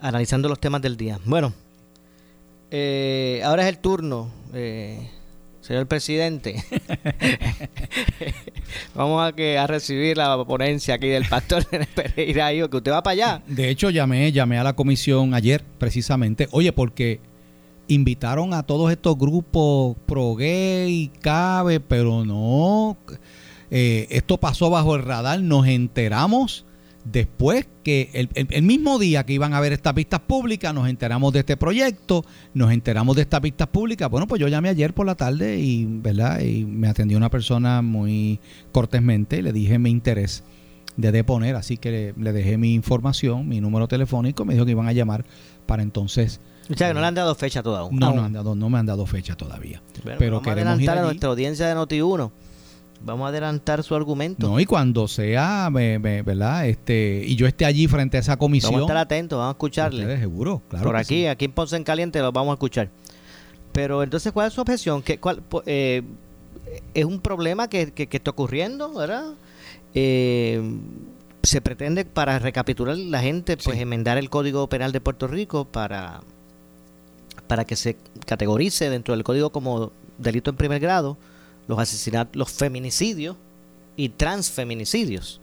analizando 0.01 0.49
los 0.49 0.59
temas 0.59 0.83
del 0.83 0.97
día. 0.97 1.21
Bueno, 1.25 1.53
eh, 2.73 3.43
ahora 3.45 3.63
es 3.63 3.69
el 3.69 3.79
turno, 3.79 4.33
eh, 4.53 5.09
señor 5.61 5.87
presidente. 5.87 6.65
Vamos 8.97 9.25
a, 9.25 9.33
que, 9.33 9.57
a 9.57 9.69
recibir 9.69 10.17
la 10.17 10.45
ponencia 10.45 10.97
aquí 10.97 11.07
del 11.07 11.27
pastor 11.27 11.65
René 11.71 11.87
Pereira, 11.87 12.53
hijo, 12.53 12.69
que 12.69 12.79
usted 12.79 12.91
va 12.91 13.05
para 13.05 13.13
allá. 13.13 13.43
De 13.47 13.71
hecho, 13.71 13.91
llamé, 13.91 14.33
llamé 14.33 14.59
a 14.59 14.65
la 14.65 14.75
comisión 14.75 15.33
ayer, 15.33 15.63
precisamente. 15.79 16.49
Oye, 16.51 16.73
porque 16.73 17.21
invitaron 17.89 18.55
a 18.55 18.63
todos 18.65 18.91
estos 18.91 19.17
grupos 19.19 19.97
pro 20.07 20.35
gay, 20.35 21.11
cabe, 21.21 21.81
pero 21.81 22.25
no. 22.25 22.97
Eh, 23.71 24.07
esto 24.11 24.39
pasó 24.39 24.71
bajo 24.71 24.95
el 24.97 25.03
radar, 25.03 25.41
nos 25.41 25.67
enteramos 25.67 26.67
después 27.05 27.69
que 27.85 28.11
el, 28.15 28.29
el, 28.35 28.63
mismo 28.63 28.99
día 28.99 29.25
que 29.25 29.33
iban 29.33 29.55
a 29.55 29.61
ver 29.61 29.73
estas 29.73 29.95
vistas 29.95 30.21
públicas, 30.21 30.75
nos 30.75 30.89
enteramos 30.89 31.33
de 31.33 31.41
este 31.41 31.57
proyecto, 31.57 32.25
nos 32.53 32.73
enteramos 32.73 33.15
de 33.17 33.23
estas 33.23 33.41
vistas 33.41 33.69
públicas. 33.69 34.11
Bueno, 34.11 34.27
pues 34.27 34.41
yo 34.41 34.49
llamé 34.49 34.69
ayer 34.69 34.93
por 34.93 35.07
la 35.07 35.15
tarde 35.15 35.59
y, 35.59 35.85
¿verdad? 35.87 36.41
y 36.41 36.65
me 36.65 36.89
atendió 36.89 37.17
una 37.17 37.31
persona 37.31 37.83
muy 37.83 38.41
cortésmente, 38.73 39.43
le 39.43 39.53
dije 39.53 39.79
mi 39.79 39.91
interés 39.91 40.43
de 40.97 41.13
deponer, 41.13 41.57
así 41.57 41.77
que 41.77 42.15
le 42.17 42.33
dejé 42.33 42.57
mi 42.57 42.75
información, 42.75 43.47
mi 43.47 43.61
número 43.61 43.87
telefónico, 43.87 44.45
me 44.45 44.55
dijo 44.55 44.65
que 44.65 44.73
iban 44.73 44.89
a 44.89 44.93
llamar 44.93 45.25
para 45.67 45.83
entonces 45.83 46.41
o 46.71 46.77
sea, 46.77 46.89
que 46.89 46.95
no 46.95 47.01
le 47.01 47.07
han 47.07 47.15
dado 47.15 47.35
fecha 47.35 47.63
todavía. 47.63 47.91
No, 47.99 48.13
no, 48.15 48.25
han 48.25 48.33
dado, 48.33 48.55
no 48.55 48.69
me 48.71 48.79
han 48.79 48.87
dado 48.87 49.07
fecha 49.07 49.37
todavía. 49.37 49.83
Pero, 50.05 50.19
Pero 50.19 50.37
vamos 50.37 50.47
a 50.49 50.51
queremos 50.55 50.81
ir 50.81 50.89
adelantar 50.91 50.97
a 50.97 51.01
allí. 51.01 51.07
nuestra 51.09 51.29
audiencia 51.31 51.67
de 51.69 51.75
Noti1. 51.75 52.31
Vamos 53.05 53.27
a 53.27 53.29
adelantar 53.29 53.83
su 53.83 53.95
argumento. 53.95 54.49
No, 54.49 54.59
y 54.59 54.65
cuando 54.65 55.07
sea, 55.07 55.69
me- 55.71 55.99
me- 55.99 56.23
¿verdad? 56.23 56.67
Este, 56.67 57.23
y 57.27 57.37
yo 57.37 57.47
esté 57.47 57.67
allí 57.67 57.87
frente 57.89 58.17
a 58.17 58.21
esa 58.21 58.37
comisión. 58.39 58.73
Vamos 58.73 58.89
a 58.89 58.93
estar 58.93 58.97
atentos, 58.97 59.39
vamos 59.39 59.51
a 59.53 59.57
escucharle. 59.57 60.01
Ustedes, 60.03 60.21
seguro, 60.21 60.63
claro. 60.69 60.87
Por 60.87 60.97
aquí, 60.97 61.15
sí. 61.23 61.27
aquí 61.27 61.45
en 61.45 61.53
Ponce 61.53 61.77
en 61.77 61.85
Caliente, 61.85 62.21
lo 62.21 62.33
vamos 62.33 62.53
a 62.53 62.55
escuchar. 62.55 62.89
Pero 63.73 64.03
entonces, 64.03 64.33
¿cuál 64.33 64.49
es 64.49 64.55
su 64.55 64.63
objeción? 64.63 65.03
¿Qué, 65.03 65.19
cuál, 65.19 65.43
eh, 65.67 66.03
¿Es 66.95 67.05
un 67.05 67.21
problema 67.21 67.69
que, 67.69 67.93
que- 67.93 68.07
que 68.09 68.17
está 68.17 68.31
ocurriendo, 68.31 68.93
verdad? 68.95 69.35
Eh, 69.95 70.61
se 71.43 71.61
pretende, 71.61 72.05
para 72.05 72.39
recapitular 72.39 72.97
la 72.97 73.21
gente, 73.21 73.57
pues 73.57 73.79
enmendar 73.79 74.19
el 74.19 74.31
Código 74.31 74.69
Penal 74.69 74.91
de 74.93 75.01
Puerto 75.01 75.29
Rico 75.29 75.65
para, 75.67 76.23
para 77.47 77.65
que 77.65 77.77
se 77.77 77.97
categorice 78.27 78.91
dentro 78.91 79.15
del 79.15 79.25
código 79.25 79.51
como 79.51 79.93
delito 80.19 80.51
en 80.51 80.57
primer 80.57 80.81
grado 80.81 81.17
los 81.69 81.79
asesinatos, 81.79 82.37
los 82.37 82.51
feminicidios 82.51 83.37
y 83.97 84.09
transfeminicidios. 84.11 85.41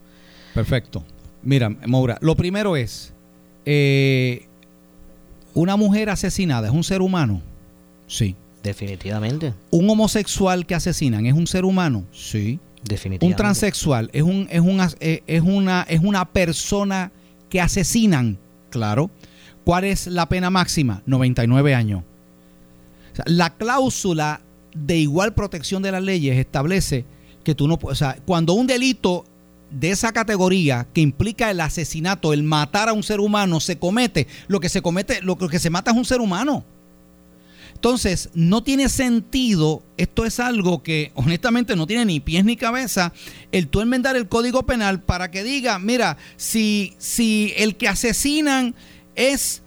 Perfecto. 0.53 1.03
Mira, 1.41 1.69
Maura, 1.69 2.17
lo 2.21 2.35
primero 2.35 2.75
es, 2.77 3.11
eh, 3.65 4.45
¿una 5.53 5.75
mujer 5.75 6.09
asesinada 6.09 6.67
es 6.67 6.73
un 6.73 6.83
ser 6.83 7.01
humano? 7.01 7.41
Sí. 8.07 8.35
Definitivamente. 8.63 9.53
¿Un 9.71 9.89
homosexual 9.89 10.65
que 10.65 10.75
asesinan 10.75 11.25
es 11.25 11.33
un 11.33 11.47
ser 11.47 11.65
humano? 11.65 12.05
Sí. 12.13 12.59
Definitivamente. 12.83 13.25
¿Un 13.25 13.35
transexual 13.35 14.09
es, 14.13 14.23
un, 14.23 14.47
es, 14.49 14.59
un, 14.61 14.79
as- 14.79 14.95
eh, 14.99 15.21
es, 15.27 15.41
una, 15.41 15.85
es 15.89 15.99
una 16.01 16.25
persona 16.25 17.11
que 17.49 17.59
asesinan? 17.59 18.37
Claro. 18.69 19.09
¿Cuál 19.63 19.85
es 19.85 20.07
la 20.07 20.27
pena 20.27 20.49
máxima? 20.49 21.01
99 21.05 21.75
años. 21.75 22.03
La 23.25 23.55
cláusula 23.55 24.41
de 24.75 24.97
igual 24.97 25.33
protección 25.33 25.83
de 25.83 25.91
las 25.91 26.03
leyes 26.03 26.37
establece 26.37 27.05
que 27.43 27.55
tú 27.55 27.67
no 27.67 27.77
puedes, 27.77 28.01
o 28.01 28.05
sea, 28.05 28.17
cuando 28.25 28.53
un 28.53 28.67
delito 28.67 29.25
de 29.69 29.91
esa 29.91 30.11
categoría 30.11 30.87
que 30.93 31.01
implica 31.01 31.51
el 31.51 31.59
asesinato, 31.59 32.33
el 32.33 32.43
matar 32.43 32.89
a 32.89 32.93
un 32.93 33.03
ser 33.03 33.19
humano 33.19 33.59
se 33.59 33.77
comete, 33.77 34.27
lo 34.47 34.59
que 34.59 34.69
se 34.69 34.81
comete, 34.81 35.21
lo 35.21 35.35
que 35.37 35.59
se 35.59 35.69
mata 35.69 35.91
es 35.91 35.97
un 35.97 36.05
ser 36.05 36.21
humano. 36.21 36.63
Entonces, 37.73 38.29
no 38.33 38.63
tiene 38.63 38.87
sentido, 38.87 39.83
esto 39.97 40.25
es 40.25 40.39
algo 40.39 40.83
que 40.83 41.11
honestamente 41.15 41.75
no 41.75 41.85
tiene 41.85 42.05
ni 42.05 42.19
pies 42.21 42.45
ni 42.45 42.55
cabeza, 42.55 43.11
el 43.51 43.67
tú 43.67 43.81
enmendar 43.81 44.15
el 44.15 44.29
código 44.29 44.65
penal 44.65 45.01
para 45.01 45.31
que 45.31 45.43
diga, 45.43 45.79
mira, 45.79 46.17
si, 46.37 46.93
si 46.97 47.51
el 47.57 47.75
que 47.75 47.89
asesinan 47.89 48.73
es 49.15 49.61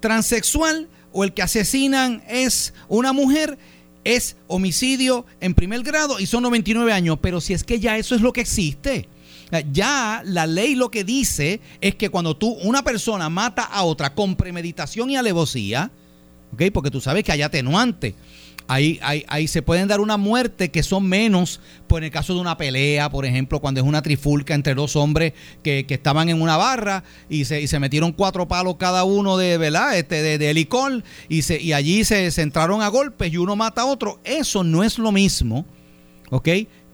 transexual 0.00 0.88
o 1.12 1.24
el 1.24 1.32
que 1.32 1.42
asesinan 1.42 2.22
es 2.28 2.72
una 2.88 3.12
mujer, 3.12 3.58
es 4.04 4.36
homicidio 4.46 5.26
en 5.40 5.54
primer 5.54 5.82
grado 5.82 6.20
y 6.20 6.26
son 6.26 6.42
99 6.42 6.92
años, 6.92 7.18
pero 7.20 7.40
si 7.40 7.52
es 7.52 7.64
que 7.64 7.80
ya 7.80 7.98
eso 7.98 8.14
es 8.14 8.20
lo 8.20 8.32
que 8.32 8.40
existe. 8.40 9.08
Ya 9.72 10.22
la 10.24 10.46
ley 10.46 10.76
lo 10.76 10.90
que 10.90 11.02
dice 11.02 11.60
es 11.80 11.96
que 11.96 12.08
cuando 12.08 12.36
tú, 12.36 12.50
una 12.62 12.84
persona 12.84 13.28
mata 13.28 13.64
a 13.64 13.82
otra 13.82 14.14
con 14.14 14.36
premeditación 14.36 15.10
y 15.10 15.16
alevosía, 15.16 15.90
¿ok? 16.52 16.62
Porque 16.72 16.90
tú 16.90 17.00
sabes 17.00 17.24
que 17.24 17.32
hay 17.32 17.42
atenuante. 17.42 18.14
Ahí, 18.72 19.00
ahí, 19.02 19.24
ahí, 19.26 19.48
se 19.48 19.62
pueden 19.62 19.88
dar 19.88 19.98
una 19.98 20.16
muerte 20.16 20.70
que 20.70 20.84
son 20.84 21.04
menos, 21.08 21.58
pues 21.88 22.02
en 22.02 22.04
el 22.04 22.10
caso 22.12 22.34
de 22.34 22.40
una 22.40 22.56
pelea, 22.56 23.10
por 23.10 23.26
ejemplo, 23.26 23.58
cuando 23.58 23.80
es 23.80 23.86
una 23.86 24.00
trifulca 24.00 24.54
entre 24.54 24.76
dos 24.76 24.94
hombres 24.94 25.32
que, 25.64 25.84
estaban 25.88 26.28
en 26.28 26.40
una 26.40 26.56
barra 26.56 27.02
y 27.28 27.46
se, 27.46 27.60
y 27.60 27.66
se, 27.66 27.80
metieron 27.80 28.12
cuatro 28.12 28.46
palos 28.46 28.76
cada 28.76 29.02
uno 29.02 29.36
de, 29.36 29.58
¿verdad? 29.58 29.98
Este, 29.98 30.22
de, 30.22 30.38
de 30.38 30.54
licor 30.54 31.02
y, 31.28 31.42
se, 31.42 31.60
y 31.60 31.72
allí 31.72 32.04
se, 32.04 32.28
entraron 32.40 32.80
a 32.80 32.86
golpes 32.86 33.32
y 33.32 33.38
uno 33.38 33.56
mata 33.56 33.82
a 33.82 33.86
otro. 33.86 34.20
Eso 34.22 34.62
no 34.62 34.84
es 34.84 35.00
lo 35.00 35.10
mismo, 35.10 35.66
¿ok? 36.30 36.48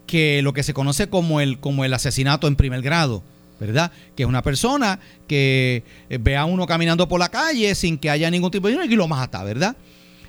Que 0.07 0.41
lo 0.41 0.55
que 0.55 0.63
se 0.63 0.73
conoce 0.73 1.11
como 1.11 1.43
el, 1.43 1.61
como 1.61 1.85
el 1.85 1.93
asesinato 1.93 2.49
en 2.49 2.57
primer 2.57 2.81
grado. 2.81 3.23
¿verdad? 3.61 3.93
Que 4.15 4.23
es 4.23 4.29
una 4.29 4.43
persona 4.43 4.99
que 5.29 5.85
eh, 6.09 6.19
ve 6.19 6.37
a 6.37 6.47
uno 6.47 6.67
caminando 6.67 7.07
por 7.07 7.21
la 7.21 7.29
calle 7.29 7.75
sin 7.75 7.99
que 7.99 8.09
haya 8.09 8.31
ningún 8.31 8.51
tipo 8.51 8.67
de 8.69 8.83
y 8.85 8.97
lo 8.97 9.09
mata, 9.09 9.45
¿verdad? 9.45 9.77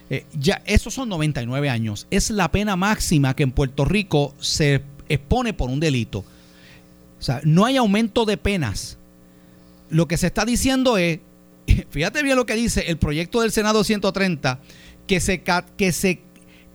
Eh, 0.10 0.26
ya, 0.34 0.62
esos 0.66 0.94
son 0.94 1.10
99 1.10 1.70
años. 1.70 2.08
Es 2.10 2.30
la 2.30 2.52
pena 2.52 2.76
máxima 2.76 3.36
que 3.36 3.44
en 3.44 3.52
Puerto 3.52 3.86
Rico 3.86 4.34
se 4.40 4.82
expone 5.10 5.54
por 5.54 5.70
un 5.70 5.80
delito. 5.80 6.20
O 7.20 7.22
sea, 7.22 7.42
no 7.44 7.66
hay 7.66 7.78
aumento 7.78 8.26
de 8.26 8.38
penas. 8.38 8.98
Lo 9.90 10.08
que 10.08 10.18
se 10.18 10.28
está 10.28 10.46
diciendo 10.46 10.98
es, 10.98 11.20
fíjate 11.90 12.24
bien 12.24 12.36
lo 12.36 12.46
que 12.46 12.56
dice 12.56 12.86
el 12.88 12.98
proyecto 12.98 13.42
del 13.42 13.52
Senado 13.52 13.84
130, 13.84 14.60
que 15.08 15.20
se, 15.20 15.44
que 15.78 15.92
se 15.92 16.22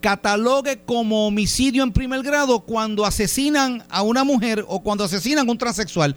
catalogue 0.01 0.81
como 0.85 1.27
homicidio 1.27 1.83
en 1.83 1.93
primer 1.93 2.23
grado 2.23 2.61
cuando 2.61 3.07
asesinan 3.07 3.85
a 3.89 4.03
una 4.03 4.25
mujer 4.25 4.65
o 4.69 4.83
cuando 4.83 5.05
asesinan 5.05 5.49
a 5.49 5.51
un 5.51 5.59
transexual. 5.59 6.17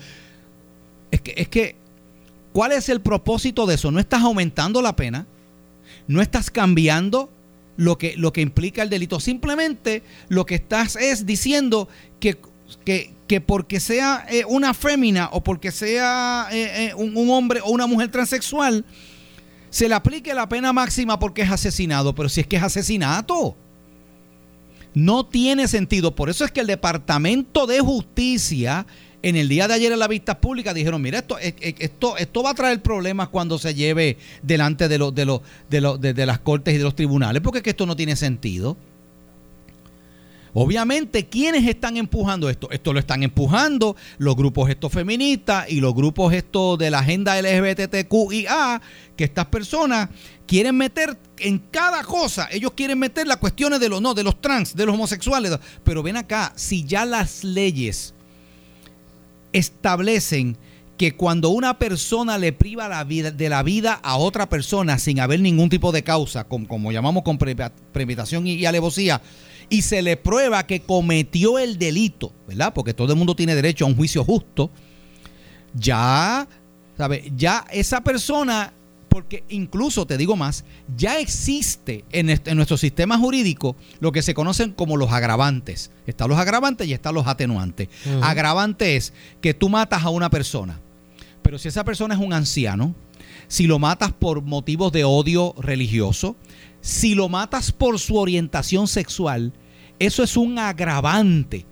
Es 1.12 1.22
que, 1.22 1.34
es 1.38 1.48
que, 1.48 1.76
¿cuál 2.52 2.74
es 2.74 2.90
el 2.90 3.00
propósito 3.00 3.66
de 3.66 3.76
eso? 3.76 3.92
No 3.92 4.00
estás 4.00 4.22
aumentando 4.22 4.82
la 4.82 4.96
pena, 4.96 5.28
no 6.08 6.22
estás 6.22 6.50
cambiando 6.50 7.30
lo 7.78 7.98
que, 7.98 8.16
lo 8.18 8.32
que 8.34 8.42
implica 8.42 8.82
el 8.82 8.90
delito. 8.90 9.20
Simplemente 9.20 10.04
lo 10.30 10.46
que 10.46 10.56
estás 10.56 10.96
es 10.96 11.26
diciendo 11.26 11.88
que, 12.20 12.38
que, 12.86 13.42
porque 13.42 13.80
sea 13.80 14.26
eh, 14.30 14.46
una 14.48 14.74
fémina 14.74 15.30
o 15.32 15.44
porque 15.44 15.72
sea 15.72 16.48
eh, 16.52 16.88
eh, 16.88 16.94
un, 16.96 17.16
un 17.18 17.30
hombre 17.30 17.62
o 17.62 17.70
una 17.70 17.88
mujer 17.88 18.10
transexual, 18.10 18.86
se 19.70 19.90
le 19.90 19.96
aplique 19.96 20.34
la 20.34 20.48
pena 20.48 20.72
máxima 20.72 21.20
porque 21.20 21.42
es 21.42 21.52
asesinado. 21.52 22.16
Pero 22.16 22.30
si 22.30 22.42
es 22.42 22.48
que 22.48 22.56
es 22.56 22.64
asesinato. 22.64 23.58
No 24.94 25.26
tiene 25.26 25.68
sentido. 25.68 26.16
Por 26.16 26.30
eso 26.30 26.46
es 26.46 26.52
que 26.52 26.62
el 26.62 26.68
Departamento 26.68 27.68
de 27.68 27.82
Justicia 27.82 28.88
en 29.26 29.36
el 29.36 29.50
día 29.50 29.68
de 29.68 29.74
ayer 29.74 29.92
en 29.92 29.98
la 29.98 30.08
vista 30.08 30.40
pública 30.40 30.72
dijeron, 30.72 31.02
mira, 31.02 31.18
esto, 31.18 31.40
eh, 31.40 31.56
eh, 31.60 31.74
esto, 31.80 32.16
esto 32.16 32.44
va 32.44 32.52
a 32.52 32.54
traer 32.54 32.80
problemas 32.84 33.30
cuando 33.30 33.58
se 33.58 33.74
lleve 33.74 34.20
delante 34.44 34.88
de, 34.88 35.00
los 35.00 35.16
de, 35.16 35.26
los 35.26 35.42
de, 36.00 36.14
de, 36.14 36.26
las 36.28 36.38
cortes 36.38 36.76
y 36.76 36.78
de 36.78 36.84
los 36.84 36.96
tribunales, 36.96 37.42
porque 37.42 37.58
es 37.58 37.64
que 37.64 37.72
esto 37.72 37.88
no 37.88 37.96
tiene 37.96 38.16
sentido. 38.16 38.78
Obviamente, 40.54 41.26
¿quiénes 41.26 41.68
están 41.68 41.98
empujando 41.98 42.52
esto? 42.52 42.70
Esto 42.70 42.94
lo 42.94 43.00
están 43.00 43.24
empujando 43.24 43.96
los 44.20 44.36
grupos 44.36 44.70
estos 44.70 44.92
feministas 44.92 45.72
y 45.72 45.82
los 45.82 45.96
grupos 45.96 46.32
estos 46.32 46.78
de 46.78 46.92
la 46.92 47.00
agenda 47.00 47.42
LGBTQIA, 47.42 48.80
que 49.18 49.24
estas 49.24 49.48
personas 49.48 50.10
quieren 50.46 50.78
meter 50.78 51.18
en 51.40 51.58
cada 51.58 52.04
cosa, 52.04 52.48
ellos 52.52 52.74
quieren 52.76 53.00
meter 53.00 53.26
las 53.26 53.38
cuestiones 53.38 53.80
de 53.80 53.90
los 53.90 54.04
no, 54.04 54.14
de 54.14 54.24
los 54.24 54.40
trans, 54.40 54.76
de 54.76 54.86
los 54.86 54.94
homosexuales, 54.94 55.58
pero 55.84 56.04
ven 56.04 56.16
acá, 56.16 56.54
si 56.56 56.86
ya 56.86 57.06
las 57.06 57.44
leyes 57.44 58.15
establecen 59.58 60.58
que 60.98 61.16
cuando 61.16 61.50
una 61.50 61.78
persona 61.78 62.38
le 62.38 62.54
priva 62.54 62.88
la 62.88 63.04
vida, 63.04 63.32
de 63.32 63.50
la 63.50 63.64
vida 63.64 64.00
a 64.04 64.18
otra 64.18 64.48
persona 64.48 64.98
sin 64.98 65.20
haber 65.20 65.40
ningún 65.40 65.70
tipo 65.70 65.92
de 65.92 66.04
causa, 66.04 66.46
como, 66.46 66.92
llamamos 66.92 67.24
con 67.24 67.38
premeditación 67.38 68.48
y, 68.48 68.66
alevosía, 68.66 69.22
y 69.70 69.82
se 69.82 70.02
le 70.02 70.18
prueba 70.18 70.66
que 70.68 70.82
cometió 70.82 71.60
el 71.60 71.78
delito, 71.78 72.34
¿verdad? 72.48 72.74
Porque 72.74 72.94
todo 72.94 73.12
el 73.12 73.18
mundo 73.18 73.36
tiene 73.36 73.56
derecho 73.56 73.86
a 73.86 73.88
un 73.88 73.96
juicio 73.96 74.24
justo, 74.24 74.72
ya, 75.74 76.48
¿sabe? 76.98 77.32
Ya 77.36 77.66
esa 77.72 78.02
persona 78.02 78.74
porque 79.16 79.46
incluso, 79.48 80.06
te 80.06 80.18
digo 80.18 80.36
más, 80.36 80.66
ya 80.98 81.22
existe 81.22 82.04
en, 82.12 82.38
nuestro 82.58 82.76
sistema 82.76 83.18
jurídico 83.18 83.78
lo 84.02 84.12
que 84.12 84.22
se 84.22 84.34
conocen 84.34 84.74
como 84.74 84.98
los 84.98 85.10
agravantes. 85.10 85.90
Están 86.06 86.28
los 86.28 86.38
agravantes 86.38 86.86
y 86.86 86.92
están 86.92 87.16
los 87.16 87.26
atenuantes. 87.26 87.88
Agravante 88.22 88.98
es 88.98 89.14
que 89.40 89.54
tú 89.54 89.70
matas 89.70 90.04
a 90.04 90.10
una 90.10 90.30
persona, 90.30 90.82
pero 91.42 91.58
si 91.58 91.70
esa 91.70 91.86
persona 91.86 92.16
es 92.16 92.20
un 92.20 92.34
anciano, 92.34 92.94
si 93.48 93.68
lo 93.68 93.80
matas 93.80 94.12
por 94.12 94.42
motivos 94.42 94.92
de 94.92 95.06
odio 95.06 95.56
religioso, 95.60 96.36
si 96.82 97.16
lo 97.16 97.30
matas 97.30 97.72
por 97.72 98.00
su 98.00 98.18
orientación 98.18 98.86
sexual, 98.90 99.54
eso 99.98 100.24
es 100.24 100.36
un 100.36 100.60
agravante 100.60 101.66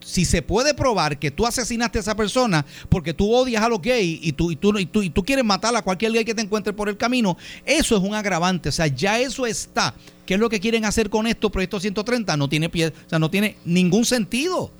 si 0.00 0.24
se 0.24 0.42
puede 0.42 0.74
probar 0.74 1.18
que 1.18 1.30
tú 1.30 1.46
asesinaste 1.46 1.98
a 1.98 2.00
esa 2.00 2.16
persona 2.16 2.64
porque 2.88 3.14
tú 3.14 3.32
odias 3.32 3.62
a 3.62 3.68
los 3.68 3.80
gays 3.80 4.18
y 4.22 4.32
tú, 4.32 4.50
y 4.50 4.56
tú, 4.56 4.78
y 4.78 5.10
tú, 5.10 5.24
quieres 5.24 5.44
matar 5.44 5.74
a 5.76 5.82
cualquier 5.82 6.12
gay 6.12 6.24
que 6.24 6.34
te 6.34 6.42
encuentre 6.42 6.72
por 6.72 6.88
el 6.88 6.96
camino, 6.96 7.36
eso 7.64 7.96
es 7.96 8.02
un 8.02 8.14
agravante. 8.14 8.68
O 8.68 8.72
sea, 8.72 8.86
ya 8.86 9.18
eso 9.18 9.46
está. 9.46 9.94
¿Qué 10.26 10.34
es 10.34 10.40
lo 10.40 10.48
que 10.48 10.60
quieren 10.60 10.84
hacer 10.84 11.10
con 11.10 11.26
esto, 11.26 11.50
Proyecto 11.50 11.80
130? 11.80 12.36
No 12.36 12.48
tiene, 12.48 12.68
pie, 12.68 12.88
o 12.88 13.08
sea, 13.08 13.18
no 13.18 13.30
tiene 13.30 13.56
ningún 13.64 14.04
sentido. 14.04 14.70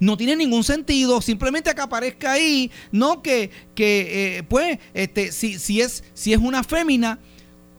No 0.00 0.16
tiene 0.16 0.36
ningún 0.36 0.64
sentido, 0.64 1.20
simplemente 1.20 1.74
que 1.74 1.80
aparezca 1.80 2.32
ahí, 2.32 2.70
no 2.92 3.22
que, 3.22 3.50
que 3.74 4.38
eh, 4.38 4.42
pues, 4.42 4.78
este, 4.92 5.32
si, 5.32 5.58
si, 5.58 5.80
es, 5.80 6.04
si 6.14 6.32
es 6.32 6.38
una 6.38 6.62
fémina, 6.62 7.18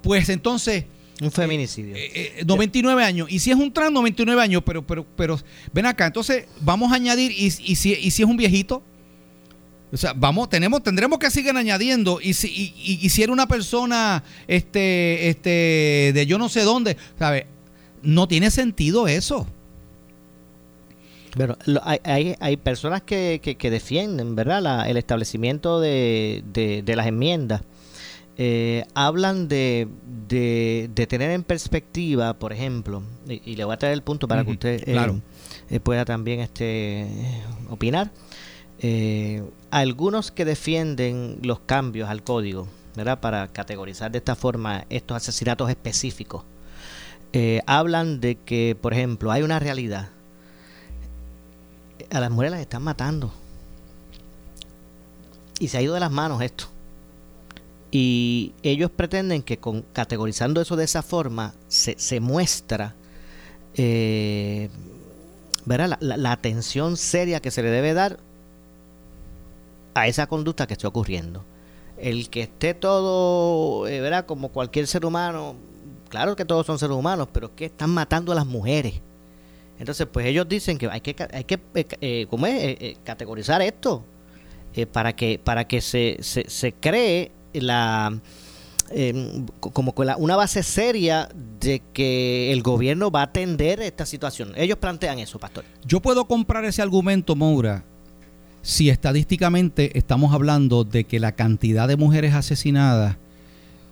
pues 0.02 0.30
entonces 0.30 0.86
un 1.22 1.32
feminicidio. 1.32 1.96
99 2.46 3.02
eh, 3.02 3.04
eh, 3.04 3.08
años. 3.08 3.28
Y 3.30 3.40
si 3.40 3.52
es 3.52 3.58
un 3.58 3.72
trans, 3.74 3.92
99 3.92 4.42
años. 4.42 4.64
Pero, 4.66 4.86
pero, 4.86 5.06
pero, 5.16 5.40
ven 5.74 5.86
acá. 5.86 6.08
Entonces, 6.08 6.46
vamos 6.62 6.92
a 6.92 6.96
añadir. 6.96 7.32
¿Y, 7.32 7.46
y, 7.46 7.76
si, 7.76 7.94
y 7.94 8.12
si 8.12 8.24
es 8.24 8.30
un 8.30 8.38
viejito? 8.38 8.82
O 9.92 9.98
sea, 9.98 10.14
vamos, 10.16 10.50
tenemos, 10.50 10.84
tendremos 10.84 11.20
que 11.20 11.30
seguir 11.32 11.56
añadiendo. 11.56 12.20
Y 12.22 12.34
si, 12.34 12.48
y, 12.48 13.00
y 13.02 13.10
si 13.10 13.24
era 13.24 13.34
una 13.34 13.48
persona, 13.48 14.24
este, 14.48 15.30
este, 15.30 16.12
de 16.14 16.26
yo 16.26 16.38
no 16.38 16.48
sé 16.48 16.62
dónde, 16.62 16.96
¿sabes? 17.18 17.46
No 18.02 18.28
tiene 18.28 18.52
sentido 18.52 19.08
eso. 19.08 19.48
Pero 21.36 21.58
hay, 21.84 22.00
hay, 22.04 22.36
hay, 22.40 22.58
personas 22.58 23.02
que, 23.02 23.40
que, 23.42 23.70
defienden, 23.70 24.36
¿verdad? 24.36 24.90
el 24.90 24.98
establecimiento 24.98 25.80
de, 25.80 26.44
de 26.54 26.96
las 26.96 27.06
enmiendas 27.06 27.62
eh, 28.42 28.86
hablan 28.94 29.50
de, 29.50 29.90
de, 30.30 31.08
tener 31.10 31.32
en 31.32 31.44
perspectiva, 31.44 32.36
por 32.36 32.54
ejemplo, 32.54 33.04
y, 33.28 33.58
le 33.58 33.66
voy 33.66 33.74
a 33.74 33.78
traer 33.78 33.94
el 33.94 34.02
punto 34.02 34.30
para 34.30 34.46
que 34.46 34.52
usted 34.52 34.82
eh, 34.88 35.22
eh, 35.70 35.80
pueda 35.82 36.06
también 36.06 36.40
este, 36.40 37.06
opinar. 37.70 38.12
algunos 39.72 40.32
que 40.32 40.46
defienden 40.46 41.40
los 41.42 41.60
cambios 41.60 42.08
al 42.08 42.24
código, 42.24 42.70
¿verdad? 42.96 43.20
Para 43.20 43.50
categorizar 43.50 44.10
de 44.10 44.20
esta 44.20 44.38
forma 44.38 44.86
estos 44.90 45.18
asesinatos 45.18 45.70
específicos, 45.70 46.46
hablan 47.66 48.22
de 48.22 48.36
que, 48.36 48.78
por 48.82 48.94
ejemplo, 48.94 49.34
hay 49.34 49.42
una 49.42 49.60
realidad. 49.60 50.12
A 52.10 52.22
las 52.22 52.32
mujeres 52.32 52.52
las 52.52 52.62
están 52.62 52.84
matando. 52.84 53.34
Y 55.60 55.68
se 55.68 55.78
ha 55.78 55.82
ido 55.82 55.94
de 55.94 56.00
las 56.00 56.10
manos 56.12 56.42
esto. 56.42 56.79
Y 57.92 58.54
ellos 58.62 58.92
pretenden 58.92 59.42
que 59.42 59.58
con 59.58 59.82
categorizando 59.94 60.62
eso 60.62 60.76
de 60.76 60.86
esa 60.86 61.02
forma 61.02 61.54
se, 61.68 61.96
se 61.98 62.20
muestra 62.20 62.96
eh, 63.74 64.70
La, 65.66 65.98
la, 66.00 66.32
atención 66.32 66.98
seria 66.98 67.40
que 67.40 67.52
se 67.52 67.64
le 67.64 67.70
debe 67.70 67.94
dar 67.94 68.20
a 69.96 70.08
esa 70.08 70.28
conducta 70.28 70.68
que 70.68 70.74
está 70.74 70.88
ocurriendo. 70.88 71.44
El 71.98 72.30
que 72.30 72.42
esté 72.42 72.74
todo, 72.74 73.88
eh, 73.88 74.02
¿verdad? 74.02 74.26
Como 74.26 74.50
cualquier 74.50 74.88
ser 74.88 75.06
humano, 75.06 75.56
claro 76.10 76.36
que 76.36 76.46
todos 76.46 76.66
son 76.66 76.80
seres 76.80 76.96
humanos, 76.96 77.28
pero 77.32 77.48
es 77.48 77.54
que 77.56 77.66
están 77.66 77.90
matando 77.90 78.32
a 78.32 78.36
las 78.36 78.46
mujeres. 78.46 79.02
Entonces, 79.80 80.08
pues 80.12 80.26
ellos 80.28 80.48
dicen 80.48 80.78
que 80.78 80.88
hay 80.90 81.02
que, 81.02 81.16
hay 81.32 81.44
que 81.44 81.60
eh, 82.02 82.28
¿cómo 82.30 82.46
es? 82.46 82.98
categorizar 83.04 83.62
esto 83.62 84.04
para 84.92 85.16
que 85.16 85.40
para 85.44 85.68
que 85.68 85.82
se, 85.82 86.18
se, 86.22 86.50
se 86.50 86.74
cree 86.74 87.32
la, 87.54 88.20
eh, 88.92 89.44
como 89.60 89.94
la- 90.04 90.18
una 90.18 90.36
base 90.36 90.64
seria 90.64 91.30
de 91.60 91.82
que 91.94 92.52
el 92.52 92.62
gobierno 92.64 93.12
va 93.12 93.22
a 93.22 93.24
atender 93.26 93.82
esta 93.82 94.06
situación. 94.06 94.54
Ellos 94.56 94.78
plantean 94.78 95.20
eso, 95.20 95.40
pastor. 95.40 95.64
Yo 95.86 96.00
puedo 96.02 96.26
comprar 96.26 96.66
ese 96.66 96.82
argumento, 96.82 97.36
Moura, 97.36 97.84
si 98.62 98.90
estadísticamente 98.90 99.98
estamos 99.98 100.34
hablando 100.34 100.84
de 100.84 101.04
que 101.06 101.20
la 101.20 101.34
cantidad 101.34 101.88
de 101.88 101.98
mujeres 101.98 102.34
asesinadas 102.34 103.18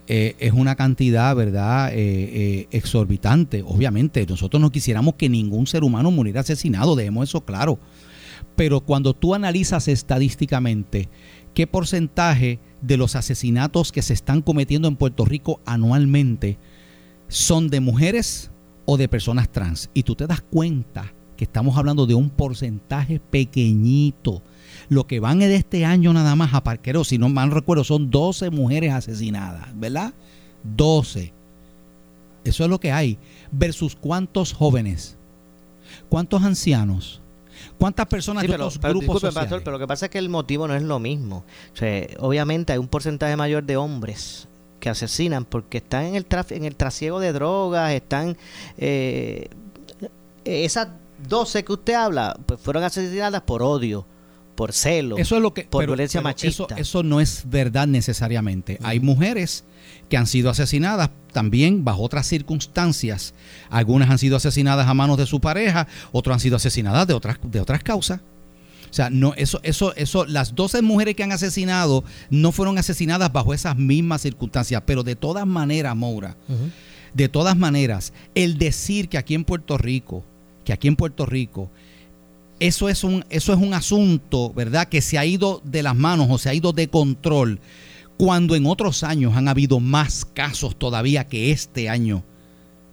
eh, 0.10 0.36
es 0.40 0.54
una 0.54 0.76
cantidad, 0.76 1.36
¿verdad?, 1.36 1.92
eh, 1.92 1.98
eh, 1.98 2.68
exorbitante. 2.72 3.62
Obviamente, 3.68 4.26
nosotros 4.26 4.62
no 4.62 4.70
quisiéramos 4.72 5.16
que 5.16 5.28
ningún 5.28 5.68
ser 5.68 5.84
humano 5.84 6.12
muriera 6.12 6.40
asesinado, 6.42 6.96
dejemos 6.96 7.28
eso 7.28 7.42
claro. 7.44 7.78
Pero 8.56 8.80
cuando 8.80 9.14
tú 9.14 9.36
analizas 9.36 9.90
estadísticamente 9.90 11.10
qué 11.54 11.68
porcentaje 11.68 12.60
de 12.82 12.98
los 12.98 13.16
asesinatos 13.16 13.92
que 13.92 14.02
se 14.02 14.14
están 14.14 14.42
cometiendo 14.42 14.88
en 14.88 14.96
Puerto 14.96 15.26
Rico 15.26 15.62
anualmente 15.66 16.58
son 17.28 17.70
de 17.70 17.80
mujeres 17.80 18.52
o 18.86 18.98
de 18.98 19.10
personas 19.10 19.50
trans, 19.50 19.90
y 19.94 20.04
tú 20.04 20.16
te 20.16 20.28
das 20.28 20.42
cuenta 20.42 21.14
que 21.36 21.44
estamos 21.44 21.78
hablando 21.78 22.06
de 22.06 22.16
un 22.16 22.30
porcentaje 22.30 23.20
pequeñito. 23.20 24.42
Lo 24.90 25.06
que 25.08 25.20
van 25.20 25.40
de 25.40 25.56
este 25.56 25.86
año 25.86 26.14
nada 26.14 26.36
más 26.36 26.54
a 26.54 26.64
Parquero, 26.64 27.04
si 27.04 27.18
no 27.18 27.30
mal 27.30 27.52
recuerdo, 27.52 27.84
son 27.84 28.10
12 28.10 28.50
mujeres 28.50 28.94
asesinadas, 28.94 29.78
¿verdad? 29.78 30.14
12. 30.64 31.34
Eso 32.44 32.64
es 32.64 32.70
lo 32.70 32.80
que 32.80 32.92
hay. 32.92 33.18
Versus 33.52 33.96
cuántos 33.96 34.54
jóvenes, 34.54 35.18
cuántos 36.10 36.44
ancianos, 36.44 37.22
cuántas 37.78 38.08
personas 38.08 38.42
Sí, 38.42 38.48
de 38.48 38.54
pero, 38.54 38.70
pero 38.82 38.90
grupos 38.94 39.02
disculpe, 39.16 39.20
sociales. 39.28 39.50
pastor, 39.50 39.64
pero 39.64 39.72
lo 39.74 39.80
que 39.80 39.88
pasa 39.88 40.06
es 40.06 40.12
que 40.12 40.18
el 40.20 40.30
motivo 40.30 40.68
no 40.68 40.76
es 40.76 40.84
lo 40.84 41.00
mismo. 41.00 41.44
O 41.74 41.76
sea, 41.78 42.06
obviamente 42.20 42.74
hay 42.74 42.80
un 42.80 42.88
porcentaje 42.88 43.36
mayor 43.36 43.64
de 43.64 43.78
hombres 43.78 44.48
que 44.80 44.90
asesinan 44.90 45.46
porque 45.46 45.78
están 45.80 46.06
en 46.06 46.16
el 46.16 46.28
traf- 46.30 46.56
en 46.56 46.66
el 46.66 46.76
trasiego 46.76 47.20
de 47.20 47.34
drogas, 47.34 47.92
están 47.94 48.38
eh, 48.78 49.50
esas 50.46 50.90
12 51.28 51.64
que 51.66 51.74
usted 51.74 51.94
habla, 51.94 52.38
pues 52.46 52.60
fueron 52.60 52.84
asesinadas 52.84 53.42
por 53.42 53.64
odio, 53.64 54.06
por 54.56 54.74
celo, 54.74 55.18
Eso 55.18 55.36
es 55.36 55.42
lo 55.42 55.54
que 55.54 55.64
por 55.64 55.82
pero- 55.82 55.92
violencia 55.94 56.20
pero 56.20 56.30
machista. 56.30 56.66
Eso, 56.66 56.76
eso 56.78 57.04
no 57.04 57.20
es 57.20 57.44
verdad 57.48 57.88
necesariamente. 57.88 58.80
Hay 58.84 59.00
mujeres 59.00 59.64
que 60.10 60.18
han 60.18 60.28
sido 60.28 60.50
asesinadas 60.50 61.10
también 61.34 61.84
bajo 61.84 62.02
otras 62.02 62.28
circunstancias. 62.28 63.34
Algunas 63.70 64.10
han 64.10 64.18
sido 64.18 64.38
asesinadas 64.38 64.88
a 64.88 64.94
manos 64.94 65.18
de 65.18 65.26
su 65.26 65.40
pareja, 65.40 65.88
otras 66.12 66.36
han 66.36 66.40
sido 66.40 66.56
asesinadas 66.56 67.08
de 67.08 67.14
otras 67.14 67.38
de 67.44 67.60
otras 67.60 67.84
causas. 67.84 68.22
O 68.90 68.94
sea, 68.94 69.10
no 69.10 69.34
eso 69.36 69.60
eso 69.64 69.94
eso 69.96 70.26
las 70.26 70.56
12 70.56 70.82
mujeres 70.82 71.16
que 71.16 71.24
han 71.24 71.32
asesinado 71.32 72.04
no 72.30 72.52
fueron 72.52 72.78
asesinadas 72.78 73.32
bajo 73.32 73.54
esas 73.54 73.78
mismas 73.78 74.22
circunstancias, 74.22 74.84
pero 74.86 75.04
de 75.04 75.16
todas 75.16 75.46
maneras, 75.46 75.96
Moura, 75.96 76.38
de 77.14 77.30
todas 77.30 77.58
maneras, 77.58 78.14
el 78.34 78.58
decir 78.58 79.10
que 79.10 79.18
aquí 79.18 79.36
en 79.36 79.44
Puerto 79.44 79.78
Rico, 79.78 80.24
que 80.64 80.74
aquí 80.74 80.88
en 80.88 80.96
Puerto 80.96 81.26
Rico 81.26 81.70
eso 82.60 82.90
es 82.90 83.04
un 83.04 83.26
eso 83.30 83.54
es 83.54 83.60
un 83.60 83.74
asunto, 83.74 84.52
¿verdad? 84.54 84.88
Que 84.88 85.02
se 85.02 85.18
ha 85.18 85.26
ido 85.26 85.62
de 85.64 85.84
las 85.84 85.96
manos 85.96 86.28
o 86.30 86.38
se 86.38 86.50
ha 86.50 86.54
ido 86.54 86.74
de 86.74 86.88
control 86.88 87.60
cuando 88.18 88.56
en 88.56 88.66
otros 88.66 89.04
años 89.04 89.36
han 89.36 89.48
habido 89.48 89.80
más 89.80 90.26
casos 90.26 90.76
todavía 90.76 91.28
que 91.28 91.52
este 91.52 91.90
año. 91.90 92.24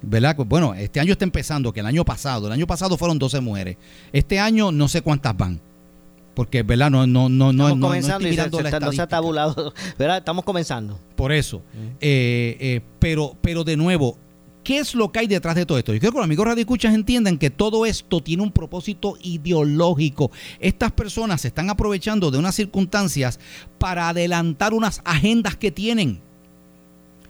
¿Verdad? 0.02 0.36
Pues, 0.36 0.46
Bueno, 0.48 0.74
este 0.74 1.00
año 1.00 1.12
está 1.12 1.24
empezando, 1.24 1.72
que 1.72 1.80
el 1.80 1.86
año 1.86 2.04
pasado, 2.04 2.46
el 2.46 2.52
año 2.52 2.66
pasado 2.66 2.96
fueron 2.98 3.18
12 3.18 3.40
mujeres. 3.40 3.78
Este 4.12 4.38
año 4.38 4.70
no 4.70 4.86
sé 4.88 5.00
cuántas 5.00 5.34
van. 5.36 5.60
Porque, 6.34 6.62
¿verdad? 6.62 6.90
No, 6.90 7.06
no, 7.06 7.28
no, 7.28 7.52
no, 7.52 7.68
Estamos 7.68 7.70
no- 7.70 7.76
no 7.76 7.86
comenzando 7.86 8.28
y 8.28 8.34
se- 8.34 8.42
está- 8.42 8.80
no 8.80 8.92
se 8.92 9.00
ha 9.02 9.06
tabulado, 9.06 9.72
¿verdad? 9.98 10.18
Estamos 10.18 10.44
comenzando. 10.44 10.98
Por 11.16 11.32
eso. 11.32 11.62
Eh, 12.00 12.56
eh, 12.60 12.80
pero, 12.98 13.36
pero 13.40 13.62
de 13.64 13.76
nuevo, 13.76 14.18
¿qué 14.64 14.78
es 14.78 14.94
lo 14.94 15.12
que 15.12 15.20
hay 15.20 15.26
detrás 15.26 15.54
de 15.54 15.66
todo 15.66 15.78
esto? 15.78 15.92
Yo 15.92 16.00
creo 16.00 16.12
que 16.12 16.18
los 16.18 16.24
amigos 16.24 16.46
radioescuchas 16.46 16.94
entiendan 16.94 17.38
que 17.38 17.50
todo 17.50 17.86
esto 17.86 18.22
tiene 18.22 18.42
un 18.42 18.50
propósito 18.50 19.16
ideológico. 19.22 20.32
Estas 20.58 20.90
personas 20.90 21.42
se 21.42 21.48
están 21.48 21.70
aprovechando 21.70 22.30
de 22.30 22.38
unas 22.38 22.56
circunstancias 22.56 23.38
para 23.78 24.08
adelantar 24.08 24.74
unas 24.74 25.02
agendas 25.04 25.56
que 25.56 25.70
tienen. 25.70 26.20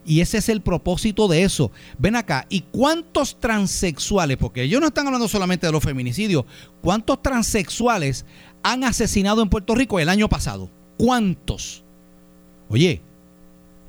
Y 0.07 0.21
ese 0.21 0.39
es 0.39 0.49
el 0.49 0.61
propósito 0.61 1.29
de 1.29 1.43
eso. 1.43 1.71
Ven 1.99 2.17
acá, 2.17 2.47
¿y 2.49 2.61
cuántos 2.61 3.41
transexuales? 3.41 4.37
Porque 4.37 4.63
ellos 4.63 4.81
no 4.81 4.89
están 4.89 5.07
hablando 5.07 5.29
solamente 5.29 5.67
de 5.67 5.73
los 5.73 5.83
feminicidios. 5.83 6.45
¿Cuántos 6.83 7.23
transexuales 7.23 8.25
han 8.63 8.85
asesinado 8.85 9.43
en 9.43 9.49
Puerto 9.49 9.75
Rico 9.75 9.99
el 9.99 10.09
año 10.09 10.29
pasado? 10.29 10.71
¿Cuántos? 10.99 11.83
Oye, 12.69 13.01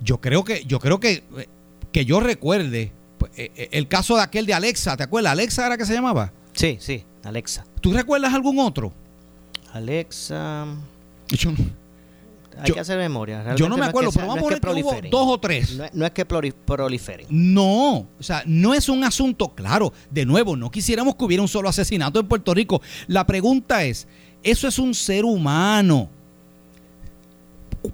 yo 0.04 0.22
creo 0.22 0.43
que, 0.43 0.64
yo 0.66 0.80
creo 0.80 1.00
que, 1.00 1.24
eh, 1.38 1.48
que 1.91 2.06
yo 2.06 2.20
recuerde 2.20 2.91
el 3.36 3.88
caso 3.88 4.16
de 4.16 4.22
aquel 4.24 4.46
de 4.46 4.54
Alexa, 4.54 4.96
¿te 4.98 5.04
acuerdas? 5.04 5.32
Alexa 5.34 5.66
era 5.66 5.78
que 5.78 5.86
se 5.86 5.94
llamaba. 5.94 6.32
Sí, 6.54 6.78
sí, 6.80 7.04
Alexa. 7.24 7.66
¿Tú 7.82 7.92
recuerdas 7.94 8.34
algún 8.34 8.60
otro? 8.60 8.94
Alexa. 9.74 10.66
Yo, 11.30 11.52
Hay 12.58 12.68
Yo- 12.70 12.74
que 12.76 12.80
hacer 12.80 12.98
memoria. 12.98 13.40
yo 13.40 13.44
Realmente 13.44 13.70
no 13.70 13.78
me 13.78 13.86
acuerdo, 13.86 14.12
que 14.12 14.16
pero 14.16 14.28
vamos 14.28 14.44
no 14.44 14.48
a 14.48 14.54
es 14.54 14.60
poner 14.62 15.02
que 15.02 15.10
dos 15.10 15.28
o 15.28 15.38
tres. 15.38 15.76
No, 15.76 15.84
es- 15.84 15.94
no 15.94 16.06
es 16.06 16.12
que 16.14 16.26
proli- 16.26 16.54
proliferen. 16.54 17.28
No, 17.30 17.98
o 17.98 18.24
sea, 18.24 18.44
no 18.46 18.74
es 18.74 18.88
un 18.88 19.04
asunto, 19.04 19.50
claro, 19.54 19.92
de 20.10 20.26
nuevo, 20.26 20.56
no 20.56 20.72
quisiéramos 20.72 21.16
que 21.16 21.26
hubiera 21.26 21.42
un 21.44 21.50
solo 21.50 21.68
asesinato 21.68 22.18
en 22.18 22.28
Puerto 22.30 22.54
Rico. 22.54 22.82
La 23.08 23.28
pregunta 23.28 23.84
es, 23.84 24.08
¿eso 24.42 24.70
es 24.70 24.80
un 24.80 24.94
ser 24.94 25.26
humano? 25.26 26.10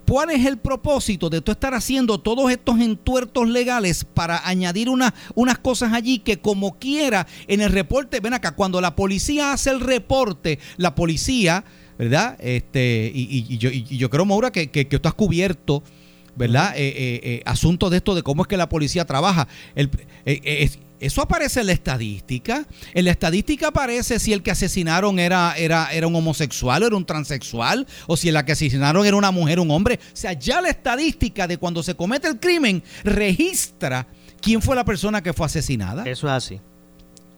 ¿Cuál 0.08 0.32
es 0.32 0.46
el 0.46 0.58
propósito 0.58 1.30
de 1.30 1.42
tú 1.42 1.52
estar 1.52 1.74
haciendo 1.74 2.20
todos 2.20 2.52
estos 2.52 2.80
entuertos 2.80 3.48
legales 3.50 4.06
para 4.06 4.48
añadir 4.48 4.90
una- 4.90 5.14
unas 5.36 5.58
cosas 5.60 5.94
allí 5.94 6.20
que 6.20 6.40
como 6.40 6.78
quiera 6.80 7.28
en 7.48 7.62
el 7.62 7.72
reporte, 7.72 8.20
ven 8.20 8.34
acá, 8.34 8.52
cuando 8.56 8.82
la 8.82 8.96
policía 8.96 9.54
hace 9.54 9.70
el 9.72 9.80
reporte, 9.80 10.60
la 10.78 10.96
policía, 10.96 11.64
¿verdad? 11.98 12.38
Este, 12.40 13.12
y, 13.14 13.22
y- 13.24 13.46
y 13.54 13.58
yo, 13.58 13.70
y 13.70 13.84
yo 13.98 14.10
creo, 14.10 14.26
Maura, 14.26 14.52
que, 14.52 14.70
que, 14.72 14.88
que 14.88 15.00
tú 15.00 15.08
has 15.08 15.16
cubierto, 15.16 15.84
¿verdad? 16.36 16.74
Eh, 16.76 16.88
eh, 16.88 17.20
eh, 17.24 17.42
asuntos 17.46 17.92
de 17.92 17.98
esto 17.98 18.16
de 18.16 18.24
cómo 18.24 18.44
es 18.44 18.48
que 18.48 18.58
la 18.58 18.70
policía 18.70 19.06
trabaja. 19.06 19.48
El- 19.76 19.90
eh, 20.26 20.40
es- 20.44 20.80
eso 21.02 21.22
aparece 21.22 21.60
en 21.60 21.66
la 21.68 21.74
estadística. 21.74 22.66
En 22.94 23.06
la 23.06 23.12
estadística 23.12 23.68
aparece 23.70 24.20
si 24.20 24.32
el 24.32 24.42
que 24.44 24.52
asesinaron 24.52 25.20
era, 25.20 25.56
era, 25.58 25.92
era 25.92 26.08
un 26.08 26.16
homosexual 26.16 26.84
o 26.84 26.88
era 26.88 26.96
un 26.96 27.06
transexual, 27.06 27.86
o 28.08 28.16
si 28.16 28.30
el 28.30 28.46
que 28.46 28.54
asesinaron 28.54 29.06
era 29.06 29.18
una 29.18 29.32
mujer 29.32 29.60
o 29.60 29.64
un 29.64 29.72
hombre. 29.72 30.00
O 30.14 30.16
sea, 30.16 30.34
ya 30.34 30.62
la 30.62 30.70
estadística 30.70 31.48
de 31.48 31.58
cuando 31.58 31.84
se 31.84 31.96
comete 31.96 32.28
el 32.28 32.40
crimen 32.40 32.84
registra 33.04 34.08
quién 34.42 34.62
fue 34.62 34.76
la 34.76 34.86
persona 34.86 35.22
que 35.22 35.34
fue 35.34 35.46
asesinada. 35.46 36.04
Eso 36.06 36.28
es 36.28 36.34
así. 36.34 36.60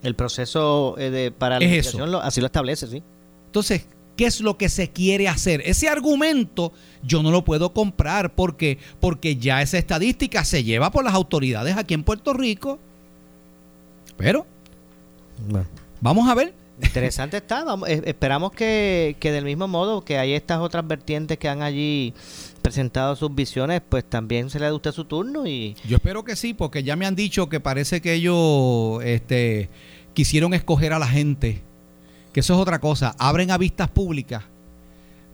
El 0.02 0.16
proceso 0.16 0.96
eh, 0.98 1.10
de, 1.10 1.32
para 1.32 1.60
la 1.60 1.66
Es 1.66 1.72
investigación 1.72 2.12
lo- 2.12 2.22
así 2.22 2.42
lo 2.42 2.48
establece, 2.48 2.88
sí. 2.88 3.02
Entonces, 3.46 3.86
¿qué 4.18 4.26
es 4.26 4.42
lo 4.42 4.58
que 4.58 4.68
se 4.68 4.90
quiere 4.92 5.30
hacer? 5.30 5.62
Ese 5.66 5.88
argumento 5.88 6.74
yo 7.04 7.24
no 7.24 7.32
lo 7.32 7.46
puedo 7.46 7.72
comprar 7.74 8.36
porque, 8.36 8.78
porque 9.00 9.38
ya 9.38 9.62
esa 9.62 9.78
estadística 9.78 10.44
se 10.44 10.64
lleva 10.66 10.92
por 10.92 11.06
las 11.06 11.14
autoridades 11.14 11.78
aquí 11.78 11.94
en 11.94 12.04
Puerto 12.04 12.34
Rico. 12.34 12.80
Pero, 14.18 14.46
vamos 16.02 16.30
a 16.30 16.36
ver. 16.36 16.54
Interesante 16.82 17.38
está. 17.38 17.64
Vamos, 17.64 17.88
esperamos 17.90 18.52
que, 18.52 19.16
que 19.20 19.32
del 19.32 19.46
mismo 19.46 19.68
modo 19.68 20.04
que 20.04 20.18
hay 20.18 20.34
estas 20.34 20.60
otras 20.60 20.88
vertientes 20.88 21.38
que 21.38 21.48
han 21.48 21.62
allí 21.62 22.14
presentado 22.62 23.16
sus 23.16 23.34
visiones, 23.34 23.82
pues 23.88 24.04
también 24.10 24.50
se 24.50 24.60
le 24.60 24.66
dé 24.66 24.72
usted 24.72 24.92
su 24.92 25.06
turno 25.06 25.46
y 25.46 25.76
Yo 25.88 25.98
espero 25.98 26.24
que 26.24 26.36
sí, 26.36 26.54
porque 26.54 26.84
ya 26.84 26.96
me 26.96 27.06
han 27.06 27.16
dicho 27.16 27.50
que 27.50 27.60
parece 27.60 28.02
que 28.02 28.14
ellos 28.14 29.04
este, 29.04 29.70
quisieron 30.14 30.54
escoger 30.54 30.94
a 30.94 31.00
la 31.00 31.08
gente. 31.08 31.62
Que 32.32 32.40
eso 32.40 32.56
es 32.56 32.60
otra 32.60 32.80
cosa. 32.80 33.16
Abren 33.20 33.52
a 33.52 33.60
vistas 33.60 33.90
públicas, 33.90 34.44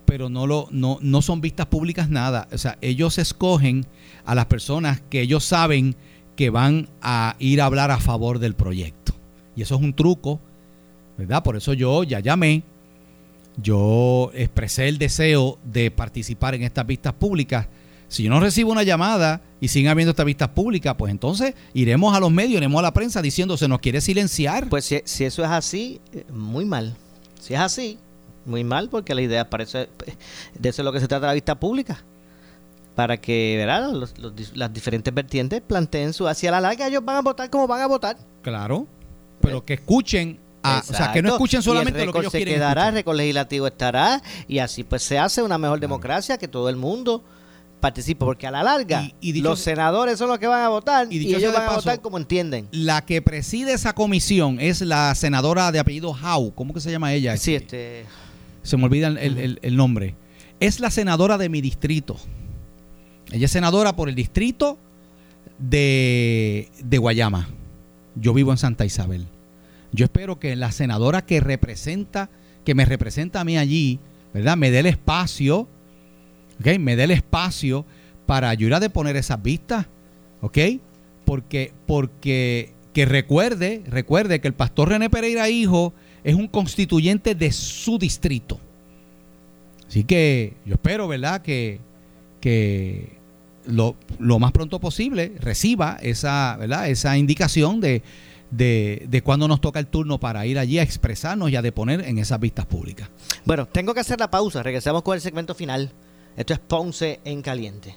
pero 0.05 0.29
no, 0.29 0.45
lo, 0.45 0.67
no, 0.71 0.97
no 1.01 1.21
son 1.21 1.39
vistas 1.39 1.67
públicas 1.67 2.09
nada. 2.09 2.49
O 2.51 2.57
sea, 2.57 2.77
ellos 2.81 3.17
escogen 3.17 3.85
a 4.25 4.35
las 4.35 4.47
personas 4.47 5.01
que 5.09 5.21
ellos 5.21 5.45
saben 5.45 5.95
que 6.39 6.49
van 6.49 6.87
a 7.01 7.35
ir 7.39 7.59
a 7.59 7.65
hablar 7.65 7.91
a 7.91 7.99
favor 7.99 8.39
del 8.39 8.53
proyecto. 8.55 9.11
Y 9.57 9.61
eso 9.61 9.75
es 9.75 9.81
un 9.81 9.93
truco, 9.93 10.39
¿verdad? 11.17 11.43
Por 11.43 11.57
eso 11.57 11.73
yo 11.73 12.05
ya 12.05 12.21
llamé, 12.21 12.63
yo 13.57 14.31
expresé 14.33 14.87
el 14.87 14.99
deseo 14.99 15.59
de 15.65 15.91
participar 15.91 16.55
en 16.55 16.63
estas 16.63 16.87
vistas 16.87 17.11
públicas. 17.11 17.67
Si 18.07 18.23
yo 18.23 18.29
no 18.29 18.39
recibo 18.39 18.71
una 18.71 18.83
llamada 18.83 19.41
y 19.59 19.67
siguen 19.67 19.91
habiendo 19.91 20.11
estas 20.11 20.25
vistas 20.25 20.47
públicas, 20.47 20.95
pues 20.97 21.11
entonces 21.11 21.55
iremos 21.73 22.15
a 22.15 22.21
los 22.21 22.31
medios, 22.31 22.55
iremos 22.55 22.79
a 22.79 22.83
la 22.83 22.93
prensa 22.93 23.21
diciendo 23.21 23.57
se 23.57 23.67
nos 23.67 23.79
quiere 23.79 23.99
silenciar. 23.99 24.69
pues 24.69 24.85
si, 24.85 25.01
si 25.03 25.25
eso 25.25 25.43
es 25.43 25.49
así, 25.49 25.99
eh, 26.13 26.23
muy 26.31 26.63
mal. 26.63 26.95
Si 27.41 27.53
es 27.53 27.59
así, 27.59 27.99
muy 28.45 28.63
mal 28.63 28.87
porque 28.87 29.13
la 29.13 29.21
idea 29.21 29.49
parece 29.49 29.89
de 30.57 30.69
eso 30.69 30.83
es 30.83 30.85
lo 30.85 30.93
que 30.93 31.01
se 31.01 31.09
trata 31.09 31.27
la 31.27 31.33
vista 31.33 31.59
pública. 31.59 32.01
Para 32.99 33.15
que 33.15 33.55
¿verdad? 33.57 33.93
Los- 33.93 34.17
los 34.19 34.33
las 34.57 34.73
diferentes 34.73 35.13
vertientes 35.13 35.61
planteen 35.65 36.11
su 36.11 36.27
hacia 36.27 36.51
la 36.51 36.59
larga 36.59 36.85
ellos 36.85 37.01
van 37.05 37.15
a 37.15 37.21
votar 37.21 37.49
como 37.49 37.65
van 37.65 37.79
a 37.79 37.87
votar. 37.87 38.17
Claro, 38.41 38.87
pero 39.39 39.63
que 39.63 39.75
escuchen, 39.75 40.37
o 40.61 40.81
sea, 40.83 41.13
que 41.13 41.21
no 41.21 41.29
escuchen 41.29 41.59
Y 41.59 41.61
el 41.61 41.63
solamente 41.63 42.05
lo 42.05 42.11
que 42.11 42.19
ellos 42.19 42.31
se 42.33 42.39
quieren 42.39 42.55
quedará, 42.55 42.81
escuchar. 42.81 42.87
el 42.89 42.95
récord 42.95 43.15
legislativo 43.15 43.67
estará 43.67 44.21
y 44.49 44.59
así 44.59 44.83
pues 44.83 45.01
se 45.03 45.17
hace 45.17 45.41
una 45.41 45.57
mejor 45.57 45.79
democracia 45.79 46.37
que 46.37 46.49
todo 46.49 46.67
el 46.67 46.75
mundo 46.75 47.23
participe, 47.79 48.25
porque 48.25 48.47
a 48.47 48.51
la 48.51 48.63
larga 48.63 49.03
Y- 49.03 49.15
y 49.21 49.31
dicho 49.31 49.47
los 49.47 49.61
senadores 49.61 50.17
son 50.19 50.27
los 50.27 50.37
que 50.37 50.47
van 50.47 50.61
a 50.61 50.67
votar 50.67 51.07
y, 51.09 51.33
ellos 51.33 51.53
van 51.53 51.69
a 51.69 51.75
votar 51.75 52.01
como 52.01 52.17
entienden. 52.17 52.67
La 52.71 53.05
que 53.05 53.21
preside 53.21 53.71
esa 53.71 53.93
comisión 53.93 54.59
es 54.59 54.81
la 54.81 55.15
senadora 55.15 55.71
de 55.71 55.79
apellido 55.79 56.09
Howe. 56.11 56.51
¿Cómo 56.53 56.73
que 56.73 56.81
se 56.81 56.91
llama 56.91 57.13
ella? 57.13 57.37
Sí, 57.37 57.55
este, 57.55 58.03
Se 58.61 58.75
me 58.75 58.83
olvida 58.83 59.07
el, 59.07 59.17
el- 59.17 59.59
el 59.61 59.75
nombre. 59.77 60.15
Es 60.59 60.81
la 60.81 60.91
senadora 60.91 61.37
de 61.37 61.47
mi 61.47 61.61
distrito. 61.61 62.17
Ella 63.31 63.45
es 63.45 63.51
senadora 63.51 63.95
por 63.95 64.09
el 64.09 64.15
distrito 64.15 64.77
de, 65.57 66.69
de 66.83 66.97
Guayama. 66.97 67.49
Yo 68.15 68.33
vivo 68.33 68.51
en 68.51 68.57
Santa 68.57 68.85
Isabel. 68.85 69.27
Yo 69.91 70.05
espero 70.05 70.39
que 70.39 70.55
la 70.55 70.71
senadora 70.71 71.25
que 71.25 71.39
representa, 71.39 72.29
que 72.65 72.75
me 72.75 72.85
representa 72.85 73.41
a 73.41 73.43
mí 73.43 73.57
allí, 73.57 73.99
¿verdad? 74.33 74.57
Me 74.57 74.71
dé 74.71 74.79
el 74.79 74.85
espacio, 74.85 75.67
¿ok? 76.59 76.79
Me 76.79 76.95
dé 76.95 77.05
el 77.05 77.11
espacio 77.11 77.85
para 78.25 78.49
ayudar 78.49 78.83
a 78.83 78.89
poner 78.89 79.15
esas 79.15 79.41
vistas, 79.41 79.87
¿ok? 80.41 80.57
Porque, 81.25 81.73
porque 81.85 82.73
que 82.93 83.05
recuerde, 83.05 83.83
recuerde 83.87 84.41
que 84.41 84.47
el 84.47 84.53
pastor 84.53 84.89
René 84.89 85.09
Pereira 85.09 85.49
Hijo 85.49 85.93
es 86.23 86.35
un 86.35 86.47
constituyente 86.47 87.35
de 87.35 87.51
su 87.51 87.97
distrito. 87.97 88.59
Así 89.87 90.03
que 90.03 90.53
yo 90.65 90.75
espero, 90.75 91.07
¿verdad? 91.07 91.41
Que, 91.41 91.79
que 92.41 93.18
lo, 93.69 93.95
lo 94.19 94.39
más 94.39 94.51
pronto 94.51 94.79
posible 94.79 95.33
reciba 95.39 95.97
esa, 96.01 96.57
¿verdad? 96.57 96.89
esa 96.89 97.17
indicación 97.17 97.79
de, 97.79 98.03
de, 98.51 99.05
de 99.09 99.21
cuándo 99.21 99.47
nos 99.47 99.61
toca 99.61 99.79
el 99.79 99.87
turno 99.87 100.19
para 100.19 100.45
ir 100.45 100.59
allí 100.59 100.79
a 100.79 100.83
expresarnos 100.83 101.49
y 101.51 101.55
a 101.55 101.61
deponer 101.61 102.01
en 102.01 102.17
esas 102.17 102.39
vistas 102.39 102.65
públicas. 102.65 103.09
Bueno, 103.45 103.67
tengo 103.67 103.93
que 103.93 103.99
hacer 103.99 104.19
la 104.19 104.29
pausa. 104.29 104.63
Regresamos 104.63 105.03
con 105.03 105.15
el 105.15 105.21
segmento 105.21 105.55
final. 105.55 105.91
Esto 106.35 106.53
es 106.53 106.59
Ponce 106.59 107.19
en 107.25 107.41
Caliente. 107.41 107.95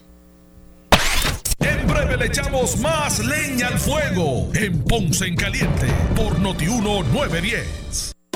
En 1.60 1.86
breve 1.86 2.16
le 2.16 2.26
echamos 2.26 2.78
más 2.78 3.24
leña 3.24 3.68
al 3.68 3.78
fuego 3.78 4.50
en 4.54 4.82
Ponce 4.82 5.26
en 5.26 5.36
Caliente 5.36 5.86
por 6.16 6.38
Notiuno 6.40 7.02
910. 7.04 8.12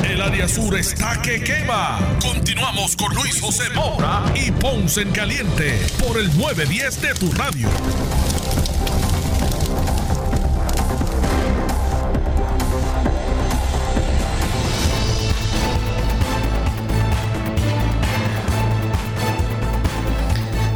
El 0.00 0.20
área 0.22 0.48
sur 0.48 0.74
está 0.76 1.20
que 1.20 1.42
quema. 1.42 1.98
Continuamos 2.20 2.96
con 2.96 3.14
Luis 3.14 3.40
José 3.40 3.64
Moura 3.74 4.24
y 4.34 4.50
Ponce 4.50 5.02
en 5.02 5.12
Caliente 5.12 5.80
por 5.98 6.18
el 6.18 6.26
910 6.36 7.02
de 7.02 7.14
tu 7.14 7.30
radio. 7.32 7.68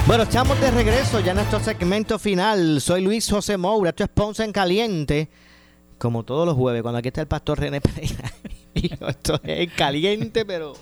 Bueno, 0.07 0.23
estamos 0.25 0.61
de 0.61 0.71
regreso 0.71 1.21
ya 1.21 1.31
en 1.31 1.37
nuestro 1.39 1.59
segmento 1.61 2.19
final. 2.19 2.81
Soy 2.81 3.03
Luis 3.03 3.29
José 3.29 3.57
Moura, 3.57 3.91
esto 3.91 4.05
es 4.05 4.11
Ponce 4.11 4.45
en 4.45 4.53
Caliente. 4.53 5.29
Como 5.99 6.23
todos 6.23 6.47
los 6.47 6.55
jueves, 6.55 6.83
cuando 6.83 6.99
aquí 6.99 7.09
está 7.09 7.23
el 7.23 7.27
pastor 7.27 7.59
René 7.59 7.81
Pereira. 7.81 8.31
Digo, 8.81 9.09
esto 9.09 9.41
es 9.43 9.73
caliente, 9.73 10.45
pero... 10.45 10.75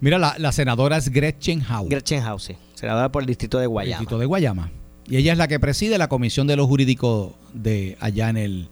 Mira, 0.00 0.18
la, 0.18 0.34
la 0.38 0.50
senadora 0.52 0.96
es 0.96 1.10
Gretchen 1.10 1.62
Howe. 1.62 1.88
Gretchen 1.88 2.22
House, 2.22 2.44
sí, 2.44 2.56
senadora 2.74 3.12
por 3.12 3.22
el 3.22 3.26
distrito 3.26 3.58
de 3.58 3.66
Guayama. 3.66 4.00
Distrito 4.00 4.18
de 4.18 4.26
Guayama. 4.26 4.70
Y 5.06 5.16
ella 5.16 5.32
es 5.32 5.38
la 5.38 5.48
que 5.48 5.60
preside 5.60 5.98
la 5.98 6.08
Comisión 6.08 6.46
de 6.46 6.56
lo 6.56 6.66
Jurídico 6.66 7.36
de 7.52 7.96
allá 8.00 8.28
en 8.28 8.36
el, 8.36 8.68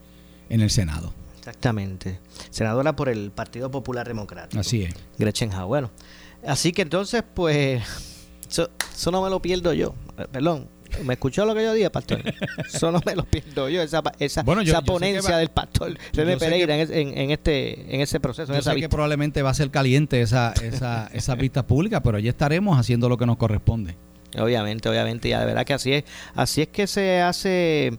en 0.48 0.60
el 0.60 0.70
Senado. 0.70 1.12
Exactamente. 1.38 2.18
Senadora 2.50 2.94
por 2.96 3.08
el 3.08 3.30
Partido 3.30 3.70
Popular 3.70 4.06
Democrático. 4.06 4.60
Así 4.60 4.82
es. 4.82 4.94
Gretchen 5.18 5.52
Howe. 5.52 5.66
Bueno, 5.66 5.90
así 6.46 6.72
que 6.72 6.82
entonces, 6.82 7.22
pues, 7.34 7.82
eso, 8.48 8.70
eso 8.94 9.10
no 9.10 9.22
me 9.22 9.30
lo 9.30 9.40
pierdo 9.40 9.72
yo. 9.72 9.94
Eh, 10.18 10.26
Perdón, 10.30 10.68
¿me 11.04 11.14
escuchó 11.14 11.44
lo 11.44 11.54
que 11.54 11.62
yo 11.62 11.72
dije, 11.72 11.90
pastor? 11.90 12.22
Eso 12.72 12.90
no 12.92 13.00
me 13.04 13.14
lo 13.14 13.24
pierdo 13.24 13.68
yo, 13.68 13.82
esa, 13.82 14.02
esa, 14.18 14.42
Bueno, 14.42 14.62
yo- 14.62 14.72
esa 14.72 14.82
ponencia 14.82 15.30
va- 15.32 15.38
del 15.38 15.48
pastor 15.50 15.96
René 16.12 16.36
Pereira 16.36 16.74
que- 16.74 16.74
en, 16.74 16.80
es- 16.80 16.90
en- 16.90 17.18
en 17.18 17.30
este, 17.30 17.94
en 17.94 18.00
ese 18.00 18.20
proceso, 18.20 18.52
en 18.52 18.56
Yo 18.56 18.60
esa 18.60 18.70
sé 18.70 18.74
que 18.76 18.82
vista. 18.82 18.88
probablemente 18.90 19.42
va 19.42 19.50
a 19.50 19.54
ser 19.54 19.70
caliente 19.70 20.20
esa, 20.20 20.52
esa, 20.62 21.08
esas 21.12 21.36
vistas 21.38 21.64
públicas, 21.64 22.00
pero 22.04 22.18
ya 22.18 22.30
estaremos 22.30 22.78
haciendo 22.78 23.08
lo 23.08 23.16
que 23.16 23.26
nos 23.26 23.36
corresponde. 23.36 23.96
Obviamente, 24.38 24.88
obviamente, 24.88 25.28
y 25.28 25.32
de 25.32 25.44
verdad 25.44 25.64
que 25.66 25.74
así 25.74 25.92
es, 25.92 26.04
así 26.34 26.62
es 26.62 26.68
que 26.68 26.86
se 26.86 27.20
hace, 27.20 27.98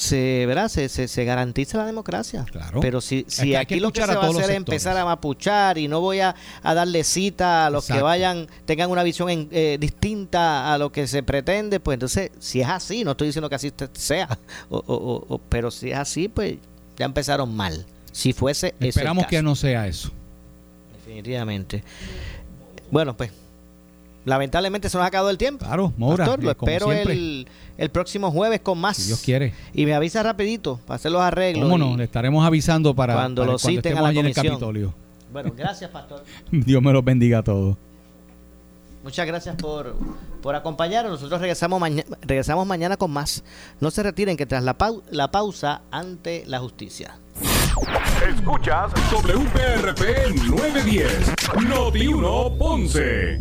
se, 0.00 0.46
¿verdad? 0.46 0.68
Se, 0.68 0.88
se, 0.88 1.08
se 1.08 1.24
garantiza 1.24 1.76
la 1.76 1.84
democracia. 1.84 2.44
Claro. 2.48 2.78
Pero 2.80 3.00
si, 3.00 3.24
si 3.26 3.56
aquí 3.56 3.80
lo 3.80 3.92
que 3.92 4.00
se 4.00 4.14
va 4.14 4.26
a 4.26 4.28
hacer 4.28 4.44
es 4.50 4.56
empezar 4.56 4.96
a 4.96 5.04
mapuchar 5.04 5.76
y 5.76 5.88
no 5.88 6.00
voy 6.00 6.20
a, 6.20 6.36
a 6.62 6.74
darle 6.74 7.02
cita 7.02 7.66
a 7.66 7.70
los 7.70 7.86
que 7.88 8.00
vayan, 8.00 8.46
tengan 8.64 8.90
una 8.90 9.02
visión 9.02 9.28
en- 9.28 9.48
eh, 9.50 9.76
distinta 9.80 10.72
a 10.72 10.78
lo 10.78 10.92
que 10.92 11.08
se 11.08 11.24
pretende, 11.24 11.80
pues 11.80 11.94
entonces, 11.96 12.30
si 12.38 12.60
es 12.60 12.68
así, 12.68 13.02
no 13.02 13.10
estoy 13.10 13.26
diciendo 13.26 13.48
que 13.48 13.56
así 13.56 13.72
sea, 13.92 14.38
o, 14.70 14.78
o- 14.86 15.34
o- 15.34 15.38
pero 15.48 15.70
si 15.72 15.90
es 15.90 15.98
así, 15.98 16.28
pues 16.28 16.54
ya 16.96 17.04
empezaron 17.04 17.52
mal. 17.56 17.84
Si 18.12 18.32
fuese 18.32 18.68
ese 18.68 18.76
el 18.80 18.86
Esperamos 18.90 19.26
que 19.26 19.42
no 19.42 19.56
sea 19.56 19.88
eso. 19.88 20.12
Definitivamente. 21.04 21.82
Bueno, 22.90 23.16
pues 23.16 23.30
lamentablemente 24.24 24.88
se 24.88 24.96
nos 24.98 25.04
ha 25.04 25.08
acabado 25.08 25.30
el 25.30 25.38
tiempo. 25.38 25.64
Claro, 25.64 25.92
Moura, 25.96 26.24
Pastor, 26.26 26.42
lo 26.44 26.50
eh, 26.50 26.56
espero 26.58 26.92
el, 26.92 27.48
el 27.76 27.90
próximo 27.90 28.30
jueves 28.30 28.60
con 28.60 28.78
más. 28.78 28.96
Si 28.96 29.04
Dios 29.08 29.20
quiere. 29.20 29.54
Y 29.72 29.86
me 29.86 29.94
avisa 29.94 30.22
rapidito 30.22 30.78
para 30.86 30.96
hacer 30.96 31.12
los 31.12 31.22
arreglos. 31.22 31.64
¿Cómo 31.64 31.78
no? 31.78 31.96
Le 31.96 32.04
estaremos 32.04 32.44
avisando 32.46 32.94
para 32.94 33.14
Cuando 33.14 33.42
para 33.42 33.52
lo 33.52 33.58
citen 33.58 33.76
estemos 33.78 33.98
a 34.00 34.02
la 34.02 34.08
allí 34.08 34.18
en 34.20 34.26
el. 34.26 34.34
Capitolio. 34.34 34.94
Bueno, 35.32 35.52
gracias, 35.56 35.90
pastor. 35.90 36.24
Dios 36.50 36.82
me 36.82 36.92
los 36.92 37.04
bendiga 37.04 37.38
a 37.38 37.42
todos. 37.42 37.76
Muchas 39.04 39.26
gracias 39.26 39.54
por, 39.56 39.94
por 40.42 40.54
acompañarnos. 40.54 41.12
Nosotros 41.12 41.40
regresamos, 41.40 41.80
maña- 41.80 42.04
regresamos 42.22 42.66
mañana 42.66 42.96
con 42.96 43.10
más. 43.10 43.44
No 43.80 43.90
se 43.90 44.02
retiren 44.02 44.36
que 44.36 44.44
tras 44.44 44.62
la, 44.64 44.76
pau- 44.76 45.02
la 45.10 45.30
pausa 45.30 45.82
ante 45.90 46.44
la 46.46 46.58
justicia. 46.58 47.16
Escuchas 48.28 48.90
WPRP 49.12 50.34
910, 50.48 51.32
Noti 51.68 52.06
1 52.08 52.54
Ponce. 52.58 53.40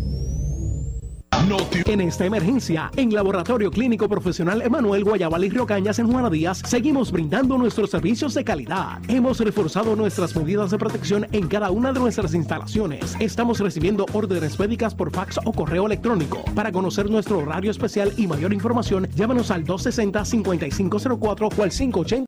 En 1.86 2.02
esta 2.02 2.26
emergencia, 2.26 2.92
en 2.96 3.14
Laboratorio 3.14 3.72
Clínico 3.72 4.10
Profesional 4.10 4.62
Emanuel 4.62 5.04
Guayabal 5.04 5.46
y 5.46 5.50
Río 5.50 5.66
Cañas 5.66 6.00
en 6.00 6.12
Juana 6.12 6.30
Díaz, 6.30 6.62
seguimos 6.66 7.12
brindando 7.12 7.58
nuestros 7.58 7.92
servicios 7.92 8.34
de 8.34 8.44
calidad. 8.44 9.00
Hemos 9.08 9.40
reforzado 9.40 9.96
nuestras 9.96 10.36
medidas 10.36 10.72
de 10.72 10.78
protección 10.78 11.28
en 11.32 11.48
cada 11.48 11.70
una 11.72 11.94
de 11.94 12.00
nuestras 12.00 12.34
instalaciones. 12.34 13.16
Estamos 13.20 13.60
recibiendo 13.60 14.06
órdenes 14.14 14.60
médicas 14.60 14.96
por 14.96 15.12
fax 15.12 15.40
o 15.46 15.54
correo 15.54 15.86
electrónico. 15.86 16.44
Para 16.56 16.72
conocer 16.72 17.10
nuestro 17.10 17.40
horario 17.40 17.72
especial 17.72 18.12
y 18.18 18.28
mayor 18.28 18.52
información, 18.54 19.08
llámanos 19.16 19.52
al 19.52 19.64
260-5504 19.66 21.54
o 21.58 21.64
al 21.64 21.70
580. 21.70 22.26